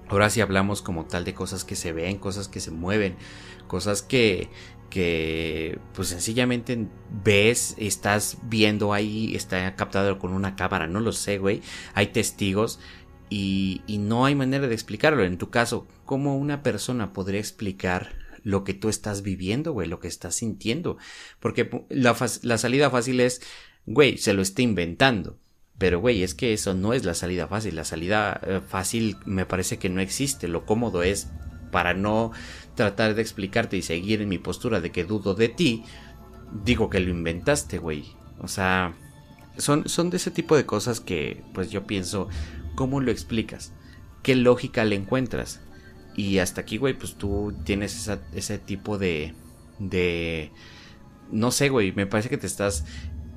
Ahora 0.08 0.30
sí 0.30 0.42
hablamos 0.42 0.84
como 0.84 1.06
tal 1.06 1.24
de 1.24 1.34
cosas 1.34 1.64
que 1.64 1.76
se 1.76 1.92
ven, 1.92 2.20
cosas 2.20 2.48
que 2.48 2.60
se 2.60 2.70
mueven, 2.70 3.16
cosas 3.68 4.04
que 4.04 4.50
que 4.94 5.80
pues 5.96 6.10
sencillamente 6.10 6.86
ves, 7.24 7.74
estás 7.80 8.38
viendo 8.44 8.94
ahí, 8.94 9.36
está 9.36 9.76
captado 9.76 10.20
con 10.20 10.34
una 10.34 10.56
cámara, 10.56 10.86
no 10.86 11.00
lo 11.00 11.14
sé, 11.14 11.40
güey. 11.40 11.64
Hay 11.96 12.08
testigos 12.08 12.80
y, 13.28 13.82
y 13.88 13.98
no 13.98 14.24
hay 14.24 14.36
manera 14.36 14.68
de 14.68 14.76
explicarlo. 14.76 15.24
En 15.24 15.40
tu 15.40 15.50
caso, 15.50 15.88
¿cómo 16.06 16.38
una 16.38 16.62
persona 16.62 17.12
podría 17.12 17.40
explicar 17.40 18.12
lo 18.44 18.64
que 18.64 18.76
tú 18.76 18.88
estás 18.88 19.24
viviendo, 19.24 19.74
güey, 19.74 19.88
lo 19.88 20.00
que 20.00 20.08
estás 20.08 20.36
sintiendo? 20.36 21.00
Porque 21.40 21.88
la, 21.90 22.16
la 22.44 22.60
salida 22.60 22.92
fácil 22.92 23.20
es, 23.20 23.42
güey, 23.88 24.20
se 24.20 24.36
lo 24.36 24.44
está 24.44 24.62
inventando. 24.62 25.40
Pero, 25.80 26.02
güey, 26.02 26.22
es 26.22 26.36
que 26.36 26.54
eso 26.54 26.76
no 26.76 26.94
es 26.94 27.04
la 27.04 27.16
salida 27.16 27.48
fácil. 27.48 27.78
La 27.78 27.84
salida 27.84 28.40
eh, 28.46 28.62
fácil 28.64 29.18
me 29.26 29.48
parece 29.48 29.80
que 29.80 29.90
no 29.90 30.02
existe. 30.02 30.48
Lo 30.48 30.68
cómodo 30.68 31.02
es 31.02 31.30
para 31.72 31.96
no 31.96 32.32
tratar 32.76 33.16
de 33.16 33.22
explicarte 33.22 33.78
y 33.78 33.82
seguir 33.82 34.22
en 34.22 34.30
mi 34.30 34.38
postura 34.38 34.82
de 34.82 34.92
que 34.92 35.04
dudo 35.04 35.36
de 35.36 35.50
ti, 35.50 35.84
digo 36.64 36.90
que 36.90 37.00
lo 37.00 37.10
inventaste, 37.10 37.78
güey. 37.78 38.06
O 38.40 38.48
sea, 38.48 38.96
son, 39.58 39.88
son 39.88 40.10
de 40.10 40.18
ese 40.18 40.32
tipo 40.32 40.56
de 40.56 40.66
cosas 40.66 41.00
que, 41.00 41.44
pues 41.54 41.72
yo 41.72 41.86
pienso, 41.86 42.28
¿cómo 42.76 43.00
lo 43.00 43.12
explicas? 43.12 43.74
¿Qué 44.22 44.36
lógica 44.36 44.86
le 44.86 44.96
encuentras? 44.96 45.62
Y 46.16 46.38
hasta 46.40 46.62
aquí, 46.62 46.78
güey, 46.78 46.94
pues 46.94 47.16
tú 47.16 47.54
tienes 47.64 48.10
ese 48.34 48.58
tipo 48.60 48.98
de... 48.98 49.34
de... 49.80 50.52
No 51.32 51.52
sé, 51.52 51.70
güey, 51.70 51.92
me 51.94 52.06
parece 52.06 52.30
que 52.30 52.38
te 52.38 52.48
estás 52.48 52.86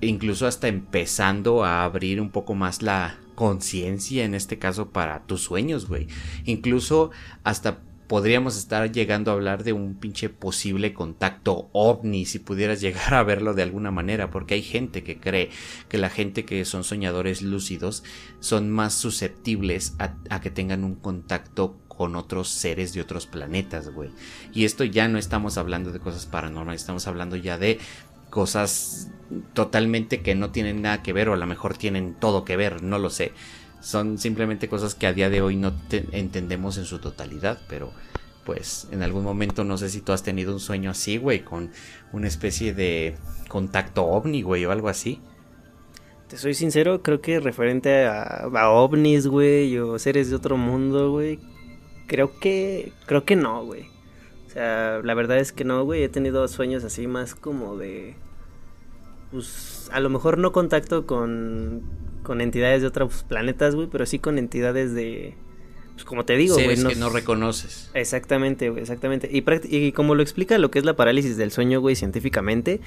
incluso 0.01 0.47
hasta 0.47 0.69
empezando 0.69 1.65
a 1.65 1.85
abrir 1.85 2.21
un 2.21 2.31
poco 2.31 2.55
más 2.55 2.83
la 2.83 3.19
conciencia 3.35 4.25
en 4.25 4.35
este 4.35 4.59
caso 4.59 4.91
para 4.91 5.25
tus 5.27 5.43
sueños, 5.43 5.89
güey. 5.89 6.09
Incluso 6.45 7.11
hasta 7.45 7.81
podríamos 8.07 8.57
estar 8.57 8.91
llegando 8.93 9.31
a 9.31 9.35
hablar 9.35 9.65
de 9.65 9.73
un 9.73 9.95
pinche 9.95 10.29
posible 10.29 10.95
contacto 10.95 11.69
ovni 11.73 12.25
si 12.25 12.39
pudieras 12.39 12.81
llegar 12.81 13.15
a 13.15 13.23
verlo 13.23 13.55
de 13.55 13.63
alguna 13.63 13.91
manera 13.91 14.31
porque 14.31 14.55
hay 14.55 14.63
gente 14.63 15.03
que 15.03 15.19
cree 15.19 15.51
que 15.89 15.99
la 15.99 16.11
gente 16.11 16.45
que 16.45 16.65
son 16.65 16.85
soñadores 16.85 17.43
lúcidos 17.43 18.05
son 18.41 18.71
más 18.71 18.95
susceptibles 18.95 19.95
a, 19.99 20.41
que 20.41 20.51
tengan 20.51 20.85
un 20.85 20.95
contacto 20.95 21.79
con 21.89 22.15
otros 22.15 22.49
seres 22.49 22.93
de 22.93 23.01
otros 23.01 23.27
planetas, 23.27 23.89
güey. 23.89 24.11
Y 24.53 24.67
esto 24.67 24.85
ya 24.85 25.09
no 25.09 25.19
estamos 25.19 25.57
hablando 25.57 25.93
de 25.93 25.99
cosas 25.99 26.27
paranormales, 26.27 26.83
estamos 26.83 27.07
hablando 27.07 27.37
ya 27.37 27.57
de 27.57 27.79
cosas 28.29 29.11
totalmente 29.55 30.21
que 30.21 30.35
no 30.35 30.51
tienen 30.51 30.83
nada 30.83 31.03
que 31.03 31.15
ver 31.15 31.31
o 31.31 31.33
a 31.33 31.39
lo 31.39 31.47
mejor 31.47 31.77
tienen 31.77 32.15
todo 32.15 32.45
que 32.45 32.57
ver, 32.57 32.83
no 32.83 32.99
lo 32.99 33.09
sé. 33.09 33.33
Son 33.87 34.19
simplemente 34.19 34.69
cosas 34.69 34.97
que 34.97 35.07
a 35.07 35.13
día 35.13 35.31
de 35.31 35.43
hoy 35.43 35.55
no 35.55 35.73
entendemos 36.11 36.77
en 36.77 36.87
su 36.87 36.99
totalidad, 36.99 37.61
pero 37.69 37.93
pues 38.45 38.89
en 38.91 39.05
algún 39.05 39.23
momento 39.23 39.63
no 39.63 39.79
sé 39.79 39.91
si 39.91 40.01
tú 40.01 40.11
has 40.11 40.25
tenido 40.25 40.53
un 40.53 40.59
sueño 40.59 40.91
así, 40.91 41.19
güey, 41.19 41.45
con 41.45 41.71
una 42.11 42.27
especie 42.27 42.75
de 42.75 43.17
contacto 43.47 44.05
ovni, 44.05 44.43
güey, 44.43 44.65
o 44.65 44.73
algo 44.73 44.89
así. 44.89 45.21
Te 46.27 46.37
soy 46.37 46.55
sincero, 46.55 47.01
creo 47.01 47.21
que 47.21 47.39
referente 47.39 48.07
a, 48.07 48.49
ovnis, 48.71 49.29
güey, 49.29 49.79
o 49.79 50.01
seres 50.01 50.31
de 50.31 50.35
otro 50.35 50.57
mundo, 50.57 51.13
güey, 51.13 51.39
creo 52.09 52.41
que, 52.41 52.93
creo 53.07 53.25
que 53.25 53.37
no, 53.37 53.65
güey. 53.65 53.89
O 54.49 54.51
sea, 54.51 54.99
la 55.05 55.15
verdad 55.15 55.39
es 55.39 55.53
que 55.53 55.63
no, 55.63 55.85
güey, 55.85 56.03
he 56.03 56.09
tenido 56.09 56.49
sueños 56.49 56.83
así 56.83 57.07
más 57.07 57.37
como 57.37 57.77
de, 57.77 58.17
pues, 59.31 59.89
a 59.93 60.01
lo 60.01 60.11
mejor 60.11 60.39
no 60.39 60.51
contacto 60.51 61.07
con 61.07 62.06
con 62.27 62.41
entidades 62.41 62.83
de 62.83 62.89
otros 62.89 63.23
planetas, 63.23 63.77
güey, 63.77 63.87
pero 63.87 64.05
sí 64.05 64.19
con 64.19 64.37
entidades 64.37 64.95
de... 64.95 65.35
Pues 65.95 66.05
como 66.05 66.25
te 66.25 66.37
digo, 66.37 66.57
güey. 66.57 66.77
No... 66.77 66.89
que 66.89 66.97
no 66.97 67.09
reconoces. 67.09 67.89
Exactamente, 67.95 68.69
güey, 68.69 68.83
exactamente. 68.83 69.31
Y, 69.33 69.45
y 69.75 69.93
como 69.93 70.17
lo 70.17 70.23
explica 70.23 70.59
lo 70.59 70.73
que 70.73 70.81
es 70.81 70.85
la 70.85 70.97
parálisis 70.97 71.37
del 71.37 71.53
sueño, 71.53 71.81
güey, 71.81 71.95
científicamente, 71.95 72.81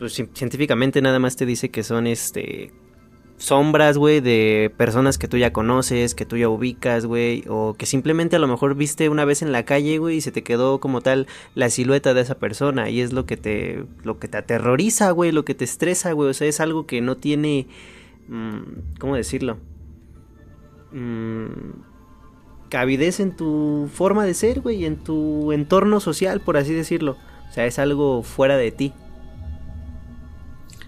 pues 0.00 0.14
científicamente 0.34 1.00
nada 1.00 1.20
más 1.20 1.36
te 1.36 1.46
dice 1.46 1.70
que 1.70 1.84
son, 1.84 2.08
este, 2.08 2.72
sombras, 3.36 3.98
güey, 3.98 4.20
de 4.20 4.72
personas 4.76 5.16
que 5.16 5.28
tú 5.28 5.36
ya 5.36 5.52
conoces, 5.52 6.16
que 6.16 6.26
tú 6.26 6.36
ya 6.36 6.48
ubicas, 6.48 7.06
güey, 7.06 7.44
o 7.48 7.74
que 7.78 7.86
simplemente 7.86 8.34
a 8.34 8.40
lo 8.40 8.48
mejor 8.48 8.74
viste 8.74 9.08
una 9.08 9.24
vez 9.24 9.42
en 9.42 9.52
la 9.52 9.64
calle, 9.64 9.98
güey, 9.98 10.16
y 10.16 10.20
se 10.20 10.32
te 10.32 10.42
quedó 10.42 10.80
como 10.80 11.02
tal 11.02 11.28
la 11.54 11.70
silueta 11.70 12.14
de 12.14 12.20
esa 12.22 12.34
persona 12.34 12.90
y 12.90 13.00
es 13.00 13.12
lo 13.12 13.26
que 13.26 13.36
te 13.36 13.84
lo 14.02 14.18
que 14.18 14.26
te 14.26 14.38
aterroriza, 14.38 15.12
güey, 15.12 15.30
lo 15.30 15.44
que 15.44 15.54
te 15.54 15.64
estresa, 15.64 16.12
güey, 16.12 16.30
o 16.30 16.34
sea, 16.34 16.48
es 16.48 16.58
algo 16.58 16.86
que 16.86 17.00
no 17.00 17.16
tiene 17.16 17.68
¿Cómo 18.98 19.16
decirlo? 19.16 19.58
Mm, 20.92 21.82
cabidez 22.68 23.20
en 23.20 23.36
tu 23.36 23.90
forma 23.92 24.24
de 24.24 24.34
ser, 24.34 24.60
güey, 24.60 24.84
en 24.84 24.96
tu 24.96 25.52
entorno 25.52 26.00
social, 26.00 26.40
por 26.40 26.56
así 26.56 26.72
decirlo. 26.72 27.16
O 27.50 27.52
sea, 27.52 27.66
es 27.66 27.78
algo 27.78 28.22
fuera 28.22 28.56
de 28.56 28.70
ti. 28.72 28.92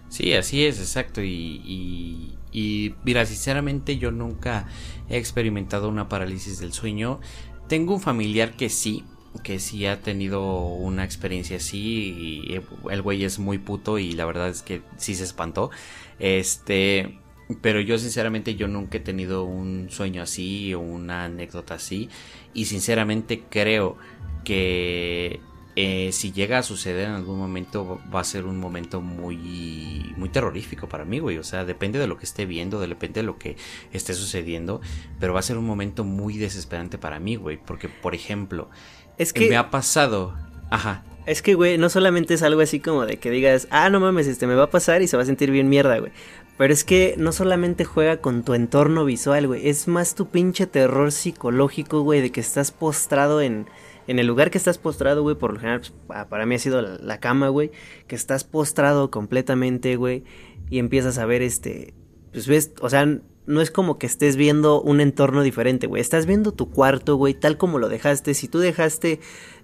Sí, 0.09 0.33
así 0.33 0.65
es, 0.65 0.79
exacto. 0.79 1.23
Y, 1.23 2.39
y, 2.53 2.95
mira, 3.05 3.27
sinceramente 3.27 3.99
yo 3.99 4.13
nunca 4.13 4.67
he 5.11 5.19
experimentado 5.19 5.89
una 5.89 6.09
parálisis 6.09 6.61
del 6.61 6.73
sueño. 6.73 7.21
Tengo 7.69 7.95
un 7.95 8.01
familiar 8.01 8.57
que 8.57 8.69
sí, 8.69 9.05
que 9.43 9.59
sí 9.59 9.85
ha 9.87 10.01
tenido 10.01 10.61
una 10.67 11.05
experiencia 11.05 11.57
así 11.57 12.47
y 12.49 12.61
el 12.91 13.03
güey 13.03 13.25
es 13.25 13.39
muy 13.39 13.59
puto 13.59 13.99
y 13.99 14.13
la 14.13 14.25
verdad 14.25 14.49
es 14.49 14.63
que 14.63 14.83
sí 14.97 15.15
se 15.17 15.25
espantó. 15.25 15.71
Este, 16.19 17.19
pero 17.61 17.81
yo 17.81 17.99
sinceramente 17.99 18.55
yo 18.55 18.69
nunca 18.69 18.99
he 18.99 19.01
tenido 19.01 19.45
un 19.45 19.89
sueño 19.91 20.23
así 20.23 20.75
o 20.75 20.81
una 20.81 21.25
anécdota 21.25 21.75
así. 21.75 22.09
Y 22.53 22.67
sinceramente 22.67 23.45
creo 23.49 23.97
que 24.45 25.41
eh, 25.77 26.11
si 26.13 26.33
llega 26.33 26.59
a 26.59 26.63
suceder 26.63 27.09
en 27.09 27.15
algún 27.15 27.37
momento 27.37 28.01
va 28.15 28.21
a 28.21 28.25
ser 28.25 28.45
un 28.45 28.59
momento 28.61 29.01
muy 29.01 30.15
muy 30.17 30.29
terrorífico 30.29 30.89
para 30.89 31.05
mí, 31.05 31.19
güey. 31.19 31.39
O 31.39 31.45
sea, 31.45 31.65
depende 31.65 31.99
de 31.99 32.07
lo 32.07 32.17
que 32.17 32.25
esté 32.25 32.47
viendo, 32.47 32.79
depende 32.81 33.21
de 33.21 33.27
lo 33.27 33.39
que 33.39 33.57
esté 33.93 34.15
sucediendo, 34.15 34.81
pero 35.19 35.35
va 35.35 35.41
a 35.41 35.43
ser 35.43 35.59
un 35.59 35.67
momento 35.67 36.05
muy 36.05 36.39
desesperante 36.39 36.97
para 36.97 37.19
mí, 37.19 37.37
güey. 37.37 37.59
Porque, 37.59 37.89
por 37.89 38.15
ejemplo, 38.15 38.71
es 39.19 39.33
que 39.33 39.49
me 39.49 39.57
ha 39.57 39.71
pasado, 39.71 40.35
ajá. 40.71 41.05
Es 41.27 41.41
que, 41.41 41.55
güey, 41.55 41.79
no 41.79 41.89
solamente 41.89 42.35
es 42.35 42.43
algo 42.43 42.61
así 42.61 42.81
como 42.81 43.07
de 43.07 43.17
que 43.17 43.31
digas, 43.31 43.67
ah, 43.71 43.89
no 43.89 43.99
mames, 43.99 44.27
este 44.27 44.47
me 44.47 44.55
va 44.55 44.65
a 44.65 44.71
pasar 44.71 45.01
y 45.01 45.09
se 45.09 45.17
va 45.17 45.23
a 45.23 45.27
sentir 45.27 45.51
bien 45.51 45.69
mierda, 45.71 45.99
güey. 45.99 46.13
Pero 46.57 46.73
es 46.73 46.85
que 46.85 47.15
no 47.19 47.33
solamente 47.33 47.85
juega 47.85 48.19
con 48.19 48.45
tu 48.45 48.55
entorno 48.55 49.05
visual, 49.05 49.49
güey. 49.49 49.69
Es 49.69 49.89
más 49.89 50.15
tu 50.15 50.29
pinche 50.29 50.67
terror 50.67 51.11
psicológico, 51.11 52.03
güey, 52.03 52.21
de 52.21 52.31
que 52.31 52.41
estás 52.41 52.71
postrado 52.71 53.41
en, 53.41 53.67
en 54.07 54.21
el 54.21 54.27
lugar 54.27 54.51
que 54.51 54.59
estás 54.59 54.79
postrado, 54.79 55.23
güey. 55.23 55.35
Por 55.37 55.55
lo 55.55 55.59
general, 55.59 55.81
pues, 55.81 56.27
para 56.27 56.47
mí 56.47 56.55
ha 56.55 56.59
sido 56.61 56.81
la, 56.81 57.19
cama, 57.19 57.49
güey. 57.49 57.73
Que 58.07 58.15
estás 58.15 58.45
postrado 58.45 59.11
completamente, 59.11 59.97
güey. 59.97 60.23
Y 60.71 60.79
empiezas 60.79 61.19
a 61.19 61.27
ver 61.27 61.43
este. 61.43 61.93
Pues 62.33 62.47
ves, 62.47 62.73
o 62.81 62.89
sea, 62.89 63.21
no 63.47 63.61
es 63.61 63.71
como 63.71 63.99
que 63.99 64.07
estés 64.07 64.37
viendo 64.37 64.81
un 64.81 65.01
entorno 65.01 65.43
diferente, 65.43 65.87
güey. 65.87 66.01
Estás 66.01 66.27
viendo 66.27 66.53
tu 66.53 66.71
cuarto, 66.71 67.17
güey, 67.17 67.35
tal 67.35 67.57
como 67.57 67.79
lo 67.79 67.89
dejaste. 67.89 68.35
Si 68.35 68.49
tú 68.49 68.59
dejaste 68.59 69.21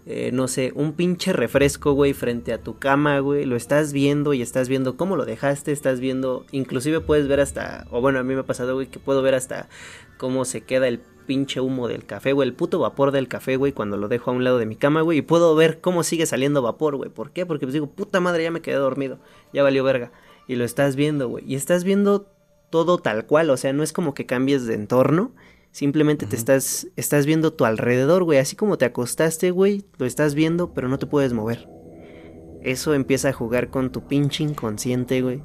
eh, 0.06 0.30
no 0.32 0.48
sé, 0.48 0.72
un 0.74 0.92
pinche 0.94 1.32
refresco, 1.32 1.92
güey, 1.92 2.14
frente 2.14 2.54
a 2.54 2.62
tu 2.62 2.78
cama, 2.78 3.18
güey, 3.18 3.44
lo 3.44 3.54
estás 3.54 3.92
viendo 3.92 4.32
y 4.32 4.40
estás 4.40 4.68
viendo 4.68 4.96
cómo 4.96 5.14
lo 5.14 5.26
dejaste, 5.26 5.72
estás 5.72 6.00
viendo, 6.00 6.46
inclusive 6.52 7.00
puedes 7.00 7.28
ver 7.28 7.38
hasta, 7.38 7.86
o 7.90 8.00
bueno, 8.00 8.18
a 8.18 8.22
mí 8.22 8.34
me 8.34 8.40
ha 8.40 8.46
pasado, 8.46 8.74
güey, 8.74 8.86
que 8.86 8.98
puedo 8.98 9.20
ver 9.20 9.34
hasta 9.34 9.68
cómo 10.16 10.46
se 10.46 10.62
queda 10.62 10.88
el 10.88 11.00
pinche 11.26 11.60
humo 11.60 11.86
del 11.86 12.06
café, 12.06 12.32
güey, 12.32 12.48
el 12.48 12.54
puto 12.54 12.78
vapor 12.78 13.12
del 13.12 13.28
café, 13.28 13.56
güey, 13.56 13.72
cuando 13.72 13.98
lo 13.98 14.08
dejo 14.08 14.30
a 14.30 14.34
un 14.34 14.42
lado 14.42 14.58
de 14.58 14.64
mi 14.64 14.74
cama, 14.74 15.02
güey, 15.02 15.18
y 15.18 15.22
puedo 15.22 15.54
ver 15.54 15.80
cómo 15.82 16.02
sigue 16.02 16.24
saliendo 16.24 16.62
vapor, 16.62 16.96
güey, 16.96 17.10
¿por 17.10 17.30
qué? 17.32 17.44
Porque 17.44 17.66
pues 17.66 17.74
digo, 17.74 17.86
puta 17.86 18.20
madre, 18.20 18.42
ya 18.42 18.50
me 18.50 18.62
quedé 18.62 18.76
dormido, 18.76 19.18
ya 19.52 19.62
valió 19.62 19.84
verga, 19.84 20.12
y 20.48 20.56
lo 20.56 20.64
estás 20.64 20.96
viendo, 20.96 21.28
güey, 21.28 21.44
y 21.46 21.56
estás 21.56 21.84
viendo 21.84 22.26
todo 22.70 22.98
tal 22.98 23.26
cual, 23.26 23.50
o 23.50 23.56
sea, 23.56 23.72
no 23.72 23.82
es 23.82 23.92
como 23.92 24.14
que 24.14 24.26
cambies 24.26 24.66
de 24.66 24.74
entorno, 24.74 25.32
Simplemente 25.72 26.26
te 26.26 26.34
estás, 26.34 26.88
estás 26.96 27.26
viendo 27.26 27.52
tu 27.52 27.64
alrededor, 27.64 28.24
güey. 28.24 28.38
Así 28.40 28.56
como 28.56 28.76
te 28.76 28.84
acostaste, 28.86 29.52
güey, 29.52 29.84
lo 29.98 30.06
estás 30.06 30.34
viendo, 30.34 30.74
pero 30.74 30.88
no 30.88 30.98
te 30.98 31.06
puedes 31.06 31.32
mover. 31.32 31.68
Eso 32.62 32.92
empieza 32.92 33.28
a 33.28 33.32
jugar 33.32 33.70
con 33.70 33.92
tu 33.92 34.06
pinche 34.06 34.42
inconsciente, 34.42 35.22
güey. 35.22 35.42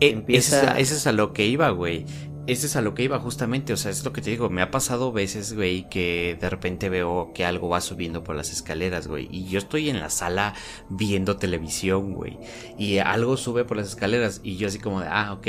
Eh, 0.00 0.10
empieza... 0.10 0.78
Eso 0.78 0.94
es, 0.94 1.06
a, 1.06 1.12
lo 1.12 1.32
que 1.32 1.46
iba, 1.46 1.70
güey. 1.70 2.04
Eso 2.46 2.66
es 2.66 2.76
a 2.76 2.82
lo 2.82 2.92
que 2.92 3.04
iba 3.04 3.18
justamente, 3.18 3.72
o 3.72 3.76
sea, 3.76 3.90
es 3.90 4.04
lo 4.04 4.12
que 4.12 4.20
te 4.20 4.30
digo, 4.30 4.50
me 4.50 4.62
ha 4.62 4.70
pasado 4.70 5.12
veces, 5.12 5.54
güey, 5.54 5.88
que 5.88 6.36
de 6.40 6.50
repente 6.50 6.88
veo 6.88 7.30
que 7.32 7.44
algo 7.44 7.68
va 7.68 7.80
subiendo 7.80 8.24
por 8.24 8.34
las 8.34 8.50
escaleras, 8.50 9.06
güey, 9.06 9.28
y 9.30 9.46
yo 9.46 9.60
estoy 9.60 9.90
en 9.90 10.00
la 10.00 10.10
sala 10.10 10.54
viendo 10.88 11.36
televisión, 11.36 12.14
güey, 12.14 12.40
y 12.76 12.98
algo 12.98 13.36
sube 13.36 13.64
por 13.64 13.76
las 13.76 13.90
escaleras 13.90 14.40
y 14.42 14.56
yo 14.56 14.66
así 14.66 14.80
como 14.80 15.00
de, 15.00 15.06
ah, 15.08 15.34
ok, 15.34 15.46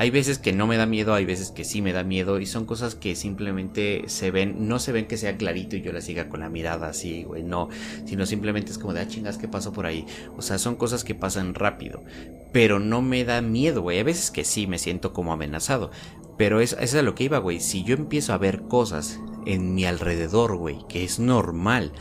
hay 0.00 0.08
veces 0.08 0.38
que 0.38 0.54
no 0.54 0.66
me 0.66 0.78
da 0.78 0.86
miedo, 0.86 1.12
hay 1.12 1.26
veces 1.26 1.50
que 1.50 1.62
sí 1.62 1.82
me 1.82 1.92
da 1.92 2.04
miedo 2.04 2.40
y 2.40 2.46
son 2.46 2.64
cosas 2.64 2.94
que 2.94 3.14
simplemente 3.14 4.04
se 4.06 4.30
ven, 4.30 4.66
no 4.66 4.78
se 4.78 4.92
ven 4.92 5.06
que 5.06 5.18
sea 5.18 5.36
clarito 5.36 5.76
y 5.76 5.82
yo 5.82 5.92
la 5.92 6.00
siga 6.00 6.30
con 6.30 6.40
la 6.40 6.48
mirada 6.48 6.88
así, 6.88 7.24
güey, 7.24 7.42
no, 7.42 7.68
sino 8.06 8.24
simplemente 8.24 8.70
es 8.70 8.78
como 8.78 8.94
de, 8.94 9.00
ah, 9.00 9.08
chingas, 9.08 9.36
¿qué 9.36 9.46
pasó 9.46 9.74
por 9.74 9.84
ahí? 9.84 10.06
O 10.38 10.40
sea, 10.40 10.56
son 10.56 10.76
cosas 10.76 11.04
que 11.04 11.14
pasan 11.14 11.54
rápido, 11.54 12.02
pero 12.50 12.78
no 12.78 13.02
me 13.02 13.26
da 13.26 13.42
miedo, 13.42 13.82
güey, 13.82 13.98
hay 13.98 14.04
veces 14.04 14.30
que 14.30 14.42
sí 14.42 14.66
me 14.66 14.78
siento 14.78 15.12
como 15.12 15.34
amenazado, 15.34 15.90
pero 16.38 16.60
eso, 16.60 16.78
es 16.78 16.94
a 16.94 17.02
lo 17.02 17.14
que 17.14 17.24
iba, 17.24 17.36
güey, 17.36 17.60
si 17.60 17.84
yo 17.84 17.94
empiezo 17.94 18.32
a 18.32 18.38
ver 18.38 18.62
cosas 18.62 19.20
en 19.44 19.74
mi 19.74 19.84
alrededor, 19.84 20.56
güey, 20.56 20.78
que 20.88 21.04
es 21.04 21.18
normal, 21.18 21.92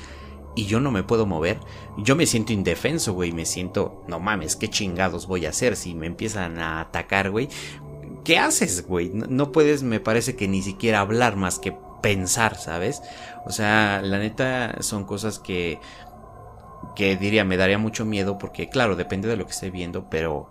y 0.55 0.65
yo 0.65 0.79
no 0.79 0.91
me 0.91 1.03
puedo 1.03 1.25
mover, 1.25 1.59
yo 1.97 2.15
me 2.15 2.25
siento 2.25 2.53
indefenso, 2.53 3.13
güey, 3.13 3.31
me 3.31 3.45
siento, 3.45 4.03
no 4.07 4.19
mames, 4.19 4.55
qué 4.55 4.69
chingados 4.69 5.27
voy 5.27 5.45
a 5.45 5.49
hacer 5.49 5.75
si 5.75 5.95
me 5.95 6.07
empiezan 6.07 6.59
a 6.59 6.81
atacar, 6.81 7.29
güey. 7.29 7.49
¿Qué 8.23 8.37
haces, 8.37 8.85
güey? 8.85 9.11
No, 9.13 9.51
puedes, 9.51 9.83
me 9.83 9.99
parece 9.99 10.35
que 10.35 10.47
ni 10.47 10.61
siquiera 10.61 10.99
hablar 10.99 11.35
más 11.35 11.59
que 11.59 11.73
pensar, 12.01 12.57
¿sabes? 12.57 13.01
O 13.45 13.51
sea, 13.51 14.01
la 14.03 14.19
neta 14.19 14.81
son 14.81 15.05
cosas 15.05 15.39
que 15.39 15.79
que 16.95 17.17
diría, 17.17 17.43
me 17.43 17.57
daría 17.57 17.77
mucho 17.77 18.05
miedo 18.05 18.37
porque 18.37 18.69
claro, 18.69 18.95
depende 18.95 19.27
de 19.27 19.37
lo 19.37 19.45
que 19.45 19.51
esté 19.51 19.69
viendo, 19.69 20.09
pero 20.09 20.49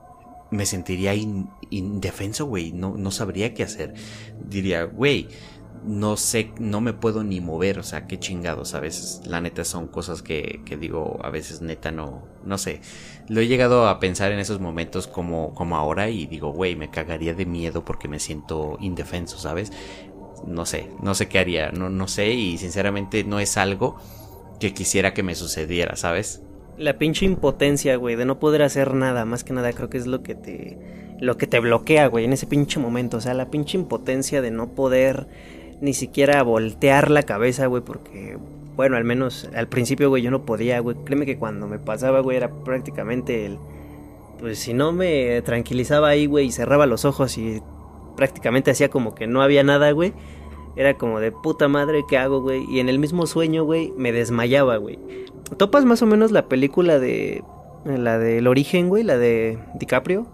me 0.51 0.67
sentiría 0.67 1.15
indefenso, 1.71 2.47
güey, 2.47 2.73
no, 2.73 2.97
no 2.97 3.11
sabría 3.11 3.55
qué 3.55 3.63
hacer. 3.63 3.95
Diría, 4.43 4.85
güey, 4.85 5.29
no 5.85 6.17
sé, 6.17 6.53
no 6.59 6.81
me 6.81 6.93
puedo 6.93 7.25
ni 7.25 7.41
mover, 7.41 7.79
o 7.79 7.83
sea, 7.83 8.07
qué 8.07 8.19
chingados, 8.19 8.75
a 8.75 8.81
veces, 8.81 9.23
la 9.27 9.41
neta 9.41 9.65
son 9.65 9.89
cosas 9.89 10.23
que, 10.23 10.61
que 10.65 10.77
digo, 10.77 11.19
a 11.23 11.31
veces 11.31 11.63
neta 11.63 11.91
no, 11.91 12.23
no 12.45 12.59
sé, 12.59 12.81
lo 13.29 13.41
he 13.41 13.47
llegado 13.47 13.89
a 13.89 14.01
pensar 14.01 14.33
en 14.33 14.39
esos 14.39 14.61
momentos 14.61 15.07
como, 15.07 15.55
como 15.55 15.77
ahora 15.77 16.09
y 16.09 16.27
digo, 16.27 16.53
güey, 16.53 16.77
me 16.77 16.91
cagaría 16.91 17.35
de 17.35 17.47
miedo 17.47 17.85
porque 17.85 18.09
me 18.09 18.19
siento 18.19 18.79
indefenso, 18.81 19.39
¿sabes? 19.39 19.73
No 20.47 20.67
sé, 20.67 20.91
no 21.03 21.15
sé 21.15 21.29
qué 21.29 21.39
haría, 21.39 21.71
no, 21.71 21.91
no 21.91 22.09
sé 22.09 22.33
y 22.33 22.59
sinceramente 22.59 23.25
no 23.25 23.41
es 23.41 23.57
algo 23.57 23.97
que 24.61 24.73
quisiera 24.73 25.15
que 25.15 25.23
me 25.23 25.35
sucediera, 25.35 25.97
¿sabes? 25.97 26.43
La 26.77 26.97
pinche 26.97 27.27
impotencia, 27.27 27.97
güey, 27.97 28.17
de 28.17 28.25
no 28.25 28.39
poder 28.39 28.63
hacer 28.63 28.95
nada, 28.95 29.25
más 29.25 29.45
que 29.45 29.53
nada 29.53 29.73
creo 29.73 29.91
que 29.91 29.99
es 29.99 30.07
lo 30.07 30.23
que 30.23 30.35
te, 30.35 30.79
lo 31.21 31.37
que 31.37 31.47
te 31.47 31.59
bloquea, 31.61 32.07
güey, 32.07 32.25
en 32.25 32.33
ese 32.33 32.47
pinche 32.47 32.79
momento, 32.79 33.17
o 33.17 33.21
sea, 33.21 33.35
la 33.35 33.51
pinche 33.51 33.77
impotencia 33.77 34.41
de 34.43 34.51
no 34.51 34.75
poder 34.75 35.27
ni 35.81 35.95
siquiera 35.95 36.43
voltear 36.43 37.11
la 37.11 37.23
cabeza, 37.23 37.67
güey, 37.67 37.83
porque, 37.83 38.39
bueno, 38.77 38.97
al 38.97 39.05
menos 39.05 39.49
al 39.55 39.69
principio, 39.69 40.09
güey, 40.09 40.23
yo 40.23 40.31
no 40.31 40.45
podía, 40.45 40.81
güey. 40.81 40.97
Créeme 41.05 41.27
que 41.27 41.39
cuando 41.39 41.67
me 41.67 41.79
pasaba, 41.79 42.21
güey, 42.21 42.37
era 42.37 42.51
prácticamente 42.51 43.47
el... 43.47 43.59
Pues 44.39 44.59
si 44.59 44.73
no 44.73 44.93
me 44.93 45.43
tranquilizaba 45.43 46.09
ahí, 46.09 46.27
güey, 46.27 46.47
y 46.47 46.53
cerraba 46.53 46.87
los 46.87 47.05
ojos 47.05 47.39
y 47.39 47.61
prácticamente 48.17 48.71
hacía 48.71 48.89
como 48.89 49.15
que 49.15 49.27
no 49.27 49.43
había 49.43 49.65
nada, 49.65 49.91
güey. 49.91 50.13
Era 50.77 50.95
como 50.95 51.19
de 51.19 51.33
puta 51.33 51.67
madre, 51.67 52.05
¿qué 52.09 52.19
hago, 52.19 52.41
güey? 52.41 52.65
Y 52.71 52.79
en 52.79 52.89
el 52.89 53.01
mismo 53.01 53.27
sueño, 53.27 53.65
güey, 53.65 53.93
me 53.97 54.13
desmayaba, 54.13 54.77
güey. 54.77 54.99
¿Topas 55.57 55.85
más 55.85 56.03
o 56.03 56.07
menos 56.07 56.31
la 56.31 56.47
película 56.47 56.99
de... 56.99 57.43
La 57.85 58.19
del 58.19 58.47
origen, 58.47 58.89
güey, 58.89 59.03
la 59.03 59.17
de 59.17 59.59
DiCaprio? 59.75 60.27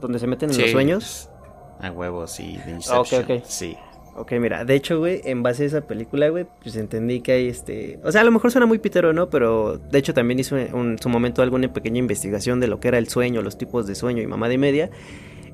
Donde 0.00 0.18
se 0.18 0.26
meten 0.26 0.50
en 0.50 0.60
los 0.60 0.70
sueños. 0.70 1.30
A 1.80 1.90
huevos, 1.90 2.32
sí, 2.32 2.58
de 2.66 2.78
ah, 2.90 3.00
ok, 3.00 3.08
ok. 3.24 3.44
Sí. 3.44 3.76
Ok, 4.18 4.32
mira, 4.40 4.64
de 4.64 4.74
hecho, 4.74 4.98
güey, 4.98 5.20
en 5.24 5.44
base 5.44 5.62
a 5.62 5.66
esa 5.66 5.80
película, 5.82 6.28
güey, 6.28 6.44
pues 6.60 6.74
entendí 6.76 7.20
que 7.20 7.32
hay 7.32 7.46
este... 7.46 8.00
O 8.02 8.10
sea, 8.10 8.22
a 8.22 8.24
lo 8.24 8.32
mejor 8.32 8.50
suena 8.50 8.66
muy 8.66 8.78
pitero, 8.80 9.12
¿no? 9.12 9.30
Pero 9.30 9.78
de 9.78 9.98
hecho 9.98 10.12
también 10.12 10.40
hizo 10.40 10.58
en 10.58 10.98
su 10.98 11.08
momento 11.08 11.40
alguna 11.40 11.72
pequeña 11.72 11.98
investigación 11.98 12.58
de 12.58 12.66
lo 12.66 12.80
que 12.80 12.88
era 12.88 12.98
el 12.98 13.08
sueño, 13.08 13.42
los 13.42 13.56
tipos 13.56 13.86
de 13.86 13.94
sueño 13.94 14.20
y 14.20 14.26
mamá 14.26 14.48
de 14.48 14.58
media. 14.58 14.90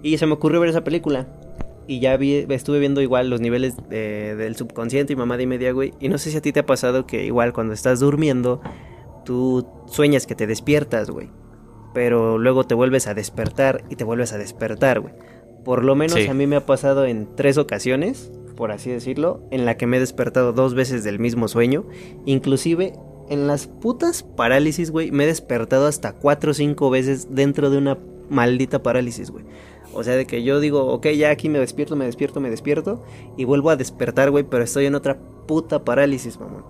Y 0.02 0.16
se 0.16 0.26
me 0.26 0.32
ocurrió 0.32 0.60
ver 0.60 0.70
esa 0.70 0.82
película. 0.82 1.26
Y 1.86 2.00
ya 2.00 2.16
vi, 2.16 2.46
estuve 2.48 2.78
viendo 2.78 3.02
igual 3.02 3.28
los 3.28 3.42
niveles 3.42 3.76
del 3.90 4.56
subconsciente 4.56 5.12
y 5.12 5.16
mamá 5.16 5.36
de 5.36 5.46
media, 5.46 5.72
güey. 5.72 5.92
Y 6.00 6.08
no 6.08 6.16
sé 6.16 6.30
si 6.30 6.38
a 6.38 6.40
ti 6.40 6.50
te 6.50 6.60
ha 6.60 6.66
pasado 6.66 7.06
que 7.06 7.26
igual 7.26 7.52
cuando 7.52 7.74
estás 7.74 8.00
durmiendo, 8.00 8.62
tú 9.26 9.66
sueñas 9.86 10.26
que 10.26 10.34
te 10.34 10.46
despiertas, 10.46 11.10
güey. 11.10 11.28
Pero 11.92 12.38
luego 12.38 12.64
te 12.64 12.74
vuelves 12.74 13.06
a 13.06 13.14
despertar 13.14 13.84
y 13.90 13.96
te 13.96 14.04
vuelves 14.04 14.32
a 14.32 14.38
despertar, 14.38 15.00
güey. 15.00 15.12
Por 15.64 15.84
lo 15.84 15.94
menos 15.94 16.16
a 16.28 16.34
mí 16.34 16.46
me 16.46 16.56
ha 16.56 16.66
pasado 16.66 17.06
en 17.06 17.28
tres 17.36 17.58
ocasiones 17.58 18.30
por 18.54 18.72
así 18.72 18.90
decirlo, 18.90 19.40
en 19.50 19.64
la 19.64 19.76
que 19.76 19.86
me 19.86 19.96
he 19.96 20.00
despertado 20.00 20.52
dos 20.52 20.74
veces 20.74 21.04
del 21.04 21.18
mismo 21.18 21.48
sueño. 21.48 21.84
Inclusive 22.24 22.94
en 23.28 23.46
las 23.46 23.66
putas 23.66 24.22
parálisis, 24.22 24.90
güey, 24.90 25.10
me 25.10 25.24
he 25.24 25.26
despertado 25.26 25.86
hasta 25.86 26.12
cuatro 26.12 26.52
o 26.52 26.54
cinco 26.54 26.90
veces 26.90 27.34
dentro 27.34 27.70
de 27.70 27.78
una 27.78 27.98
maldita 28.30 28.82
parálisis, 28.82 29.30
güey. 29.30 29.44
O 29.92 30.02
sea, 30.02 30.16
de 30.16 30.26
que 30.26 30.42
yo 30.42 30.60
digo, 30.60 30.86
ok, 30.86 31.08
ya 31.08 31.30
aquí 31.30 31.48
me 31.48 31.58
despierto, 31.58 31.94
me 31.94 32.04
despierto, 32.04 32.40
me 32.40 32.50
despierto. 32.50 33.02
Y 33.36 33.44
vuelvo 33.44 33.70
a 33.70 33.76
despertar, 33.76 34.30
güey, 34.30 34.44
pero 34.44 34.64
estoy 34.64 34.86
en 34.86 34.94
otra 34.94 35.18
puta 35.46 35.84
parálisis, 35.84 36.38
mamón. 36.38 36.64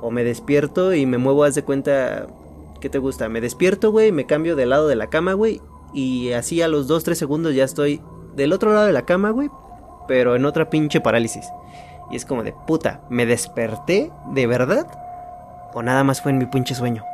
O 0.00 0.10
me 0.10 0.24
despierto 0.24 0.94
y 0.94 1.04
me 1.04 1.18
muevo, 1.18 1.44
haz 1.44 1.54
de 1.54 1.62
cuenta, 1.62 2.26
¿qué 2.80 2.88
te 2.88 2.98
gusta? 2.98 3.28
Me 3.28 3.42
despierto, 3.42 3.90
güey, 3.90 4.12
me 4.12 4.24
cambio 4.24 4.56
del 4.56 4.70
lado 4.70 4.88
de 4.88 4.96
la 4.96 5.10
cama, 5.10 5.34
güey. 5.34 5.60
Y 5.92 6.32
así 6.32 6.62
a 6.62 6.68
los 6.68 6.88
2-3 6.88 7.14
segundos 7.14 7.54
ya 7.54 7.64
estoy 7.64 8.00
del 8.34 8.52
otro 8.52 8.72
lado 8.72 8.86
de 8.86 8.92
la 8.92 9.06
cama, 9.06 9.30
güey, 9.30 9.50
pero 10.08 10.36
en 10.36 10.44
otra 10.44 10.70
pinche 10.70 11.00
parálisis. 11.00 11.46
Y 12.10 12.16
es 12.16 12.24
como 12.24 12.42
de 12.42 12.52
puta, 12.52 13.02
¿me 13.08 13.26
desperté 13.26 14.10
de 14.32 14.46
verdad? 14.46 14.86
¿O 15.72 15.82
nada 15.82 16.02
más 16.04 16.20
fue 16.20 16.32
en 16.32 16.38
mi 16.38 16.46
pinche 16.46 16.74
sueño? 16.74 17.04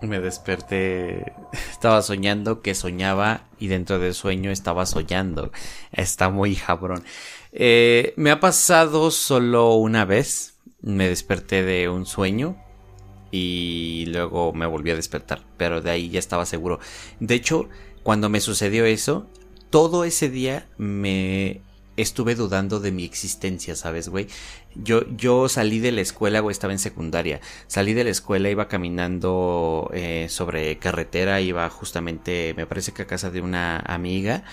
Me 0.00 0.18
desperté, 0.18 1.32
estaba 1.70 2.02
soñando 2.02 2.60
que 2.60 2.74
soñaba 2.74 3.42
y 3.58 3.68
dentro 3.68 4.00
del 4.00 4.14
sueño 4.14 4.50
estaba 4.50 4.84
soñando. 4.84 5.52
Está 5.92 6.28
muy 6.28 6.56
jabrón. 6.56 7.04
Eh, 7.52 8.12
me 8.16 8.32
ha 8.32 8.40
pasado 8.40 9.10
solo 9.12 9.74
una 9.74 10.04
vez. 10.04 10.58
Me 10.80 11.08
desperté 11.08 11.62
de 11.62 11.88
un 11.88 12.06
sueño 12.06 12.56
y 13.30 14.06
luego 14.08 14.52
me 14.52 14.66
volví 14.66 14.90
a 14.90 14.96
despertar, 14.96 15.42
pero 15.56 15.80
de 15.80 15.90
ahí 15.90 16.10
ya 16.10 16.18
estaba 16.18 16.46
seguro. 16.46 16.80
De 17.20 17.34
hecho, 17.34 17.68
cuando 18.02 18.28
me 18.28 18.40
sucedió 18.40 18.84
eso, 18.84 19.26
todo 19.72 20.04
ese 20.04 20.28
día 20.28 20.66
me 20.76 21.62
estuve 21.96 22.34
dudando 22.34 22.78
de 22.78 22.92
mi 22.92 23.04
existencia, 23.04 23.74
¿sabes, 23.74 24.10
güey? 24.10 24.26
Yo, 24.74 25.08
yo 25.16 25.48
salí 25.48 25.78
de 25.78 25.92
la 25.92 26.02
escuela, 26.02 26.40
güey, 26.40 26.52
estaba 26.52 26.74
en 26.74 26.78
secundaria. 26.78 27.40
Salí 27.68 27.94
de 27.94 28.04
la 28.04 28.10
escuela, 28.10 28.50
iba 28.50 28.68
caminando 28.68 29.90
eh, 29.94 30.26
sobre 30.28 30.76
carretera, 30.78 31.40
iba 31.40 31.68
justamente, 31.70 32.52
me 32.54 32.66
parece 32.66 32.92
que 32.92 33.02
a 33.02 33.06
casa 33.06 33.30
de 33.30 33.40
una 33.40 33.78
amiga. 33.78 34.44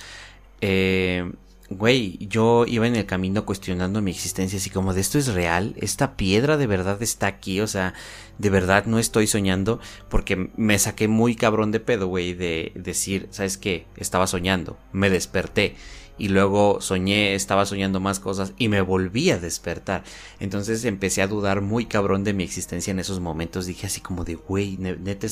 Eh, 0.62 1.30
güey, 1.70 2.18
yo 2.28 2.66
iba 2.68 2.88
en 2.88 2.96
el 2.96 3.06
camino 3.06 3.46
cuestionando 3.46 4.02
mi 4.02 4.12
existencia, 4.12 4.58
así 4.58 4.70
como 4.70 4.94
de 4.94 5.02
esto 5.02 5.18
es 5.18 5.28
real, 5.28 5.76
esta 5.78 6.16
piedra 6.16 6.58
de 6.58 6.68
verdad 6.68 7.02
está 7.02 7.28
aquí, 7.28 7.62
o 7.62 7.68
sea, 7.68 7.94
de 8.38 8.50
verdad 8.50 8.86
no 8.86 9.00
estoy 9.00 9.28
soñando, 9.28 9.80
porque 10.10 10.50
me 10.56 10.80
saqué 10.80 11.08
muy 11.08 11.36
cabrón 11.36 11.72
de 11.72 11.80
pedo, 11.80 12.08
güey, 12.08 12.34
de 12.34 12.72
decir, 12.76 13.28
¿sabes 13.32 13.58
qué? 13.58 13.86
Estaba 13.98 14.28
soñando, 14.28 14.78
me 14.92 15.10
desperté 15.10 15.76
y 16.20 16.28
luego 16.28 16.82
soñé, 16.82 17.34
estaba 17.34 17.66
soñando 17.66 18.00
más 18.00 18.20
cosas 18.20 18.54
y 18.58 18.68
me 18.68 18.82
volví 18.82 19.32
a 19.32 19.40
despertar. 19.40 20.04
Entonces 20.40 20.86
empecé 20.86 21.22
a 21.22 21.28
dudar 21.28 21.62
muy 21.62 21.86
cabrón 21.86 22.24
de 22.24 22.34
mi 22.34 22.44
existencia 22.44 22.92
en 22.92 23.00
esos 23.00 23.20
momentos. 23.20 23.66
Dije 23.66 23.88
así 23.88 24.02
como 24.02 24.26
de, 24.26 24.36
güey, 24.36 24.78
neta, 24.78 25.28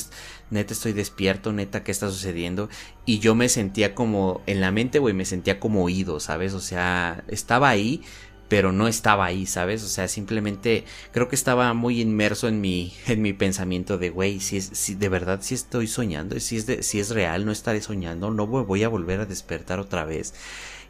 neta 0.50 0.72
estoy 0.72 0.92
despierto, 0.94 1.52
neta, 1.52 1.84
¿qué 1.84 1.92
está 1.92 2.08
sucediendo? 2.08 2.68
Y 3.04 3.20
yo 3.20 3.34
me 3.34 3.48
sentía 3.48 3.94
como, 3.94 4.40
en 4.46 4.60
la 4.60 4.72
mente, 4.72 4.98
güey, 4.98 5.14
me 5.14 5.24
sentía 5.24 5.60
como 5.60 5.84
oído, 5.84 6.18
¿sabes? 6.20 6.54
O 6.54 6.60
sea, 6.60 7.22
estaba 7.28 7.68
ahí, 7.68 8.02
pero 8.48 8.72
no 8.72 8.88
estaba 8.88 9.26
ahí, 9.26 9.46
¿sabes? 9.46 9.84
O 9.84 9.88
sea, 9.88 10.08
simplemente 10.08 10.84
creo 11.12 11.28
que 11.28 11.36
estaba 11.36 11.72
muy 11.74 12.00
inmerso 12.00 12.48
en 12.48 12.60
mi, 12.60 12.94
en 13.06 13.22
mi 13.22 13.32
pensamiento 13.32 13.98
de, 13.98 14.10
güey, 14.10 14.40
si 14.40 14.56
es, 14.56 14.70
si 14.72 14.94
de 14.94 15.08
verdad 15.08 15.40
si 15.42 15.54
estoy 15.54 15.86
soñando, 15.86 16.38
si 16.40 16.56
es, 16.56 16.66
de, 16.66 16.82
si 16.82 16.98
es 17.00 17.10
real, 17.10 17.44
no 17.44 17.52
estaré 17.52 17.80
soñando, 17.80 18.30
no 18.30 18.46
voy 18.46 18.82
a 18.82 18.88
volver 18.88 19.20
a 19.20 19.26
despertar 19.26 19.78
otra 19.78 20.04
vez. 20.04 20.34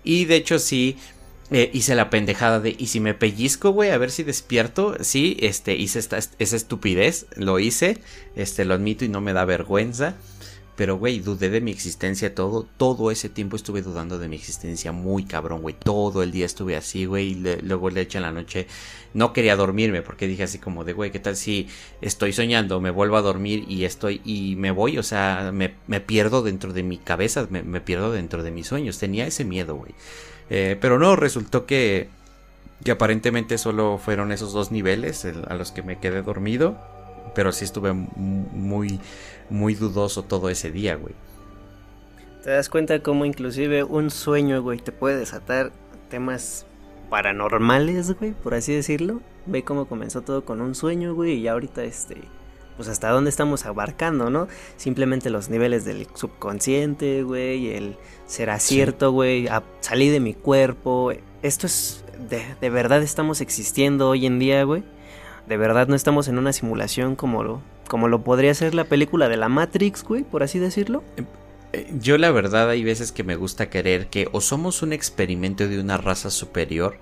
Y 0.05 0.25
de 0.25 0.37
hecho 0.37 0.59
sí, 0.59 0.97
eh, 1.51 1.71
hice 1.73 1.95
la 1.95 2.11
pendejada 2.11 2.61
de, 2.61 2.77
y 2.79 2.89
si 2.89 3.01
me 3.01 3.15
pellizco, 3.15 3.71
güey, 3.71 3.91
a 3.91 3.99
ver 3.99 4.11
si 4.11 4.23
despierto. 4.23 4.97
Sí, 5.01 5.37
este, 5.41 5.77
hice 5.77 5.99
esta, 5.99 6.19
esa 6.19 6.57
estupidez, 6.57 7.27
lo 7.37 7.59
hice, 7.59 7.99
este, 8.37 8.65
lo 8.65 8.75
admito 8.75 9.05
y 9.05 9.09
no 9.09 9.21
me 9.21 9.33
da 9.33 9.45
vergüenza. 9.45 10.15
Pero, 10.79 10.97
güey, 10.97 11.19
dudé 11.19 11.51
de 11.51 11.61
mi 11.61 11.73
existencia 11.73 12.37
todo. 12.37 12.65
Todo 12.77 13.11
ese 13.11 13.29
tiempo 13.29 13.57
estuve 13.57 13.83
dudando 13.83 14.17
de 14.21 14.29
mi 14.29 14.37
existencia 14.37 14.93
muy 14.93 15.25
cabrón, 15.25 15.61
güey. 15.61 15.75
Todo 15.75 16.23
el 16.23 16.31
día 16.31 16.47
estuve 16.47 16.77
así, 16.77 17.05
güey. 17.05 17.35
luego 17.35 17.91
le 17.91 18.03
eché 18.03 18.19
en 18.19 18.23
la 18.23 18.31
noche. 18.31 18.69
No 19.13 19.33
quería 19.33 19.57
dormirme 19.57 20.03
porque 20.03 20.29
dije 20.29 20.45
así 20.45 20.61
como 20.61 20.85
de, 20.85 20.93
güey, 20.93 21.11
¿qué 21.11 21.19
tal 21.19 21.35
si 21.35 21.67
estoy 22.01 22.33
soñando, 22.33 22.81
me 22.81 22.93
vuelvo 22.93 23.17
a 23.17 23.23
dormir 23.23 23.65
y 23.67 23.87
estoy 23.87 24.21
y 24.25 24.55
me 24.55 24.71
voy? 24.71 24.99
O 24.99 25.03
sea, 25.03 25.51
me, 25.53 25.71
pierdo 26.01 26.43
dentro 26.45 26.73
de 26.73 26.85
mi 26.85 26.99
cabeza, 26.99 27.49
me, 27.51 27.81
pierdo 27.81 28.13
dentro 28.13 28.45
de 28.45 28.53
mis 28.53 28.69
sueños. 28.69 29.01
Tenía 29.01 29.27
ese 29.27 29.45
miedo, 29.45 29.75
güey. 29.75 29.97
Eh, 30.49 30.79
pero 30.81 31.01
no, 31.01 31.17
resultó 31.17 31.67
que, 31.67 32.09
que 32.85 32.93
aparentemente 32.93 33.59
solo 33.59 33.99
fueron 33.99 34.31
esos 34.31 34.53
dos 34.53 34.71
niveles 34.71 35.25
a 35.25 35.55
los 35.55 35.73
que 35.73 35.83
me 35.83 35.99
quedé 35.99 36.23
dormido. 36.23 36.79
Pero 37.35 37.51
sí 37.53 37.65
estuve 37.65 37.93
muy 37.93 39.01
muy 39.51 39.75
dudoso 39.75 40.23
todo 40.23 40.49
ese 40.49 40.71
día, 40.71 40.97
güey. 40.97 41.15
Te 42.43 42.51
das 42.51 42.69
cuenta 42.69 43.03
cómo 43.03 43.25
inclusive 43.25 43.85
un 43.85 44.11
sueño, 44.11 44.63
güey, 44.63 44.79
te 44.79 44.93
puede 44.93 45.19
desatar 45.19 45.73
temas 46.09 46.67
paranormales, 47.11 48.19
güey, 48.19 48.33
por 48.33 48.55
así 48.55 48.73
decirlo. 48.73 49.21
Ve 49.47 49.65
cómo 49.65 49.87
comenzó 49.87 50.23
todo 50.23 50.45
con 50.45 50.61
un 50.61 50.75
sueño, 50.75 51.15
güey, 51.15 51.35
y 51.35 51.49
ahorita 51.49 51.85
este 51.85 52.17
pues 52.79 52.89
hasta 52.89 53.11
dónde 53.11 53.29
estamos 53.29 53.67
abarcando, 53.67 54.31
¿no? 54.31 54.47
Simplemente 54.77 55.31
los 55.31 55.51
niveles 55.51 55.85
del 55.85 56.07
subconsciente, 56.15 57.25
güey, 57.25 57.73
el 57.73 57.97
será 58.25 58.61
cierto, 58.61 59.11
güey, 59.11 59.49
salí 59.81 60.11
de 60.11 60.21
mi 60.21 60.33
cuerpo. 60.33 61.11
Esto 61.43 61.67
es 61.67 62.05
de, 62.31 62.41
de 62.61 62.71
verdad 62.71 63.03
estamos 63.03 63.41
existiendo 63.41 64.09
hoy 64.09 64.27
en 64.27 64.39
día, 64.39 64.63
güey. 64.63 64.85
De 65.49 65.57
verdad 65.57 65.89
no 65.89 65.95
estamos 65.95 66.29
en 66.29 66.39
una 66.39 66.53
simulación 66.53 67.17
como 67.17 67.43
lo 67.43 67.63
como 67.89 68.07
lo 68.07 68.23
podría 68.23 68.53
ser 68.53 68.75
la 68.75 68.85
película 68.85 69.31
de 69.31 69.39
la 69.39 69.49
Matrix, 69.49 70.05
güey, 70.05 70.23
por 70.23 70.43
así 70.43 70.59
decirlo. 70.59 71.03
Eh, 71.17 71.25
eh, 71.73 71.91
yo 71.99 72.19
la 72.19 72.31
verdad 72.31 72.69
hay 72.69 72.85
veces 72.85 73.13
que 73.13 73.25
me 73.25 73.35
gusta 73.35 73.71
querer 73.71 74.09
que 74.09 74.29
o 74.33 74.43
somos 74.43 74.83
un 74.83 74.93
experimento 74.93 75.67
de 75.67 75.81
una 75.81 75.97
raza 75.97 76.31
superior 76.31 76.99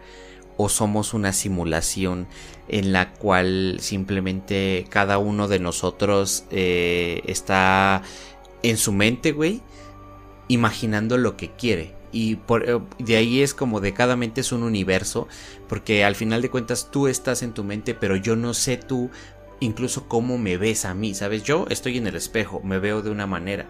o 0.57 0.68
somos 0.68 1.12
una 1.12 1.32
simulación 1.32 2.28
en 2.68 2.92
la 2.92 3.12
cual 3.14 3.78
simplemente 3.80 4.86
cada 4.88 5.18
uno 5.18 5.49
de 5.49 5.59
nosotros 5.59 6.44
eh, 6.51 7.22
está 7.26 8.03
en 8.62 8.76
su 8.76 8.92
mente, 8.92 9.32
güey, 9.32 9.61
imaginando 10.49 11.18
lo 11.18 11.36
que 11.36 11.51
quiere. 11.51 11.94
Y 12.17 12.37
por, 12.37 12.89
de 12.99 13.17
ahí 13.19 13.43
es 13.43 13.53
como 13.53 13.83
de 13.83 13.93
cada 13.93 14.17
mente 14.17 14.41
es 14.41 14.51
un 14.51 14.62
universo, 14.62 15.29
porque 15.69 16.03
al 16.03 16.14
final 16.14 16.41
de 16.41 16.49
cuentas 16.49 16.91
tú 16.91 17.09
estás 17.09 17.43
en 17.43 17.53
tu 17.53 17.62
mente, 17.62 17.93
pero 17.93 18.17
yo 18.17 18.37
no 18.37 18.55
sé 18.55 18.79
tú 18.79 19.11
incluso 19.61 20.09
cómo 20.09 20.39
me 20.39 20.57
ves 20.57 20.87
a 20.87 20.95
mí, 20.95 21.14
¿sabes? 21.14 21.43
Yo 21.43 21.67
estoy 21.69 21.99
en 21.99 22.07
el 22.07 22.17
espejo, 22.17 22.62
me 22.64 22.79
veo 22.79 23.03
de 23.03 23.11
una 23.11 23.27
manera, 23.27 23.67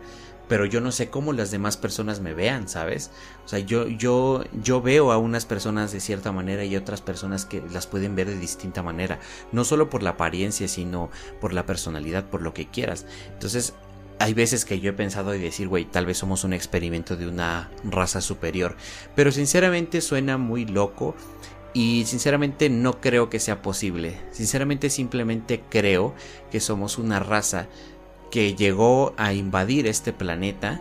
pero 0.49 0.65
yo 0.65 0.81
no 0.81 0.93
sé 0.93 1.11
cómo 1.11 1.33
las 1.33 1.51
demás 1.51 1.77
personas 1.77 2.21
me 2.21 2.35
vean, 2.35 2.69
¿sabes? 2.69 3.11
O 3.45 3.49
sea, 3.49 3.59
yo, 3.59 3.89
yo, 3.89 4.45
yo 4.63 4.81
veo 4.81 5.11
a 5.11 5.19
unas 5.19 5.45
personas 5.45 5.91
de 5.91 5.99
cierta 5.99 6.31
manera 6.31 6.65
y 6.65 6.77
otras 6.77 7.01
personas 7.01 7.47
que 7.47 7.65
las 7.73 7.89
pueden 7.89 8.15
ver 8.15 8.29
de 8.29 8.39
distinta 8.39 8.81
manera, 8.81 9.19
no 9.51 9.65
solo 9.65 9.91
por 9.91 10.05
la 10.05 10.11
apariencia, 10.11 10.69
sino 10.69 11.11
por 11.41 11.53
la 11.53 11.67
personalidad, 11.67 12.27
por 12.27 12.43
lo 12.43 12.55
que 12.55 12.69
quieras. 12.69 13.07
Entonces, 13.33 13.75
hay 14.19 14.35
veces 14.35 14.65
que 14.65 14.81
yo 14.81 14.91
he 14.91 14.95
pensado 14.95 15.35
y 15.35 15.39
decir, 15.39 15.69
güey, 15.69 15.85
tal 15.85 16.07
vez 16.07 16.19
somos 16.19 16.45
un 16.45 16.53
experimento 16.53 17.17
de 17.17 17.29
una 17.29 17.71
raza 17.85 18.21
superior, 18.21 18.77
pero 19.15 19.31
sinceramente 19.33 20.01
suena 20.01 20.39
muy 20.39 20.65
loco 20.65 21.15
y 21.75 22.05
sinceramente 22.07 22.71
no 22.71 23.01
creo 23.01 23.29
que 23.29 23.41
sea 23.41 23.61
posible. 23.61 24.19
Sinceramente 24.33 24.89
simplemente 24.89 25.63
creo 25.69 26.15
que 26.51 26.61
somos 26.61 26.97
una 26.97 27.21
raza 27.21 27.69
que 28.31 28.55
llegó 28.55 29.13
a 29.19 29.35
invadir 29.35 29.87
este 29.87 30.13
planeta 30.13 30.81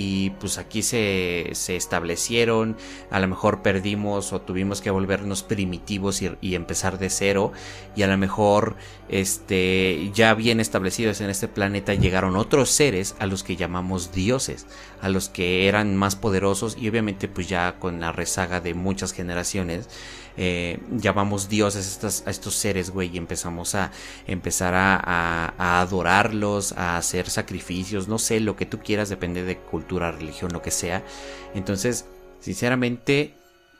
y 0.00 0.30
pues 0.30 0.58
aquí 0.58 0.84
se, 0.84 1.50
se, 1.54 1.74
establecieron, 1.74 2.76
a 3.10 3.18
lo 3.18 3.26
mejor 3.26 3.62
perdimos 3.62 4.32
o 4.32 4.40
tuvimos 4.40 4.80
que 4.80 4.90
volvernos 4.90 5.42
primitivos 5.42 6.22
y, 6.22 6.54
empezar 6.54 7.00
de 7.00 7.10
cero. 7.10 7.50
Y 7.96 8.02
a 8.02 8.06
lo 8.06 8.16
mejor 8.16 8.76
este 9.08 10.12
ya 10.14 10.34
bien 10.34 10.60
establecidos 10.60 11.20
en 11.20 11.30
este 11.30 11.48
planeta 11.48 11.94
llegaron 11.94 12.36
otros 12.36 12.70
seres 12.70 13.16
a 13.18 13.26
los 13.26 13.42
que 13.42 13.56
llamamos 13.56 14.12
dioses, 14.12 14.68
a 15.02 15.08
los 15.08 15.28
que 15.28 15.66
eran 15.66 15.96
más 15.96 16.14
poderosos 16.14 16.76
y 16.78 16.88
obviamente 16.88 17.26
pues 17.26 17.48
ya 17.48 17.80
con 17.80 17.98
la 17.98 18.12
rezaga 18.12 18.60
de 18.60 18.74
muchas 18.74 19.12
generaciones 19.12 19.88
eh, 20.40 20.78
llamamos 20.92 21.48
dioses 21.48 21.98
a 22.24 22.30
estos, 22.30 22.54
seres, 22.54 22.90
güey, 22.90 23.10
y 23.12 23.18
empezamos 23.18 23.74
a 23.74 23.90
empezar 24.28 24.72
a, 24.74 25.80
adorarlos, 25.80 26.72
a 26.72 26.96
hacer 26.96 27.28
sacrificios, 27.28 28.06
no 28.06 28.18
sé, 28.18 28.38
lo 28.38 28.54
que 28.54 28.64
tú 28.64 28.78
quieras, 28.78 29.08
depende 29.08 29.42
de 29.42 29.58
cultura, 29.58 30.12
religión, 30.12 30.52
lo 30.52 30.62
que 30.62 30.70
sea. 30.70 31.02
Entonces, 31.54 32.06
sinceramente, 32.38 33.34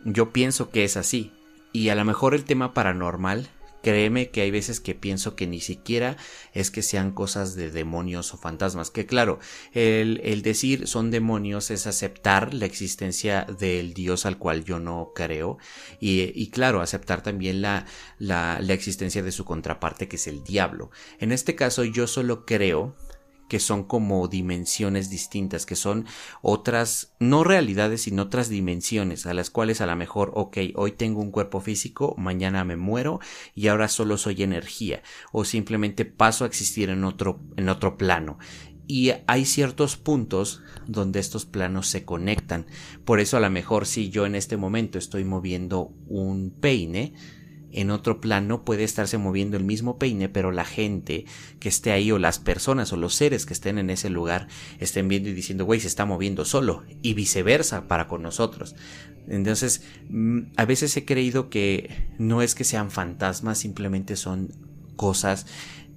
yo 0.04 0.32
pienso 0.32 0.70
que 0.70 0.84
es 0.84 0.96
así. 0.96 1.32
Y 1.72 1.90
a 1.90 1.94
lo 1.94 2.04
mejor 2.04 2.34
el 2.34 2.44
tema 2.44 2.74
paranormal 2.74 3.48
Créeme 3.82 4.30
que 4.30 4.40
hay 4.40 4.50
veces 4.50 4.80
que 4.80 4.94
pienso 4.94 5.36
que 5.36 5.46
ni 5.46 5.60
siquiera 5.60 6.16
es 6.52 6.70
que 6.70 6.82
sean 6.82 7.12
cosas 7.12 7.54
de 7.54 7.70
demonios 7.70 8.34
o 8.34 8.36
fantasmas. 8.36 8.90
Que 8.90 9.06
claro, 9.06 9.38
el, 9.72 10.20
el, 10.24 10.42
decir 10.42 10.86
son 10.86 11.10
demonios 11.10 11.70
es 11.70 11.86
aceptar 11.86 12.54
la 12.54 12.66
existencia 12.66 13.46
del 13.58 13.94
Dios 13.94 14.26
al 14.26 14.38
cual 14.38 14.64
yo 14.64 14.78
no 14.78 15.12
creo. 15.14 15.58
Y, 16.00 16.32
y 16.34 16.50
claro, 16.50 16.80
aceptar 16.80 17.22
también 17.22 17.62
la, 17.62 17.86
la, 18.18 18.58
la 18.60 18.72
existencia 18.72 19.22
de 19.22 19.32
su 19.32 19.44
contraparte 19.44 20.08
que 20.08 20.16
es 20.16 20.26
el 20.26 20.42
diablo. 20.42 20.90
En 21.18 21.32
este 21.32 21.54
caso 21.54 21.84
yo 21.84 22.06
solo 22.06 22.44
creo 22.44 22.96
que 23.48 23.60
son 23.60 23.84
como 23.84 24.28
dimensiones 24.28 25.10
distintas, 25.10 25.66
que 25.66 25.76
son 25.76 26.06
otras, 26.42 27.14
no 27.18 27.44
realidades, 27.44 28.02
sino 28.02 28.22
otras 28.22 28.48
dimensiones 28.48 29.26
a 29.26 29.34
las 29.34 29.50
cuales 29.50 29.80
a 29.80 29.86
lo 29.86 29.96
mejor, 29.96 30.32
ok, 30.34 30.58
hoy 30.74 30.92
tengo 30.92 31.20
un 31.20 31.30
cuerpo 31.30 31.60
físico, 31.60 32.14
mañana 32.18 32.64
me 32.64 32.76
muero 32.76 33.20
y 33.54 33.68
ahora 33.68 33.88
solo 33.88 34.18
soy 34.18 34.42
energía 34.42 35.02
o 35.32 35.44
simplemente 35.44 36.04
paso 36.04 36.44
a 36.44 36.46
existir 36.46 36.90
en 36.90 37.04
otro, 37.04 37.40
en 37.56 37.68
otro 37.68 37.96
plano 37.96 38.38
y 38.88 39.12
hay 39.26 39.44
ciertos 39.44 39.96
puntos 39.96 40.62
donde 40.86 41.20
estos 41.20 41.44
planos 41.44 41.88
se 41.88 42.06
conectan. 42.06 42.66
Por 43.04 43.20
eso 43.20 43.36
a 43.36 43.40
lo 43.40 43.50
mejor 43.50 43.86
si 43.86 44.08
yo 44.08 44.24
en 44.24 44.34
este 44.34 44.56
momento 44.56 44.98
estoy 44.98 45.24
moviendo 45.24 45.92
un 46.06 46.50
peine, 46.50 47.12
en 47.72 47.90
otro 47.90 48.20
plano 48.20 48.64
puede 48.64 48.84
estarse 48.84 49.18
moviendo 49.18 49.56
el 49.56 49.64
mismo 49.64 49.98
peine, 49.98 50.28
pero 50.28 50.52
la 50.52 50.64
gente 50.64 51.26
que 51.60 51.68
esté 51.68 51.92
ahí 51.92 52.10
o 52.10 52.18
las 52.18 52.38
personas 52.38 52.92
o 52.92 52.96
los 52.96 53.14
seres 53.14 53.46
que 53.46 53.52
estén 53.52 53.78
en 53.78 53.90
ese 53.90 54.10
lugar 54.10 54.48
estén 54.78 55.08
viendo 55.08 55.28
y 55.28 55.34
diciendo, 55.34 55.64
güey, 55.64 55.80
se 55.80 55.88
está 55.88 56.04
moviendo 56.04 56.44
solo 56.44 56.84
y 57.02 57.14
viceversa 57.14 57.88
para 57.88 58.08
con 58.08 58.22
nosotros. 58.22 58.74
Entonces, 59.28 59.82
mm, 60.08 60.40
a 60.56 60.64
veces 60.64 60.96
he 60.96 61.04
creído 61.04 61.50
que 61.50 62.08
no 62.18 62.42
es 62.42 62.54
que 62.54 62.64
sean 62.64 62.90
fantasmas, 62.90 63.58
simplemente 63.58 64.16
son 64.16 64.50
cosas 64.96 65.46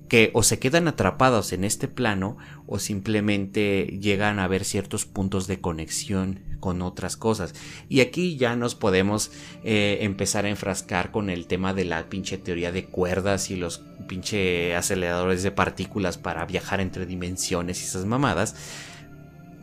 que 0.09 0.29
o 0.33 0.43
se 0.43 0.59
quedan 0.59 0.89
atrapados 0.89 1.53
en 1.53 1.63
este 1.63 1.87
plano 1.87 2.37
o 2.67 2.79
simplemente 2.79 3.97
llegan 4.01 4.39
a 4.39 4.47
ver 4.49 4.65
ciertos 4.65 5.05
puntos 5.05 5.47
de 5.47 5.61
conexión 5.61 6.50
con 6.61 6.81
otras 6.81 7.17
cosas. 7.17 7.53
Y 7.89 7.99
aquí 7.99 8.37
ya 8.37 8.55
nos 8.55 8.75
podemos 8.75 9.31
eh, 9.65 9.97
empezar 10.01 10.45
a 10.45 10.49
enfrascar 10.49 11.11
con 11.11 11.29
el 11.29 11.47
tema 11.47 11.73
de 11.73 11.83
la 11.83 12.07
pinche 12.07 12.37
teoría 12.37 12.71
de 12.71 12.85
cuerdas 12.85 13.51
y 13.51 13.57
los 13.57 13.81
pinche 14.07 14.73
aceleradores 14.77 15.43
de 15.43 15.51
partículas 15.51 16.17
para 16.17 16.45
viajar 16.45 16.79
entre 16.79 17.05
dimensiones 17.05 17.81
y 17.81 17.83
esas 17.83 18.05
mamadas. 18.05 18.55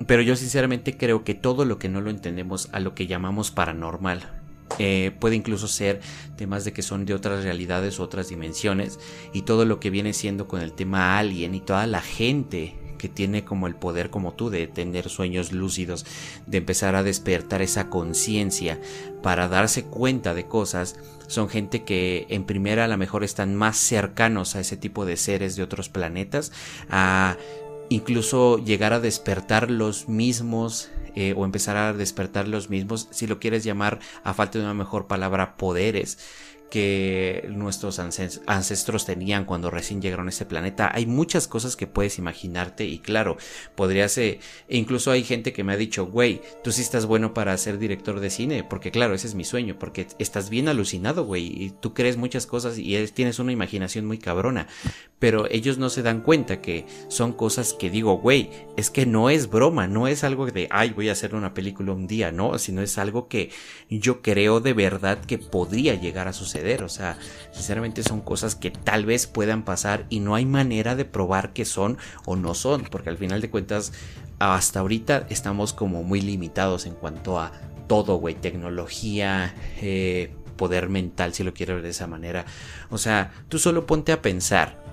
Pero 0.07 0.20
yo 0.20 0.36
sinceramente 0.36 0.99
creo 0.99 1.24
que 1.24 1.34
todo 1.34 1.64
lo 1.64 1.78
que 1.78 1.88
no 1.88 2.03
lo 2.03 2.11
entendemos 2.11 2.68
a 2.72 2.80
lo 2.80 2.94
que 2.94 3.07
llamamos 3.07 3.51
paranormal 3.51 4.38
eh, 4.78 5.12
puede 5.18 5.34
incluso 5.34 5.66
ser 5.66 6.01
temas 6.36 6.64
de 6.64 6.72
que 6.72 6.82
son 6.82 7.05
de 7.05 7.14
otras 7.14 7.42
realidades, 7.42 7.99
otras 7.99 8.28
dimensiones, 8.28 9.01
y 9.32 9.42
todo 9.42 9.64
lo 9.64 9.80
que 9.80 9.90
viene 9.90 10.12
siendo 10.12 10.46
con 10.46 10.61
el 10.61 10.72
tema 10.72 11.18
alien 11.18 11.55
y 11.55 11.61
toda 11.61 11.86
la 11.86 12.01
gente 12.01 12.78
que 12.99 13.09
tiene 13.09 13.44
como 13.44 13.66
el 13.66 13.74
poder 13.74 14.11
como 14.11 14.32
tú 14.32 14.51
de 14.51 14.66
tener 14.66 15.09
sueños 15.09 15.53
lúcidos, 15.53 16.05
de 16.46 16.59
empezar 16.59 16.94
a 16.94 17.03
despertar 17.03 17.62
esa 17.62 17.88
conciencia 17.88 18.78
para 19.22 19.49
darse 19.49 19.84
cuenta 19.84 20.34
de 20.34 20.46
cosas, 20.46 20.96
son 21.26 21.49
gente 21.49 21.84
que 21.84 22.26
en 22.28 22.44
primera 22.44 22.84
a 22.84 22.88
lo 22.88 22.96
mejor 22.99 23.24
están 23.24 23.55
más 23.55 23.76
cercanos 23.76 24.57
a 24.57 24.61
ese 24.61 24.76
tipo 24.76 25.07
de 25.07 25.16
seres 25.16 25.57
de 25.57 25.62
otros 25.62 25.88
planetas, 25.88 26.53
a 26.90 27.36
incluso 27.88 28.59
llegar 28.59 28.92
a 28.92 29.01
despertar 29.01 29.70
los 29.70 30.09
mismos 30.09 30.90
eh, 31.14 31.34
o 31.36 31.44
empezar 31.44 31.76
a 31.76 31.92
despertar 31.92 32.46
los 32.46 32.70
mismos, 32.70 33.09
si 33.11 33.26
lo 33.26 33.40
quieres 33.40 33.64
llamar 33.64 33.99
a 34.24 34.34
falta 34.34 34.59
de 34.59 34.64
una 34.64 34.74
mejor 34.74 35.07
palabra, 35.07 35.57
poderes 35.57 36.18
que 36.71 37.49
nuestros 37.51 37.99
ancestros 37.99 39.07
tenían 39.07 39.45
cuando 39.45 39.71
recién 39.71 40.03
llegaron 40.03 40.27
a 40.27 40.31
este 40.31 40.45
planeta. 40.45 40.91
Hay 40.93 41.07
muchas 41.07 41.49
cosas 41.49 41.77
que 41.77 41.87
puedes 41.87 42.19
imaginarte 42.19 42.85
y 42.85 42.99
claro, 42.99 43.37
podría 43.75 44.09
ser, 44.09 44.41
e 44.69 44.77
incluso 44.77 45.11
hay 45.11 45.25
gente 45.25 45.53
que 45.53 45.64
me 45.64 45.73
ha 45.73 45.77
dicho, 45.77 46.07
güey, 46.07 46.43
tú 46.62 46.73
sí 46.73 46.83
estás 46.83 47.07
bueno 47.07 47.33
para 47.33 47.57
ser 47.57 47.79
director 47.79 48.21
de 48.21 48.31
cine, 48.31 48.64
porque 48.64 48.91
claro, 48.91 49.14
ese 49.14 49.27
es 49.27 49.35
mi 49.35 49.45
sueño, 49.45 49.79
porque 49.79 50.07
estás 50.19 50.51
bien 50.51 50.69
alucinado, 50.69 51.25
güey, 51.25 51.47
y 51.47 51.71
tú 51.71 51.95
crees 51.95 52.16
muchas 52.16 52.47
cosas 52.47 52.79
y 52.79 52.97
tienes 53.09 53.39
una 53.39 53.53
imaginación 53.53 54.05
muy 54.05 54.19
cabrona, 54.19 54.69
pero 55.19 55.47
ellos 55.51 55.79
no 55.79 55.89
se 55.89 56.03
dan 56.03 56.21
cuenta 56.21 56.61
que 56.61 56.87
son 57.09 57.33
cosas 57.33 57.73
que 57.73 57.91
digo, 57.91 58.19
güey, 58.19 58.51
es 58.77 58.91
que 58.91 59.07
no 59.07 59.31
es 59.31 59.49
broma, 59.49 59.87
no 59.87 60.07
es 60.07 60.23
algo 60.23 60.47
de, 60.47 60.69
ay, 60.71 60.91
voy 60.91 61.09
a 61.09 61.12
hacer 61.12 61.35
una 61.35 61.55
película 61.55 61.93
un 61.93 62.07
día, 62.07 62.31
no, 62.31 62.59
sino 62.59 62.83
es 62.83 62.99
algo 62.99 63.29
que 63.29 63.51
yo 63.89 64.23
creo 64.23 64.61
de 64.61 64.75
verdad 64.75 65.25
que 65.25 65.39
podría 65.39 65.95
llegar 65.95 66.29
a 66.29 66.33
suceder 66.33 66.57
o 66.82 66.88
sea, 66.88 67.18
sinceramente 67.52 68.02
son 68.02 68.20
cosas 68.20 68.54
que 68.54 68.70
tal 68.70 69.06
vez 69.06 69.26
puedan 69.26 69.64
pasar 69.64 70.06
y 70.09 70.20
no 70.20 70.34
hay 70.34 70.46
manera 70.46 70.96
de 70.96 71.04
probar 71.04 71.52
que 71.52 71.64
son 71.64 71.98
o 72.24 72.36
no 72.36 72.54
son, 72.54 72.82
porque 72.90 73.11
al 73.11 73.16
final 73.16 73.40
de 73.40 73.50
cuentas, 73.50 73.92
hasta 74.38 74.80
ahorita 74.80 75.26
estamos 75.30 75.72
como 75.72 76.02
muy 76.02 76.20
limitados 76.20 76.86
en 76.86 76.94
cuanto 76.94 77.38
a 77.38 77.52
todo, 77.86 78.16
güey, 78.16 78.34
tecnología, 78.34 79.54
eh, 79.80 80.34
poder 80.56 80.88
mental, 80.88 81.34
si 81.34 81.42
lo 81.42 81.54
quiero 81.54 81.74
ver 81.74 81.84
de 81.84 81.90
esa 81.90 82.06
manera. 82.06 82.44
O 82.90 82.98
sea, 82.98 83.32
tú 83.48 83.59
solo 83.59 83.86
ponte 83.86 84.12
a 84.12 84.22
pensar. 84.22 84.84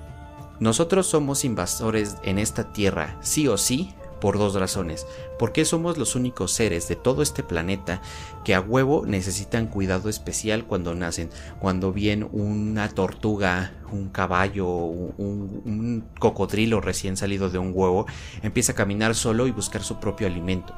Nosotros 0.60 1.08
somos 1.08 1.44
invasores 1.44 2.16
en 2.24 2.40
esta 2.40 2.72
tierra, 2.72 3.18
sí 3.22 3.48
o 3.48 3.58
sí, 3.58 3.94
por 4.20 4.38
dos 4.38 4.56
razones. 4.56 5.08
Porque 5.38 5.66
somos 5.66 5.98
los 5.98 6.16
únicos 6.16 6.52
seres 6.52 6.88
de 6.88 6.96
todo 6.96 7.22
este 7.22 7.44
planeta 7.44 8.02
que 8.44 8.56
a 8.56 8.62
huevo 8.62 9.06
necesitan 9.06 9.68
cuidado 9.68 10.10
especial 10.10 10.66
cuando 10.66 10.96
nacen. 10.96 11.30
Cuando 11.60 11.92
viene 11.92 12.28
una 12.32 12.90
tortuga, 12.90 13.74
un 13.92 14.10
caballo, 14.10 14.68
un, 14.68 15.62
un 15.66 16.06
cocodrilo 16.20 16.82
recién 16.82 17.18
salido 17.18 17.50
de 17.50 17.58
un 17.58 17.72
huevo, 17.74 18.06
empieza 18.42 18.74
a 18.74 18.76
caminar 18.76 19.16
solo 19.16 19.48
y 19.48 19.52
buscar 19.52 19.84
su 19.84 20.00
propio 20.00 20.28
alimento 20.28 20.74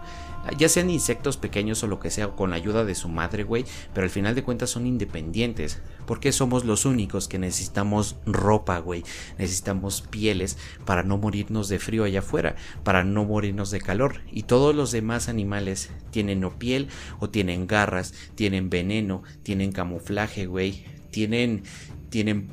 ya 0.58 0.70
sean 0.70 0.90
insectos 0.90 1.38
pequeños 1.38 1.84
o 1.84 1.88
lo 1.88 2.00
que 2.00 2.12
sea, 2.12 2.30
con 2.30 2.52
la 2.52 2.56
ayuda 2.56 2.86
de 2.86 2.96
su 2.96 3.10
madre, 3.10 3.44
güey, 3.44 3.66
pero 3.94 4.06
al 4.06 4.10
final 4.10 4.36
de 4.36 4.44
cuentas 4.44 4.70
son 4.70 4.86
independientes, 4.86 5.82
porque 6.06 6.32
somos 6.32 6.66
los 6.66 6.86
únicos 6.86 7.28
que 7.28 7.40
necesitamos 7.40 8.16
ropa, 8.26 8.80
güey, 8.80 9.04
necesitamos 9.38 10.02
pieles 10.02 10.58
para 10.86 11.04
no 11.04 11.18
morirnos 11.18 11.70
de 11.70 11.80
frío 11.80 12.04
allá 12.04 12.20
afuera, 12.20 12.56
para 12.84 13.04
no 13.04 13.26
morirnos 13.26 13.72
de 13.72 13.82
calor, 13.82 14.22
y 14.32 14.44
todos 14.44 14.76
los 14.76 14.92
demás 14.92 15.30
animales 15.30 15.90
tienen 16.12 16.44
o 16.44 16.58
piel 16.58 16.88
o 17.20 17.30
tienen 17.30 17.68
garras, 17.68 18.14
tienen 18.36 18.70
veneno, 18.70 19.24
tienen 19.44 19.72
camuflaje, 19.72 20.46
güey, 20.46 20.86
tienen 21.12 21.64
tienen 22.10 22.50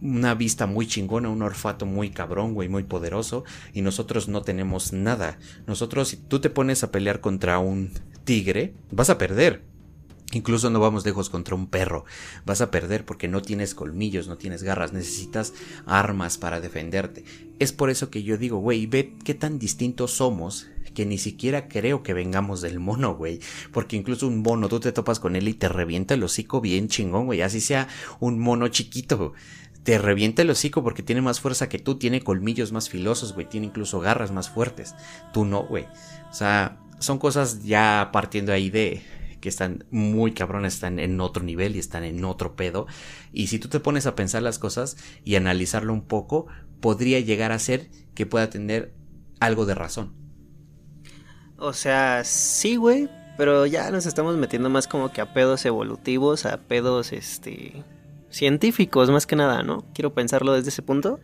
una 0.00 0.34
vista 0.34 0.66
muy 0.66 0.86
chingona, 0.86 1.28
un 1.28 1.42
olfato 1.42 1.86
muy 1.86 2.10
cabrón, 2.10 2.54
güey, 2.54 2.68
muy 2.68 2.84
poderoso, 2.84 3.44
y 3.74 3.82
nosotros 3.82 4.28
no 4.28 4.42
tenemos 4.42 4.92
nada. 4.92 5.38
Nosotros, 5.66 6.08
si 6.08 6.16
tú 6.16 6.40
te 6.40 6.50
pones 6.50 6.82
a 6.82 6.90
pelear 6.90 7.20
contra 7.20 7.58
un 7.58 7.90
tigre, 8.24 8.74
vas 8.90 9.10
a 9.10 9.18
perder. 9.18 9.62
Incluso 10.32 10.68
no 10.68 10.78
vamos 10.78 11.06
lejos 11.06 11.30
contra 11.30 11.54
un 11.54 11.68
perro. 11.68 12.04
Vas 12.44 12.60
a 12.60 12.70
perder 12.70 13.06
porque 13.06 13.28
no 13.28 13.40
tienes 13.40 13.74
colmillos, 13.74 14.28
no 14.28 14.36
tienes 14.36 14.62
garras, 14.62 14.92
necesitas 14.92 15.54
armas 15.86 16.36
para 16.36 16.60
defenderte. 16.60 17.24
Es 17.58 17.72
por 17.72 17.88
eso 17.88 18.10
que 18.10 18.22
yo 18.22 18.36
digo, 18.36 18.58
güey, 18.58 18.86
ve 18.86 19.14
qué 19.24 19.34
tan 19.34 19.58
distintos 19.58 20.12
somos 20.12 20.68
que 20.92 21.06
ni 21.06 21.16
siquiera 21.16 21.68
creo 21.68 22.02
que 22.02 22.12
vengamos 22.12 22.60
del 22.60 22.78
mono, 22.78 23.14
güey. 23.14 23.40
Porque 23.72 23.96
incluso 23.96 24.26
un 24.26 24.42
mono, 24.42 24.68
tú 24.68 24.80
te 24.80 24.92
topas 24.92 25.18
con 25.18 25.34
él 25.34 25.48
y 25.48 25.54
te 25.54 25.68
revienta 25.68 26.14
el 26.14 26.22
hocico 26.22 26.60
bien 26.60 26.88
chingón, 26.88 27.26
güey. 27.26 27.40
Así 27.40 27.60
sea 27.60 27.88
un 28.20 28.38
mono 28.38 28.68
chiquito, 28.68 29.32
te 29.82 29.96
revienta 29.96 30.42
el 30.42 30.50
hocico 30.50 30.82
porque 30.82 31.02
tiene 31.02 31.22
más 31.22 31.40
fuerza 31.40 31.68
que 31.70 31.78
tú, 31.78 31.94
tiene 31.94 32.20
colmillos 32.20 32.72
más 32.72 32.90
filosos, 32.90 33.32
güey. 33.32 33.48
Tiene 33.48 33.68
incluso 33.68 34.00
garras 34.00 34.30
más 34.30 34.50
fuertes. 34.50 34.94
Tú 35.32 35.46
no, 35.46 35.62
güey. 35.62 35.86
O 36.30 36.34
sea, 36.34 36.80
son 36.98 37.18
cosas 37.18 37.62
ya 37.62 38.10
partiendo 38.12 38.52
ahí 38.52 38.68
de 38.68 39.02
que 39.40 39.48
están 39.48 39.84
muy 39.90 40.32
cabrones, 40.32 40.74
están 40.74 40.98
en 40.98 41.20
otro 41.20 41.42
nivel 41.42 41.76
y 41.76 41.78
están 41.78 42.04
en 42.04 42.24
otro 42.24 42.56
pedo. 42.56 42.86
Y 43.32 43.48
si 43.48 43.58
tú 43.58 43.68
te 43.68 43.80
pones 43.80 44.06
a 44.06 44.14
pensar 44.14 44.42
las 44.42 44.58
cosas 44.58 44.96
y 45.24 45.36
analizarlo 45.36 45.92
un 45.92 46.02
poco, 46.02 46.46
podría 46.80 47.20
llegar 47.20 47.52
a 47.52 47.58
ser 47.58 47.88
que 48.14 48.26
pueda 48.26 48.50
tener 48.50 48.94
algo 49.40 49.66
de 49.66 49.74
razón. 49.74 50.12
O 51.56 51.72
sea, 51.72 52.22
sí, 52.24 52.76
güey, 52.76 53.08
pero 53.36 53.66
ya 53.66 53.90
nos 53.90 54.06
estamos 54.06 54.36
metiendo 54.36 54.70
más 54.70 54.86
como 54.86 55.12
que 55.12 55.20
a 55.20 55.32
pedos 55.32 55.64
evolutivos, 55.64 56.46
a 56.46 56.58
pedos, 56.58 57.12
este, 57.12 57.84
científicos 58.30 59.10
más 59.10 59.26
que 59.26 59.36
nada, 59.36 59.62
¿no? 59.62 59.84
Quiero 59.94 60.14
pensarlo 60.14 60.52
desde 60.52 60.70
ese 60.70 60.82
punto 60.82 61.20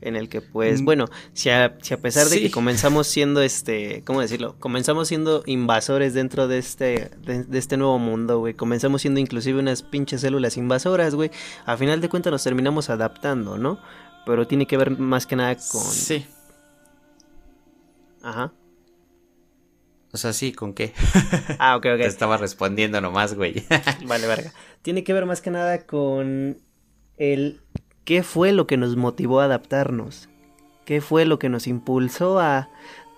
en 0.00 0.16
el 0.16 0.28
que 0.28 0.40
pues 0.40 0.82
mm. 0.82 0.84
bueno, 0.84 1.06
si 1.32 1.50
a, 1.50 1.76
si 1.82 1.94
a 1.94 1.98
pesar 1.98 2.28
de 2.28 2.40
que 2.40 2.50
comenzamos 2.50 3.06
siendo 3.06 3.42
este, 3.42 4.02
¿cómo 4.04 4.20
decirlo? 4.20 4.56
Comenzamos 4.58 5.08
siendo 5.08 5.42
invasores 5.46 6.14
dentro 6.14 6.48
de 6.48 6.58
este 6.58 7.10
de, 7.24 7.44
de 7.44 7.58
este 7.58 7.76
nuevo 7.76 7.98
mundo, 7.98 8.38
güey. 8.38 8.54
Comenzamos 8.54 9.02
siendo 9.02 9.20
inclusive 9.20 9.58
unas 9.58 9.82
pinches 9.82 10.20
células 10.20 10.56
invasoras, 10.56 11.14
güey. 11.14 11.30
A 11.66 11.76
final 11.76 12.00
de 12.00 12.08
cuentas 12.08 12.30
nos 12.30 12.44
terminamos 12.44 12.90
adaptando, 12.90 13.58
¿no? 13.58 13.80
Pero 14.26 14.46
tiene 14.46 14.66
que 14.66 14.76
ver 14.76 14.98
más 14.98 15.26
que 15.26 15.36
nada 15.36 15.56
con 15.56 15.84
Sí. 15.84 16.26
Ajá. 18.22 18.52
O 20.12 20.16
sea, 20.16 20.32
sí, 20.32 20.52
¿con 20.52 20.72
qué? 20.72 20.92
Ah, 21.58 21.76
ok, 21.76 21.86
ok. 21.94 21.98
Te 21.98 22.06
estaba 22.06 22.36
respondiendo 22.36 23.00
nomás, 23.00 23.34
güey. 23.34 23.64
vale, 24.06 24.26
verga. 24.26 24.52
Tiene 24.82 25.04
que 25.04 25.12
ver 25.12 25.26
más 25.26 25.40
que 25.40 25.50
nada 25.50 25.86
con 25.86 26.58
el 27.16 27.60
qué 28.08 28.22
fue 28.22 28.52
lo 28.52 28.66
que 28.66 28.78
nos 28.78 28.96
motivó 28.96 29.40
a 29.40 29.44
adaptarnos. 29.44 30.30
¿Qué 30.86 31.02
fue 31.02 31.26
lo 31.26 31.38
que 31.38 31.50
nos 31.50 31.66
impulsó 31.66 32.40
a 32.40 32.70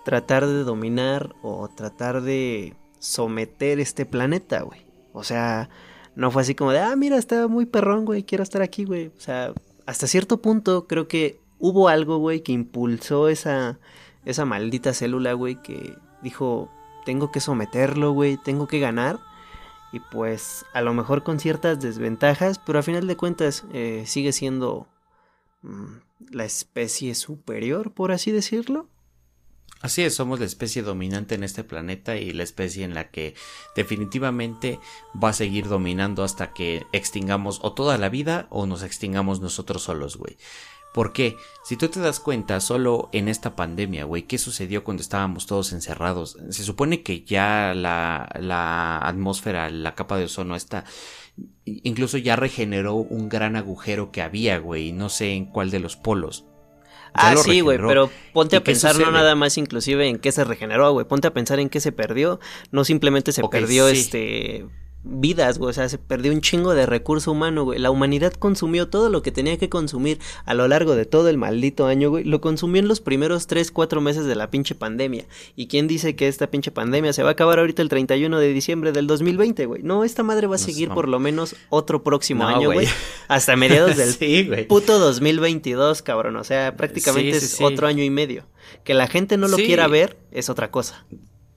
tratar 0.03 0.45
de 0.45 0.65
dominar 0.65 1.33
o 1.41 1.69
tratar 1.69 2.21
de 2.21 2.75
someter 2.99 3.79
este 3.79 4.05
planeta, 4.05 4.63
güey? 4.63 4.85
O 5.13 5.23
sea, 5.23 5.69
no 6.17 6.29
fue 6.29 6.41
así 6.41 6.55
como 6.55 6.73
de, 6.73 6.79
ah, 6.79 6.93
mira, 6.97 7.15
está 7.15 7.47
muy 7.47 7.65
perrón, 7.65 8.03
güey, 8.03 8.23
quiero 8.23 8.43
estar 8.43 8.61
aquí, 8.61 8.83
güey. 8.83 9.13
O 9.17 9.21
sea, 9.21 9.53
hasta 9.85 10.07
cierto 10.07 10.41
punto 10.41 10.87
creo 10.87 11.07
que 11.07 11.39
hubo 11.57 11.87
algo, 11.87 12.17
güey, 12.17 12.41
que 12.41 12.51
impulsó 12.51 13.29
esa, 13.29 13.79
esa 14.25 14.43
maldita 14.43 14.93
célula, 14.93 15.31
güey, 15.31 15.55
que 15.61 15.95
dijo, 16.21 16.69
tengo 17.05 17.31
que 17.31 17.39
someterlo, 17.39 18.11
güey, 18.11 18.35
tengo 18.35 18.67
que 18.67 18.81
ganar. 18.81 19.21
Y 19.91 19.99
pues 19.99 20.65
a 20.73 20.81
lo 20.81 20.93
mejor 20.93 21.23
con 21.23 21.39
ciertas 21.39 21.81
desventajas, 21.81 22.59
pero 22.59 22.79
a 22.79 22.83
final 22.83 23.07
de 23.07 23.17
cuentas 23.17 23.65
eh, 23.73 24.03
sigue 24.05 24.31
siendo 24.31 24.87
mm, 25.63 25.97
la 26.31 26.45
especie 26.45 27.13
superior, 27.15 27.93
por 27.93 28.11
así 28.11 28.31
decirlo. 28.31 28.87
Así 29.81 30.03
es, 30.03 30.13
somos 30.13 30.39
la 30.39 30.45
especie 30.45 30.83
dominante 30.83 31.33
en 31.33 31.43
este 31.43 31.63
planeta 31.63 32.15
y 32.15 32.31
la 32.33 32.43
especie 32.43 32.83
en 32.83 32.93
la 32.93 33.09
que 33.09 33.33
definitivamente 33.75 34.79
va 35.21 35.29
a 35.29 35.33
seguir 35.33 35.67
dominando 35.67 36.23
hasta 36.23 36.53
que 36.53 36.85
extingamos 36.91 37.59
o 37.63 37.73
toda 37.73 37.97
la 37.97 38.09
vida 38.09 38.45
o 38.51 38.67
nos 38.67 38.83
extingamos 38.83 39.41
nosotros 39.41 39.81
solos, 39.81 40.17
güey. 40.17 40.37
¿Por 40.93 41.13
qué? 41.13 41.37
Si 41.63 41.77
tú 41.77 41.87
te 41.87 42.01
das 42.01 42.19
cuenta, 42.19 42.59
solo 42.59 43.09
en 43.13 43.29
esta 43.29 43.55
pandemia, 43.55 44.03
güey, 44.03 44.23
¿qué 44.23 44.37
sucedió 44.37 44.83
cuando 44.83 45.01
estábamos 45.01 45.45
todos 45.45 45.71
encerrados? 45.71 46.37
Se 46.49 46.63
supone 46.63 47.01
que 47.01 47.23
ya 47.23 47.73
la, 47.73 48.29
la 48.39 48.97
atmósfera, 48.97 49.69
la 49.69 49.95
capa 49.95 50.17
de 50.17 50.25
ozono 50.25 50.55
está, 50.55 50.83
incluso 51.65 52.17
ya 52.17 52.35
regeneró 52.35 52.95
un 52.95 53.29
gran 53.29 53.55
agujero 53.55 54.11
que 54.11 54.21
había, 54.21 54.57
güey, 54.59 54.91
no 54.91 55.09
sé 55.09 55.33
en 55.33 55.45
cuál 55.45 55.71
de 55.71 55.79
los 55.79 55.95
polos. 55.95 56.45
ah, 57.13 57.35
sí, 57.37 57.61
güey, 57.61 57.77
pero 57.77 58.09
ponte 58.33 58.57
a 58.57 58.63
pensar 58.63 58.97
no 58.97 59.11
nada 59.11 59.35
más 59.35 59.57
inclusive 59.57 60.07
en 60.07 60.19
qué 60.19 60.31
se 60.31 60.43
regeneró, 60.43 60.91
güey, 60.91 61.05
ponte 61.07 61.27
a 61.27 61.33
pensar 61.33 61.59
en 61.59 61.69
qué 61.69 61.79
se 61.79 61.91
perdió, 61.91 62.39
no 62.71 62.83
simplemente 62.83 63.31
se 63.31 63.43
perdió 63.47 63.87
este 63.87 64.67
vidas, 65.03 65.57
güey. 65.57 65.71
O 65.71 65.73
sea, 65.73 65.89
se 65.89 65.97
perdió 65.97 66.31
un 66.31 66.41
chingo 66.41 66.73
de 66.73 66.85
recurso 66.85 67.31
humano, 67.31 67.63
güey. 67.63 67.79
La 67.79 67.91
humanidad 67.91 68.33
consumió 68.33 68.87
todo 68.87 69.09
lo 69.09 69.21
que 69.21 69.31
tenía 69.31 69.57
que 69.57 69.69
consumir 69.69 70.19
a 70.45 70.53
lo 70.53 70.67
largo 70.67 70.95
de 70.95 71.05
todo 71.05 71.29
el 71.29 71.37
maldito 71.37 71.87
año, 71.87 72.09
güey. 72.09 72.23
Lo 72.23 72.41
consumió 72.41 72.79
en 72.79 72.87
los 72.87 73.01
primeros 73.01 73.47
3, 73.47 73.71
4 73.71 74.01
meses 74.01 74.25
de 74.25 74.35
la 74.35 74.49
pinche 74.49 74.75
pandemia. 74.75 75.25
¿Y 75.55 75.67
quién 75.67 75.87
dice 75.87 76.15
que 76.15 76.27
esta 76.27 76.47
pinche 76.47 76.71
pandemia 76.71 77.13
se 77.13 77.23
va 77.23 77.29
a 77.29 77.31
acabar 77.33 77.59
ahorita 77.59 77.81
el 77.81 77.89
31 77.89 78.39
de 78.39 78.53
diciembre 78.53 78.91
del 78.91 79.07
2020, 79.07 79.65
güey? 79.65 79.83
No, 79.83 80.03
esta 80.03 80.23
madre 80.23 80.47
va 80.47 80.55
a 80.55 80.59
seguir 80.59 80.89
por 80.89 81.07
lo 81.07 81.19
menos 81.19 81.55
otro 81.69 82.03
próximo 82.03 82.45
año, 82.45 82.71
güey. 82.71 82.87
Hasta 83.27 83.55
mediados 83.55 83.97
del 84.19 84.67
puto 84.67 84.99
2022, 84.99 86.01
cabrón. 86.01 86.35
O 86.35 86.43
sea, 86.43 86.75
prácticamente 86.75 87.37
es 87.37 87.59
otro 87.61 87.87
año 87.87 88.03
y 88.03 88.09
medio. 88.09 88.45
Que 88.83 88.93
la 88.93 89.07
gente 89.07 89.37
no 89.37 89.47
lo 89.47 89.57
quiera 89.57 89.87
ver 89.87 90.17
es 90.31 90.49
otra 90.49 90.71
cosa. 90.71 91.05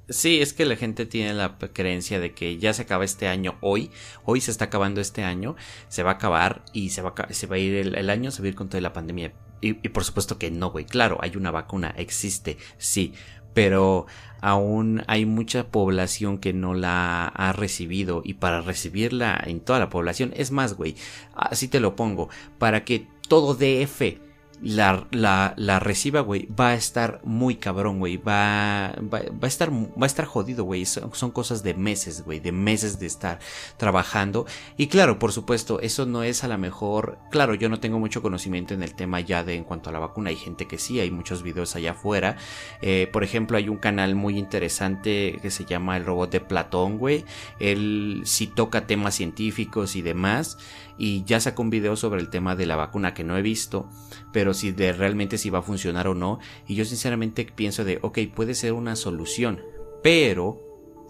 Sí, 0.09 0.43
es 0.43 0.53
que 0.53 0.67
la 0.67 0.77
gente 0.77 1.07
tiene 1.07 1.33
la 1.33 1.57
creencia 1.57 2.21
de 2.21 2.35
que 2.35 2.59
ya 2.59 2.75
se 2.75 2.83
acaba 2.83 3.07
este 3.07 3.27
año 3.27 3.57
hoy, 3.63 3.91
hoy 4.25 4.43
se 4.43 4.51
está 4.51 4.67
acabando 4.67 5.01
este 5.01 5.25
año, 5.25 5.57
se 5.89 6.03
va 6.03 6.11
a 6.11 6.15
acabar 6.15 6.63
y 6.75 6.91
se 6.91 7.01
va 7.01 7.15
a, 7.17 7.59
ir 7.59 7.75
el, 7.75 8.11
año, 8.11 8.31
se 8.31 8.43
va 8.43 8.47
a 8.47 8.49
ir 8.49 8.55
con 8.55 8.69
toda 8.69 8.83
la 8.83 8.93
pandemia. 8.93 9.33
Y, 9.63 9.73
por 9.89 10.05
supuesto 10.05 10.37
que 10.39 10.51
no, 10.51 10.71
güey. 10.71 10.85
Claro, 10.85 11.17
hay 11.23 11.37
una 11.37 11.51
vacuna, 11.51 11.95
existe, 11.97 12.59
sí, 12.77 13.15
pero 13.55 14.05
aún 14.43 15.03
hay 15.07 15.25
mucha 15.25 15.69
población 15.69 16.37
que 16.37 16.53
no 16.53 16.75
la 16.75 17.27
ha 17.29 17.53
recibido 17.55 18.21
y 18.23 18.35
para 18.35 18.61
recibirla 18.61 19.43
en 19.47 19.61
toda 19.61 19.79
la 19.79 19.89
población, 19.89 20.35
es 20.37 20.51
más, 20.51 20.75
güey, 20.75 20.97
así 21.35 21.67
te 21.69 21.81
lo 21.81 21.97
pongo, 21.97 22.29
para 22.59 22.85
que 22.85 23.09
todo 23.27 23.55
DF 23.55 24.19
la, 24.65 25.07
la, 25.11 25.53
la 25.59 25.79
reciba, 25.79 26.21
güey, 26.21 26.49
va 26.59 26.69
a 26.69 26.75
estar 26.75 27.21
muy 27.23 27.57
cabrón, 27.57 27.99
güey. 27.99 28.17
Va, 28.17 28.95
va, 29.13 29.21
a 29.43 29.47
estar, 29.47 29.71
va 29.71 30.05
a 30.05 30.07
estar 30.07 30.25
jodido, 30.25 30.65
güey. 30.65 30.87
Son, 30.87 31.31
cosas 31.33 31.63
de 31.63 31.75
meses, 31.75 32.25
güey, 32.25 32.41
de 32.41 32.51
meses 32.51 32.99
de 32.99 33.07
estar 33.07 33.41
trabajando. 33.77 34.47
Y 34.79 34.87
claro, 34.87 35.19
por 35.19 35.33
supuesto, 35.33 35.81
eso 35.81 36.07
no 36.07 36.23
es 36.23 36.45
a 36.45 36.49
la 36.49 36.57
mejor. 36.57 37.19
Claro, 37.31 37.55
yo 37.55 37.69
no 37.69 37.79
tengo 37.79 37.99
mucho 37.99 38.23
conocimiento 38.23 38.73
en 38.73 38.83
el 38.83 38.95
tema 38.95 39.21
ya 39.21 39.45
de 39.45 39.55
en 39.55 39.65
cuanto 39.65 39.91
a 39.91 39.93
la 39.93 39.99
vacuna. 39.99 40.31
Hay 40.31 40.37
gente 40.37 40.67
que 40.67 40.79
sí, 40.79 40.99
hay 40.99 41.11
muchos 41.11 41.43
videos 41.43 41.77
allá 41.77 41.91
afuera. 41.91 42.37
Eh, 42.81 43.09
por 43.13 43.23
ejemplo, 43.23 43.59
hay 43.59 43.69
un 43.69 43.77
canal 43.77 44.15
muy 44.15 44.39
interesante 44.39 45.39
que 45.43 45.51
se 45.51 45.67
llama 45.67 45.99
El 45.99 46.07
Robot 46.07 46.31
de 46.31 46.41
Platón, 46.41 46.97
güey. 46.97 47.27
Él 47.61 48.23
sí 48.25 48.47
toca 48.47 48.87
temas 48.87 49.15
científicos 49.15 49.95
y 49.95 50.01
demás 50.01 50.57
y 50.99 51.25
ya 51.25 51.41
sacó 51.41 51.63
un 51.63 51.71
video 51.71 51.97
sobre 51.97 52.21
el 52.21 52.29
tema 52.29 52.57
de 52.57 52.67
la 52.67 52.77
vacuna 52.77 53.15
que 53.15 53.25
no 53.25 53.37
he 53.37 53.43
visto, 53.43 53.89
pero 54.33 54.55
si 54.55 54.73
de 54.73 54.93
realmente 54.93 55.39
si 55.39 55.51
va 55.51 55.61
a 55.61 55.63
funcionar 55.63 56.09
o 56.09 56.15
no. 56.15 56.39
Y 56.67 56.75
yo 56.75 56.85
sinceramente 56.85 57.45
pienso 57.45 57.85
de, 57.85 57.99
ok, 58.03 58.19
puede 58.35 58.55
ser 58.55 58.73
una 58.73 58.97
solución, 58.97 59.61
pero 60.03 60.61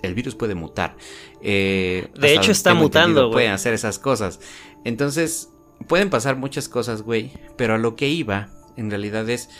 el 0.02 0.14
virus 0.14 0.34
puede 0.34 0.54
mutar. 0.54 0.96
Eh, 1.42 2.08
de 2.18 2.34
hecho 2.34 2.52
está 2.52 2.74
mutando, 2.74 3.30
Pueden 3.30 3.52
hacer 3.52 3.74
esas 3.74 3.98
cosas. 3.98 4.40
Entonces, 4.84 5.50
pueden 5.86 6.10
pasar 6.10 6.36
muchas 6.36 6.68
cosas, 6.68 7.02
güey, 7.02 7.32
pero 7.56 7.74
a 7.74 7.78
lo 7.78 7.96
que 7.96 8.08
iba, 8.08 8.50
en 8.76 8.90
realidad 8.90 9.28
es 9.28 9.50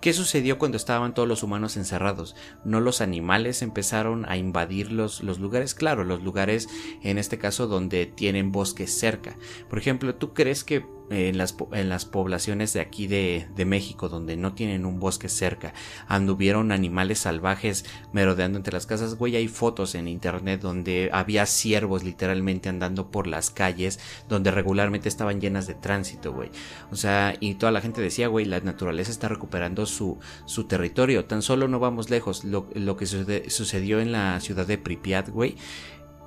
¿Qué 0.00 0.14
sucedió 0.14 0.58
cuando 0.58 0.78
estaban 0.78 1.12
todos 1.12 1.28
los 1.28 1.42
humanos 1.42 1.76
encerrados? 1.76 2.34
¿No 2.64 2.80
los 2.80 3.02
animales 3.02 3.60
empezaron 3.60 4.24
a 4.28 4.38
invadir 4.38 4.92
los, 4.92 5.22
los, 5.22 5.38
lugares? 5.38 5.74
Claro, 5.74 6.04
los 6.04 6.22
lugares 6.22 6.68
en 7.02 7.18
este 7.18 7.38
caso 7.38 7.66
donde 7.66 8.06
tienen 8.06 8.50
bosques 8.50 8.98
cerca. 8.98 9.36
Por 9.68 9.78
ejemplo, 9.78 10.14
¿tú 10.14 10.32
crees 10.32 10.64
que 10.64 10.86
en 11.10 11.38
las, 11.38 11.56
en 11.72 11.88
las 11.88 12.04
poblaciones 12.04 12.72
de 12.72 12.80
aquí 12.80 13.06
de, 13.06 13.48
de, 13.56 13.64
México 13.64 14.08
donde 14.08 14.36
no 14.36 14.54
tienen 14.54 14.86
un 14.86 15.00
bosque 15.00 15.28
cerca, 15.28 15.74
anduvieron 16.06 16.72
animales 16.72 17.18
salvajes 17.18 17.84
merodeando 18.12 18.58
entre 18.58 18.72
las 18.72 18.86
casas, 18.86 19.16
güey, 19.16 19.36
hay 19.36 19.48
fotos 19.48 19.94
en 19.94 20.08
internet 20.08 20.60
donde 20.60 21.10
había 21.12 21.46
ciervos 21.46 22.04
literalmente 22.04 22.68
andando 22.68 23.10
por 23.10 23.26
las 23.26 23.50
calles 23.50 23.98
donde 24.28 24.50
regularmente 24.50 25.08
estaban 25.08 25.40
llenas 25.40 25.66
de 25.66 25.74
tránsito, 25.74 26.32
güey. 26.32 26.50
O 26.90 26.96
sea, 26.96 27.34
y 27.40 27.54
toda 27.54 27.72
la 27.72 27.80
gente 27.80 28.00
decía, 28.00 28.28
güey, 28.28 28.44
la 28.44 28.60
naturaleza 28.60 29.10
está 29.10 29.28
recuperando 29.28 29.86
su, 29.86 30.18
su 30.46 30.64
territorio, 30.64 31.24
tan 31.24 31.42
solo 31.42 31.68
no 31.68 31.80
vamos 31.80 32.10
lejos, 32.10 32.44
lo, 32.44 32.68
lo 32.74 32.96
que 32.96 33.06
sucedió 33.06 34.00
en 34.00 34.12
la 34.12 34.40
ciudad 34.40 34.66
de 34.66 34.78
Pripyat, 34.78 35.28
güey, 35.28 35.56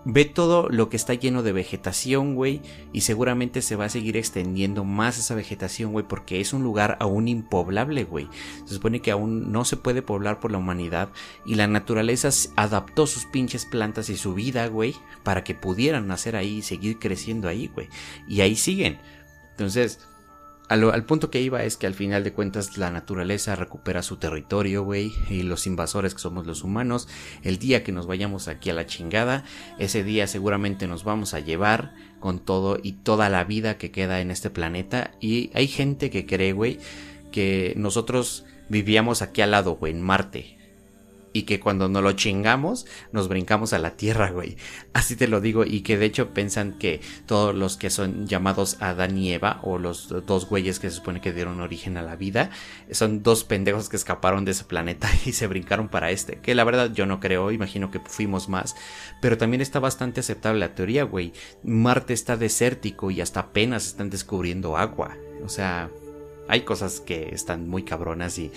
Ve 0.06 0.26
todo 0.26 0.68
lo 0.70 0.90
que 0.90 0.98
está 0.98 1.14
lleno 1.14 1.44
de 1.44 1.54
vegetación, 1.54 2.36
güey, 2.36 2.62
y 2.92 3.02
seguramente 3.02 3.62
se 3.62 3.78
va 3.78 3.86
a 3.86 3.90
seguir 3.90 4.18
extendiendo 4.18 4.84
más 4.84 5.18
esa 5.18 5.34
vegetación, 5.34 5.94
güey, 5.94 6.06
porque 6.06 6.42
es 6.42 6.52
un 6.52 6.62
lugar 6.64 6.98
aún 7.00 7.30
impoblable, 7.30 8.04
güey. 8.04 8.28
Se 8.66 8.74
supone 8.74 9.02
que 9.02 9.12
aún 9.12 9.52
no 9.52 9.64
se 9.64 9.78
puede 9.78 10.02
poblar 10.02 10.40
por 10.40 10.52
la 10.52 10.58
humanidad 10.58 11.10
y 11.46 11.56
la 11.56 11.68
naturaleza 11.68 12.30
adaptó 12.56 13.08
sus 13.08 13.26
pinches 13.26 13.66
plantas 13.66 14.10
y 14.10 14.18
su 14.18 14.34
vida, 14.34 14.68
güey, 14.68 14.96
para 15.24 15.44
que 15.44 15.56
pudieran 15.56 16.08
nacer 16.08 16.36
ahí 16.36 16.58
y 16.58 16.62
seguir 16.64 17.00
creciendo 17.00 17.48
ahí, 17.48 17.72
güey. 17.74 17.88
Y 18.28 18.42
ahí 18.42 18.56
siguen. 18.56 19.00
Entonces, 19.52 20.00
al, 20.74 21.06
punto 21.06 21.30
que 21.30 21.42
iba 21.42 21.64
es 21.64 21.78
que 21.78 21.88
al 21.88 21.94
final 21.94 22.24
de 22.24 22.34
cuentas 22.34 22.78
la 22.78 22.90
naturaleza 22.90 23.56
recupera 23.56 24.02
su 24.02 24.18
territorio, 24.18 24.84
güey, 24.84 25.12
y 25.30 25.44
los 25.44 25.68
invasores 25.68 26.14
que 26.14 26.22
somos 26.22 26.48
los 26.48 26.64
humanos, 26.64 27.08
el 27.44 27.60
día 27.60 27.84
que 27.84 27.92
nos 27.92 28.08
vayamos 28.08 28.48
aquí 28.48 28.70
a 28.70 28.74
la 28.74 28.86
chingada, 28.86 29.44
ese 29.78 30.04
día 30.04 30.28
seguramente 30.28 30.88
nos 30.88 31.04
vamos 31.04 31.34
a 31.34 31.40
llevar 31.40 31.94
con 32.20 32.40
todo 32.40 32.80
y 32.82 32.94
toda 32.94 33.30
la 33.30 33.44
vida 33.44 33.78
que 33.78 33.92
queda 33.92 34.22
en 34.22 34.32
este 34.32 34.50
planeta. 34.50 35.12
Y 35.20 35.52
hay 35.54 35.68
gente 35.68 36.10
que 36.10 36.26
cree, 36.26 36.54
güey, 36.54 36.80
que 37.32 37.74
nosotros 37.78 38.46
vivíamos 38.70 39.22
aquí 39.22 39.42
al 39.42 39.52
lado, 39.52 39.76
güey, 39.76 39.94
en 39.94 40.02
Marte 40.02 40.63
y 41.34 41.44
que 41.44 41.60
cuando 41.60 41.90
nos 41.90 42.04
lo 42.04 42.14
chingamos 42.14 42.86
nos 43.12 43.28
brincamos 43.28 43.74
a 43.74 43.80
la 43.80 43.98
tierra, 43.98 44.30
güey. 44.30 44.56
Así 44.94 45.16
te 45.16 45.28
lo 45.28 45.42
digo 45.42 45.66
y 45.66 45.82
que 45.82 45.98
de 45.98 46.06
hecho 46.06 46.34
piensan 46.34 46.74
que 46.74 47.02
todos 47.26 47.54
los 47.54 47.76
que 47.76 47.90
son 47.90 48.28
llamados 48.28 48.78
Adán 48.80 49.18
y 49.18 49.34
Eva 49.34 49.60
o 49.64 49.78
los 49.78 50.10
dos 50.26 50.48
güeyes 50.48 50.80
que 50.80 50.90
se 50.90 50.98
supone 50.98 51.22
que 51.22 51.34
dieron 51.34 51.60
origen 51.60 51.98
a 51.98 52.04
la 52.04 52.16
vida 52.16 52.52
son 52.92 53.24
dos 53.24 53.44
pendejos 53.44 53.90
que 53.90 53.98
escaparon 53.98 54.46
de 54.46 54.52
ese 54.52 54.64
planeta 54.64 55.10
y 55.26 55.34
se 55.34 55.48
brincaron 55.48 55.90
para 55.90 56.12
este. 56.12 56.38
Que 56.38 56.56
la 56.56 56.64
verdad 56.64 56.92
yo 56.94 57.06
no 57.06 57.20
creo, 57.20 57.52
imagino 57.52 57.92
que 57.92 58.00
fuimos 58.00 58.48
más, 58.48 58.76
pero 59.22 59.38
también 59.38 59.62
está 59.62 59.80
bastante 59.80 60.20
aceptable 60.20 60.60
la 60.60 60.76
teoría, 60.76 61.04
güey. 61.04 61.34
Marte 61.64 62.14
está 62.14 62.38
desértico 62.38 63.12
y 63.12 63.22
hasta 63.22 63.42
apenas 63.42 63.88
están 63.88 64.10
descubriendo 64.10 64.78
agua. 64.78 65.18
O 65.44 65.50
sea, 65.50 65.90
hay 66.48 66.62
cosas 66.62 67.00
que 67.00 67.34
están 67.34 67.70
muy 67.70 67.84
cabronas 67.84 68.38
y, 68.38 68.52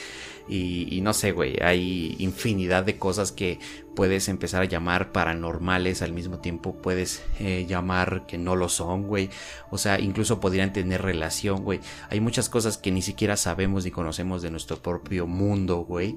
y, 0.48 1.00
no 1.02 1.12
sé, 1.12 1.32
güey, 1.32 1.56
hay 1.60 2.14
infinidad 2.18 2.84
de 2.84 2.98
cosas 2.98 3.32
que 3.32 3.58
puedes 3.94 4.28
empezar 4.28 4.62
a 4.62 4.66
llamar 4.66 5.10
paranormales, 5.10 6.02
al 6.02 6.12
mismo 6.12 6.38
tiempo 6.38 6.76
puedes 6.76 7.22
eh, 7.40 7.66
llamar 7.68 8.26
que 8.26 8.38
no 8.38 8.54
lo 8.54 8.68
son, 8.68 9.04
güey. 9.04 9.30
O 9.70 9.78
sea, 9.78 9.98
incluso 9.98 10.38
podrían 10.40 10.72
tener 10.72 11.02
relación, 11.02 11.64
güey. 11.64 11.80
Hay 12.10 12.20
muchas 12.20 12.48
cosas 12.48 12.78
que 12.78 12.92
ni 12.92 13.02
siquiera 13.02 13.36
sabemos 13.36 13.84
ni 13.84 13.90
conocemos 13.90 14.42
de 14.42 14.50
nuestro 14.50 14.76
propio 14.76 15.26
mundo, 15.26 15.78
güey. 15.78 16.16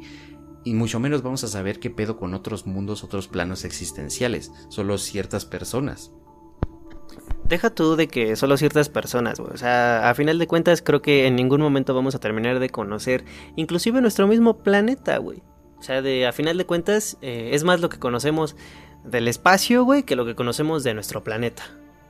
Y 0.64 0.74
mucho 0.74 1.00
menos 1.00 1.24
vamos 1.24 1.44
a 1.44 1.48
saber 1.48 1.80
qué 1.80 1.90
pedo 1.90 2.18
con 2.18 2.34
otros 2.34 2.68
mundos, 2.68 3.04
otros 3.04 3.28
planos 3.28 3.64
existenciales. 3.64 4.52
Solo 4.70 4.98
ciertas 4.98 5.46
personas 5.46 6.12
deja 7.50 7.72
tú 7.72 7.96
de 7.96 8.08
que 8.08 8.36
solo 8.36 8.56
ciertas 8.56 8.88
personas, 8.88 9.40
güey. 9.40 9.52
O 9.54 9.58
sea, 9.58 10.10
a 10.10 10.16
final 10.16 10.40
de 10.40 10.48
cuentas 10.48 10.82
creo 10.82 11.02
que 11.02 11.28
en 11.28 11.36
ningún 11.36 11.62
momento 11.62 11.94
vamos 11.94 12.16
a 12.16 12.20
terminar 12.20 12.60
de 12.60 12.70
conocer 12.70 13.26
inclusive 13.56 14.00
nuestro 14.02 14.28
mismo 14.28 14.58
planeta, 14.60 15.18
güey. 15.18 15.42
O 15.80 15.84
sea, 15.84 16.02
de, 16.02 16.28
a 16.28 16.32
final 16.32 16.58
de 16.58 16.66
cuentas 16.66 17.18
eh, 17.22 17.50
es 17.54 17.64
más 17.64 17.82
lo 17.82 17.90
que 17.90 18.00
conocemos 18.00 18.56
del 19.04 19.28
espacio, 19.28 19.84
güey, 19.84 20.04
que 20.04 20.16
lo 20.16 20.26
que 20.26 20.36
conocemos 20.36 20.84
de 20.84 20.94
nuestro 20.94 21.24
planeta. 21.24 21.64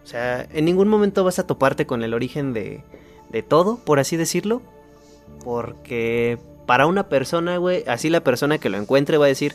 O 0.03 0.07
sea, 0.07 0.47
en 0.51 0.65
ningún 0.65 0.87
momento 0.87 1.23
vas 1.23 1.39
a 1.39 1.47
toparte 1.47 1.85
con 1.85 2.03
el 2.03 2.13
origen 2.13 2.51
de, 2.53 2.83
de 3.29 3.43
todo, 3.43 3.77
por 3.77 3.99
así 3.99 4.17
decirlo. 4.17 4.61
Porque 5.43 6.39
para 6.65 6.85
una 6.85 7.07
persona, 7.07 7.57
güey, 7.57 7.83
así 7.87 8.09
la 8.09 8.23
persona 8.23 8.57
que 8.57 8.69
lo 8.69 8.77
encuentre 8.77 9.17
va 9.17 9.25
a 9.25 9.29
decir, 9.29 9.53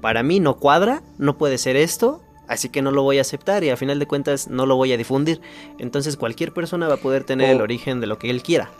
para 0.00 0.22
mí 0.22 0.40
no 0.40 0.56
cuadra, 0.56 1.02
no 1.18 1.38
puede 1.38 1.58
ser 1.58 1.76
esto, 1.76 2.22
así 2.50 2.68
que 2.68 2.82
no 2.82 2.90
lo 2.90 3.02
voy 3.02 3.18
a 3.18 3.20
aceptar 3.22 3.62
y 3.64 3.70
a 3.70 3.76
final 3.76 3.98
de 3.98 4.06
cuentas 4.06 4.48
no 4.48 4.66
lo 4.66 4.76
voy 4.76 4.92
a 4.92 4.96
difundir. 4.96 5.40
Entonces 5.78 6.16
cualquier 6.16 6.52
persona 6.52 6.88
va 6.88 6.94
a 6.94 6.98
poder 6.98 7.24
tener 7.24 7.48
el 7.50 7.62
origen 7.62 8.00
de 8.00 8.08
lo 8.08 8.18
que 8.18 8.28
él 8.28 8.42
quiera. 8.42 8.70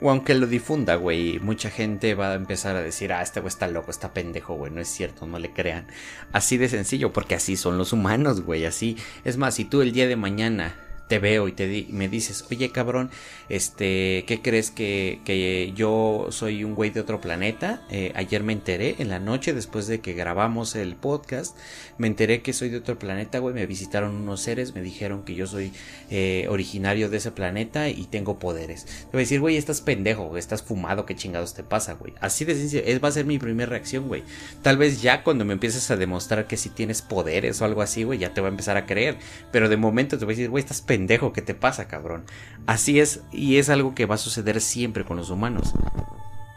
o 0.00 0.10
aunque 0.10 0.34
lo 0.34 0.46
difunda, 0.46 0.94
güey, 0.94 1.40
mucha 1.40 1.68
gente 1.68 2.14
va 2.14 2.32
a 2.32 2.34
empezar 2.34 2.76
a 2.76 2.82
decir, 2.82 3.12
ah, 3.12 3.22
este 3.22 3.40
güey 3.40 3.48
está 3.48 3.66
loco, 3.66 3.90
está 3.90 4.12
pendejo, 4.12 4.54
güey, 4.54 4.70
no 4.70 4.80
es 4.80 4.88
cierto, 4.88 5.26
no 5.26 5.38
le 5.38 5.52
crean. 5.52 5.86
Así 6.32 6.58
de 6.58 6.68
sencillo, 6.68 7.12
porque 7.12 7.34
así 7.34 7.56
son 7.56 7.76
los 7.76 7.92
humanos, 7.92 8.42
güey, 8.42 8.66
así. 8.66 8.96
Es 9.24 9.36
más, 9.36 9.54
si 9.54 9.64
tú 9.64 9.82
el 9.82 9.92
día 9.92 10.06
de 10.06 10.16
mañana 10.16 10.76
te 11.08 11.18
veo 11.18 11.48
y 11.48 11.52
te 11.52 11.86
me 11.90 12.08
dices, 12.08 12.44
oye 12.50 12.70
cabrón, 12.70 13.10
este, 13.48 14.24
¿qué 14.26 14.40
crees 14.42 14.70
que, 14.70 15.20
que 15.24 15.72
yo 15.76 16.26
soy 16.30 16.64
un 16.64 16.74
güey 16.74 16.90
de 16.90 17.00
otro 17.00 17.20
planeta? 17.20 17.82
Eh, 17.90 18.12
ayer 18.16 18.42
me 18.42 18.52
enteré 18.52 18.96
en 18.98 19.08
la 19.08 19.20
noche 19.20 19.52
después 19.52 19.86
de 19.86 20.00
que 20.00 20.14
grabamos 20.14 20.74
el 20.74 20.96
podcast, 20.96 21.56
me 21.98 22.08
enteré 22.08 22.42
que 22.42 22.52
soy 22.52 22.70
de 22.70 22.78
otro 22.78 22.98
planeta, 22.98 23.38
güey, 23.38 23.54
me 23.54 23.66
visitaron 23.66 24.16
unos 24.16 24.40
seres, 24.40 24.74
me 24.74 24.82
dijeron 24.82 25.22
que 25.22 25.34
yo 25.34 25.46
soy 25.46 25.72
eh, 26.10 26.46
originario 26.50 27.08
de 27.08 27.18
ese 27.18 27.30
planeta 27.30 27.88
y 27.88 28.04
tengo 28.04 28.38
poderes. 28.38 28.84
Te 28.84 29.12
voy 29.12 29.20
a 29.20 29.24
decir, 29.24 29.40
güey, 29.40 29.56
estás 29.56 29.80
pendejo, 29.80 30.36
estás 30.36 30.62
fumado, 30.62 31.06
¿qué 31.06 31.14
chingados 31.14 31.54
te 31.54 31.62
pasa, 31.62 31.94
güey? 31.94 32.14
Así 32.20 32.44
de 32.44 32.54
sencillo, 32.54 32.82
es, 32.84 33.02
va 33.02 33.08
a 33.08 33.12
ser 33.12 33.26
mi 33.26 33.38
primera 33.38 33.70
reacción, 33.70 34.08
güey. 34.08 34.24
Tal 34.62 34.76
vez 34.76 35.02
ya 35.02 35.22
cuando 35.22 35.44
me 35.44 35.52
empieces 35.52 35.90
a 35.90 35.96
demostrar 35.96 36.46
que 36.46 36.56
si 36.56 36.68
tienes 36.68 37.02
poderes 37.02 37.60
o 37.60 37.64
algo 37.64 37.82
así, 37.82 38.02
güey, 38.02 38.18
ya 38.18 38.34
te 38.34 38.40
va 38.40 38.48
a 38.48 38.50
empezar 38.50 38.76
a 38.76 38.86
creer. 38.86 39.16
Pero 39.52 39.68
de 39.68 39.76
momento 39.76 40.18
te 40.18 40.24
voy 40.24 40.34
a 40.34 40.36
decir, 40.36 40.50
güey, 40.50 40.62
estás 40.62 40.80
pendejo 40.80 40.95
pendejo, 40.96 41.34
¿qué 41.34 41.42
te 41.42 41.54
pasa, 41.54 41.88
cabrón? 41.88 42.24
Así 42.66 43.00
es, 43.00 43.20
y 43.30 43.58
es 43.58 43.68
algo 43.68 43.94
que 43.94 44.06
va 44.06 44.14
a 44.14 44.18
suceder 44.18 44.62
siempre 44.62 45.04
con 45.04 45.18
los 45.18 45.28
humanos. 45.28 45.74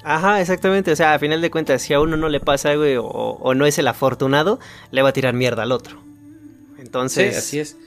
Ajá, 0.01 0.39
exactamente. 0.39 0.93
O 0.93 0.95
sea, 0.95 1.13
a 1.13 1.19
final 1.19 1.41
de 1.41 1.51
cuentas, 1.51 1.81
si 1.81 1.93
a 1.93 1.99
uno 1.99 2.15
no 2.15 2.29
le 2.29 2.39
pasa, 2.39 2.73
güey, 2.75 2.95
o, 2.97 3.53
no 3.53 3.65
es 3.65 3.77
el 3.77 3.87
afortunado, 3.89 4.57
le 4.91 5.01
va 5.01 5.09
a 5.09 5.13
tirar 5.13 5.33
mierda 5.33 5.63
al 5.63 5.73
otro. 5.73 6.01
Entonces. 6.77 7.33
Sí, 7.33 7.37
así 7.37 7.59
es. 7.59 7.77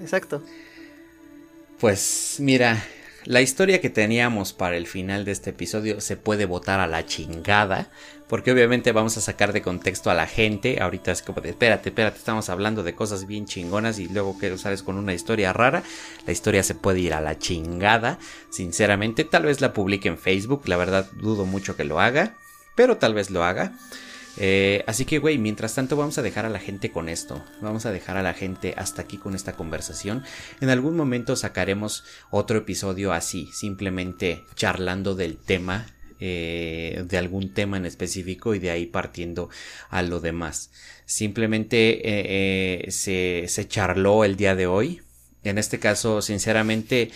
Exacto. 0.00 0.42
Pues 1.78 2.38
mira, 2.40 2.84
la 3.26 3.40
historia 3.40 3.80
que 3.80 3.90
teníamos 3.90 4.52
para 4.52 4.76
el 4.76 4.86
final 4.86 5.24
de 5.24 5.32
este 5.32 5.50
episodio 5.50 6.00
se 6.00 6.16
puede 6.16 6.46
botar 6.46 6.78
a 6.78 6.86
la 6.86 7.06
chingada. 7.06 7.90
Porque 8.28 8.50
obviamente 8.50 8.90
vamos 8.90 9.16
a 9.16 9.20
sacar 9.20 9.52
de 9.52 9.62
contexto 9.62 10.10
a 10.10 10.14
la 10.14 10.26
gente. 10.26 10.80
Ahorita 10.80 11.12
es 11.12 11.22
como 11.22 11.40
de, 11.40 11.50
espérate, 11.50 11.90
espérate, 11.90 12.18
estamos 12.18 12.48
hablando 12.48 12.82
de 12.82 12.94
cosas 12.94 13.26
bien 13.26 13.46
chingonas 13.46 14.00
y 14.00 14.08
luego 14.08 14.36
que 14.38 14.56
sales 14.58 14.82
con 14.82 14.96
una 14.96 15.14
historia 15.14 15.52
rara. 15.52 15.82
La 16.26 16.32
historia 16.32 16.64
se 16.64 16.74
puede 16.74 17.00
ir 17.00 17.14
a 17.14 17.20
la 17.20 17.38
chingada. 17.38 18.18
Sinceramente, 18.50 19.24
tal 19.24 19.44
vez 19.44 19.60
la 19.60 19.72
publique 19.72 20.08
en 20.08 20.18
Facebook. 20.18 20.62
La 20.66 20.76
verdad, 20.76 21.08
dudo 21.12 21.46
mucho 21.46 21.76
que 21.76 21.84
lo 21.84 22.00
haga. 22.00 22.34
Pero 22.74 22.96
tal 22.96 23.14
vez 23.14 23.30
lo 23.30 23.44
haga. 23.44 23.72
Eh, 24.38 24.84
así 24.86 25.04
que, 25.04 25.18
güey, 25.18 25.38
mientras 25.38 25.74
tanto 25.74 25.96
vamos 25.96 26.18
a 26.18 26.22
dejar 26.22 26.44
a 26.44 26.50
la 26.50 26.58
gente 26.58 26.90
con 26.90 27.08
esto. 27.08 27.42
Vamos 27.60 27.86
a 27.86 27.92
dejar 27.92 28.16
a 28.16 28.22
la 28.22 28.34
gente 28.34 28.74
hasta 28.76 29.02
aquí 29.02 29.16
con 29.16 29.34
esta 29.34 29.54
conversación. 29.54 30.24
En 30.60 30.70
algún 30.70 30.96
momento 30.96 31.36
sacaremos 31.36 32.04
otro 32.30 32.58
episodio 32.58 33.12
así, 33.12 33.48
simplemente 33.52 34.44
charlando 34.54 35.14
del 35.14 35.36
tema. 35.36 35.86
Eh, 36.18 37.04
de 37.06 37.18
algún 37.18 37.52
tema 37.52 37.76
en 37.76 37.84
específico 37.84 38.54
y 38.54 38.58
de 38.58 38.70
ahí 38.70 38.86
partiendo 38.86 39.50
a 39.90 40.00
lo 40.00 40.18
demás. 40.18 40.70
Simplemente 41.04 42.00
eh, 42.02 42.90
se, 42.90 43.44
se 43.48 43.68
charló 43.68 44.24
el 44.24 44.36
día 44.36 44.56
de 44.56 44.66
hoy. 44.66 45.02
En 45.44 45.58
este 45.58 45.78
caso, 45.78 46.22
sinceramente, 46.22 47.10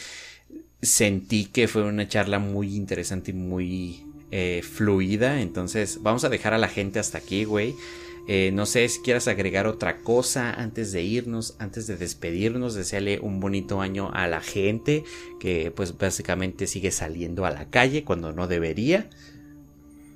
sentí 0.82 1.46
que 1.46 1.66
fue 1.66 1.82
una 1.82 2.08
charla 2.08 2.38
muy 2.38 2.76
interesante 2.76 3.30
y 3.30 3.34
muy 3.34 4.04
eh, 4.30 4.62
fluida. 4.62 5.40
Entonces, 5.40 6.00
vamos 6.02 6.24
a 6.24 6.28
dejar 6.28 6.54
a 6.54 6.58
la 6.58 6.68
gente 6.68 6.98
hasta 6.98 7.18
aquí, 7.18 7.44
güey. 7.44 7.74
Eh, 8.28 8.50
no 8.52 8.66
sé 8.66 8.88
si 8.88 9.00
quieras 9.00 9.26
agregar 9.28 9.66
otra 9.66 10.02
cosa 10.02 10.52
antes 10.52 10.92
de 10.92 11.02
irnos, 11.02 11.56
antes 11.58 11.86
de 11.86 11.96
despedirnos, 11.96 12.74
desearle 12.74 13.18
un 13.20 13.40
bonito 13.40 13.80
año 13.80 14.10
a 14.12 14.28
la 14.28 14.40
gente 14.40 15.04
que 15.40 15.72
pues 15.74 15.96
básicamente 15.98 16.66
sigue 16.66 16.92
saliendo 16.92 17.44
a 17.44 17.50
la 17.50 17.70
calle 17.70 18.04
cuando 18.04 18.32
no 18.32 18.46
debería. 18.46 19.08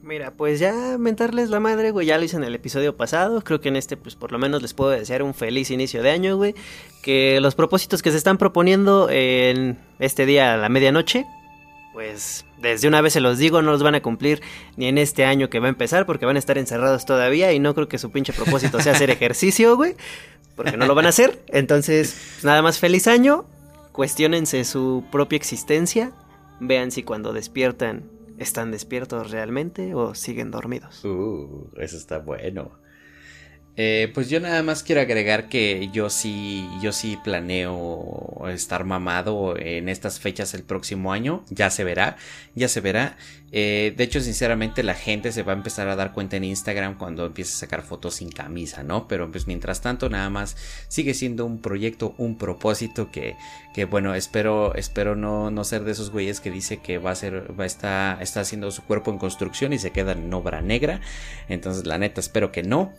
Mira, 0.05 0.33
pues 0.33 0.61
ya 0.61 0.99
mentarles 0.99 1.49
la 1.49 1.61
madre, 1.61 1.91
güey, 1.91 2.07
ya 2.07 2.19
lo 2.19 2.25
hice 2.25 2.37
en 2.37 2.45
el 2.45 2.55
episodio 2.55 2.95
pasado, 2.95 3.41
creo 3.41 3.63
que 3.63 3.71
en 3.71 3.77
este 3.77 3.97
pues 3.97 4.17
por 4.17 4.33
lo 4.33 4.39
menos 4.39 4.61
les 4.61 4.75
puedo 4.75 4.91
desear 4.91 5.23
un 5.23 5.33
feliz 5.33 5.71
inicio 5.71 6.03
de 6.03 6.11
año, 6.11 6.37
güey, 6.37 6.55
que 7.03 7.41
los 7.41 7.55
propósitos 7.55 8.03
que 8.03 8.11
se 8.11 8.19
están 8.19 8.37
proponiendo 8.37 9.09
en 9.11 9.79
este 9.99 10.27
día 10.27 10.55
a 10.55 10.57
la 10.59 10.69
medianoche, 10.69 11.25
pues 11.95 12.45
desde 12.61 12.89
una 12.89 13.01
vez 13.01 13.13
se 13.13 13.21
los 13.21 13.39
digo, 13.39 13.63
no 13.63 13.71
los 13.71 13.83
van 13.83 13.95
a 13.95 14.03
cumplir 14.03 14.43
ni 14.77 14.87
en 14.87 14.99
este 14.99 15.25
año 15.25 15.49
que 15.49 15.61
va 15.61 15.67
a 15.67 15.69
empezar 15.71 16.07
porque 16.07 16.27
van 16.27 16.35
a 16.35 16.41
estar 16.41 16.59
encerrados 16.59 17.07
todavía 17.07 17.53
y 17.53 17.61
no 17.61 17.73
creo 17.73 17.89
que 17.89 17.99
su 17.99 18.11
pinche 18.11 18.33
propósito 18.33 18.81
sea 18.81 18.93
hacer 18.95 19.11
ejercicio, 19.11 19.77
güey, 19.77 19.95
porque 20.57 20.77
no 20.77 20.87
lo 20.87 20.97
van 20.97 21.07
a 21.07 21.11
hacer. 21.11 21.41
Entonces, 21.47 22.17
pues, 22.33 22.45
nada 22.45 22.63
más 22.63 22.81
feliz 22.81 23.07
año, 23.07 23.47
cuestionense 23.93 24.65
su 24.65 25.05
propia 25.13 25.37
existencia, 25.37 26.11
vean 26.59 26.91
si 26.91 27.05
cuando 27.05 27.33
despiertan 27.33 28.11
están 28.39 28.73
despiertos 28.73 29.31
realmente 29.31 29.95
o 29.95 30.17
siguen 30.17 30.51
dormidos. 30.51 31.05
Uh, 31.05 31.71
eso 31.79 31.97
está 31.97 32.19
bueno. 32.19 32.73
Eh, 33.77 34.13
pues 34.15 34.31
yo 34.31 34.39
nada 34.39 34.63
más 34.63 34.85
quiero 34.85 35.01
agregar 35.01 35.49
que 35.49 35.91
yo 35.93 36.09
sí, 36.09 36.69
yo 36.81 36.93
sí 36.93 37.19
planeo 37.25 38.45
estar 38.49 38.85
mamado 38.85 39.57
en 39.59 39.89
estas 39.89 40.21
fechas 40.21 40.55
el 40.55 40.63
próximo 40.63 41.13
año. 41.13 41.45
Ya 41.51 41.71
se 41.71 41.83
verá, 41.83 42.17
ya 42.55 42.69
se 42.69 42.81
verá. 42.81 43.17
Eh, 43.51 43.93
de 43.97 44.05
hecho, 44.05 44.21
sinceramente, 44.21 44.83
la 44.83 44.95
gente 44.95 45.33
se 45.33 45.43
va 45.43 45.53
a 45.53 45.57
empezar 45.57 45.89
a 45.89 45.97
dar 45.97 46.13
cuenta 46.13 46.37
en 46.37 46.45
Instagram 46.45 46.99
cuando 46.99 47.27
empiece 47.27 47.53
a 47.53 47.59
sacar 47.59 47.83
fotos 47.83 48.15
sin 48.15 48.31
camisa, 48.31 48.83
¿no? 48.83 49.09
Pero 49.09 49.31
pues 49.31 49.47
mientras 49.47 49.81
tanto, 49.81 50.09
nada 50.09 50.31
más 50.31 50.57
sigue 50.89 51.15
siendo 51.15 51.45
un 51.45 51.61
proyecto, 51.61 52.15
un 52.19 52.37
propósito 52.39 53.11
que, 53.11 53.37
que 53.75 53.85
bueno, 53.85 54.15
espero, 54.15 54.75
espero 54.75 55.17
no, 55.17 55.51
no 55.51 55.65
ser 55.65 55.85
de 55.85 55.93
esos 55.93 56.11
güeyes 56.11 56.41
que 56.41 56.51
dice 56.51 56.79
que 56.79 56.99
va 56.99 57.13
a 57.13 57.15
ser, 57.15 57.59
va 57.59 57.65
a 57.65 57.67
estar, 57.67 58.23
está 58.23 58.41
haciendo 58.41 58.71
su 58.71 58.83
cuerpo 58.83 59.11
en 59.13 59.19
construcción 59.19 59.73
y 59.73 59.79
se 59.79 59.91
queda 59.91 60.13
en 60.13 60.33
obra 60.33 60.61
negra. 60.61 61.01
Entonces, 61.49 61.87
la 61.87 61.99
neta, 61.99 62.21
espero 62.21 62.53
que 62.53 62.63
no. 62.63 62.93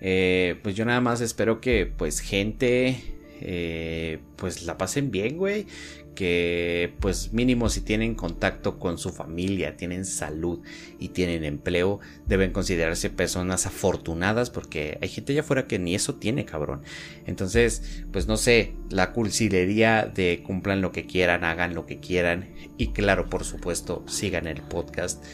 Eh, 0.00 0.58
pues 0.62 0.74
yo 0.74 0.84
nada 0.84 1.00
más 1.00 1.20
espero 1.20 1.60
que 1.60 1.86
pues 1.86 2.20
gente 2.20 3.14
eh, 3.40 4.20
pues 4.36 4.64
la 4.64 4.78
pasen 4.78 5.10
bien, 5.10 5.36
güey. 5.36 5.66
Que 6.14 6.94
pues 7.00 7.32
mínimo 7.32 7.68
si 7.68 7.80
tienen 7.80 8.14
contacto 8.14 8.78
con 8.78 8.98
su 8.98 9.10
familia, 9.10 9.76
tienen 9.76 10.04
salud 10.04 10.60
y 11.00 11.08
tienen 11.08 11.44
empleo, 11.44 11.98
deben 12.26 12.52
considerarse 12.52 13.10
personas 13.10 13.66
afortunadas 13.66 14.48
porque 14.48 14.96
hay 15.02 15.08
gente 15.08 15.32
allá 15.32 15.40
afuera 15.40 15.66
que 15.66 15.80
ni 15.80 15.96
eso 15.96 16.14
tiene, 16.14 16.44
cabrón. 16.44 16.82
Entonces, 17.26 18.04
pues 18.12 18.28
no 18.28 18.36
sé, 18.36 18.74
la 18.90 19.12
cursilería 19.12 20.04
de 20.06 20.44
cumplan 20.46 20.80
lo 20.80 20.92
que 20.92 21.04
quieran, 21.04 21.42
hagan 21.42 21.74
lo 21.74 21.84
que 21.84 21.98
quieran 21.98 22.48
y 22.78 22.92
claro, 22.92 23.28
por 23.28 23.44
supuesto, 23.44 24.04
sigan 24.06 24.46
el 24.46 24.62
podcast. 24.62 25.24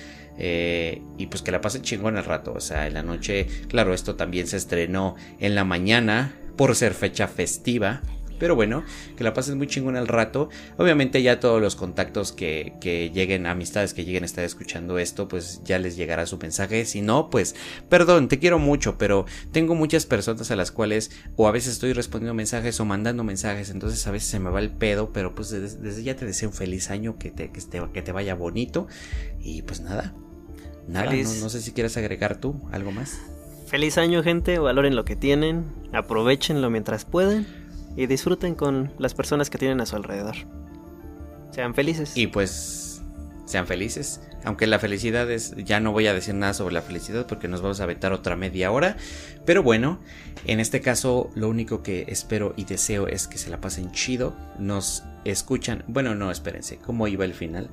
Eh, 0.42 1.02
y 1.18 1.26
pues 1.26 1.42
que 1.42 1.52
la 1.52 1.60
pasen 1.60 1.82
chingón 1.82 2.16
el 2.16 2.24
rato. 2.24 2.52
O 2.54 2.60
sea, 2.60 2.86
en 2.86 2.94
la 2.94 3.02
noche, 3.02 3.46
claro, 3.68 3.94
esto 3.94 4.16
también 4.16 4.46
se 4.46 4.56
estrenó 4.56 5.14
en 5.38 5.54
la 5.54 5.64
mañana 5.64 6.34
por 6.56 6.74
ser 6.74 6.94
fecha 6.94 7.28
festiva. 7.28 8.00
Pero 8.38 8.54
bueno, 8.54 8.84
que 9.18 9.22
la 9.22 9.34
pasen 9.34 9.58
muy 9.58 9.66
chingón 9.66 9.96
el 9.96 10.08
rato. 10.08 10.48
Obviamente 10.78 11.22
ya 11.22 11.40
todos 11.40 11.60
los 11.60 11.76
contactos 11.76 12.32
que, 12.32 12.72
lleguen, 13.12 13.44
amistades 13.44 13.92
que 13.92 14.06
lleguen 14.06 14.22
a 14.22 14.26
estar 14.26 14.42
escuchando 14.44 14.98
esto, 14.98 15.28
pues 15.28 15.60
ya 15.62 15.78
les 15.78 15.94
llegará 15.94 16.24
su 16.24 16.38
mensaje. 16.38 16.86
Si 16.86 17.02
no, 17.02 17.28
pues 17.28 17.54
perdón, 17.90 18.28
te 18.28 18.38
quiero 18.38 18.58
mucho, 18.58 18.96
pero 18.96 19.26
tengo 19.52 19.74
muchas 19.74 20.06
personas 20.06 20.50
a 20.50 20.56
las 20.56 20.72
cuales 20.72 21.10
o 21.36 21.48
a 21.48 21.50
veces 21.50 21.74
estoy 21.74 21.92
respondiendo 21.92 22.32
mensajes 22.32 22.80
o 22.80 22.86
mandando 22.86 23.24
mensajes. 23.24 23.68
Entonces 23.68 24.06
a 24.06 24.10
veces 24.10 24.30
se 24.30 24.40
me 24.40 24.48
va 24.48 24.60
el 24.60 24.70
pedo, 24.70 25.12
pero 25.12 25.34
pues 25.34 25.50
desde, 25.50 26.02
ya 26.02 26.16
te 26.16 26.24
deseo 26.24 26.48
un 26.48 26.54
feliz 26.54 26.88
año, 26.88 27.18
que 27.18 27.30
te, 27.30 27.50
que 27.50 27.60
te, 27.60 27.82
que 27.92 28.00
te 28.00 28.12
vaya 28.12 28.34
bonito. 28.34 28.88
Y 29.38 29.60
pues 29.62 29.82
nada, 29.82 30.14
Nada, 30.90 31.12
no, 31.12 31.48
sé 31.48 31.60
si 31.60 31.72
quieres 31.72 31.96
agregar 31.96 32.36
tú 32.36 32.60
algo 32.72 32.90
más. 32.90 33.18
Feliz 33.66 33.96
año, 33.96 34.22
gente. 34.24 34.58
Valoren 34.58 34.96
lo 34.96 35.04
que 35.04 35.14
tienen, 35.14 35.64
aprovechenlo 35.92 36.68
mientras 36.70 37.04
pueden 37.04 37.46
y 37.96 38.06
disfruten 38.06 38.56
con 38.56 38.92
las 38.98 39.14
personas 39.14 39.50
que 39.50 39.58
tienen 39.58 39.80
a 39.80 39.86
su 39.86 39.94
alrededor. 39.94 40.34
Sean 41.52 41.74
felices. 41.74 42.16
Y 42.16 42.26
pues, 42.26 43.02
sean 43.46 43.66
felices. 43.66 44.20
Aunque 44.44 44.66
la 44.66 44.78
felicidad 44.78 45.30
es. 45.30 45.54
Ya 45.56 45.78
no 45.78 45.92
voy 45.92 46.06
a 46.08 46.14
decir 46.14 46.34
nada 46.34 46.54
sobre 46.54 46.74
la 46.74 46.82
felicidad 46.82 47.26
porque 47.26 47.46
nos 47.46 47.60
vamos 47.62 47.80
a 47.80 47.84
aventar 47.84 48.12
otra 48.12 48.34
media 48.34 48.72
hora. 48.72 48.96
Pero 49.44 49.62
bueno, 49.62 50.00
en 50.46 50.60
este 50.60 50.80
caso, 50.80 51.30
lo 51.34 51.48
único 51.48 51.82
que 51.82 52.06
espero 52.08 52.54
y 52.56 52.64
deseo 52.64 53.06
es 53.06 53.28
que 53.28 53.38
se 53.38 53.50
la 53.50 53.60
pasen 53.60 53.92
chido. 53.92 54.34
Nos 54.58 55.04
escuchan. 55.24 55.84
Bueno, 55.86 56.14
no, 56.14 56.30
espérense. 56.30 56.78
¿Cómo 56.78 57.06
iba 57.06 57.24
el 57.24 57.34
final? 57.34 57.70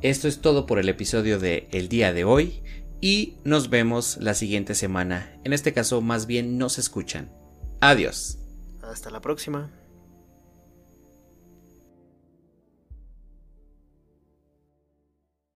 Esto 0.00 0.28
es 0.28 0.40
todo 0.40 0.64
por 0.64 0.78
el 0.78 0.88
episodio 0.88 1.40
de 1.40 1.66
el 1.72 1.88
día 1.88 2.12
de 2.12 2.22
hoy 2.22 2.62
y 3.00 3.36
nos 3.42 3.68
vemos 3.68 4.16
la 4.18 4.34
siguiente 4.34 4.76
semana. 4.76 5.36
En 5.42 5.52
este 5.52 5.72
caso, 5.72 6.00
más 6.00 6.26
bien 6.26 6.56
nos 6.56 6.78
escuchan. 6.78 7.32
Adiós. 7.80 8.38
Hasta 8.80 9.10
la 9.10 9.20
próxima. 9.20 9.72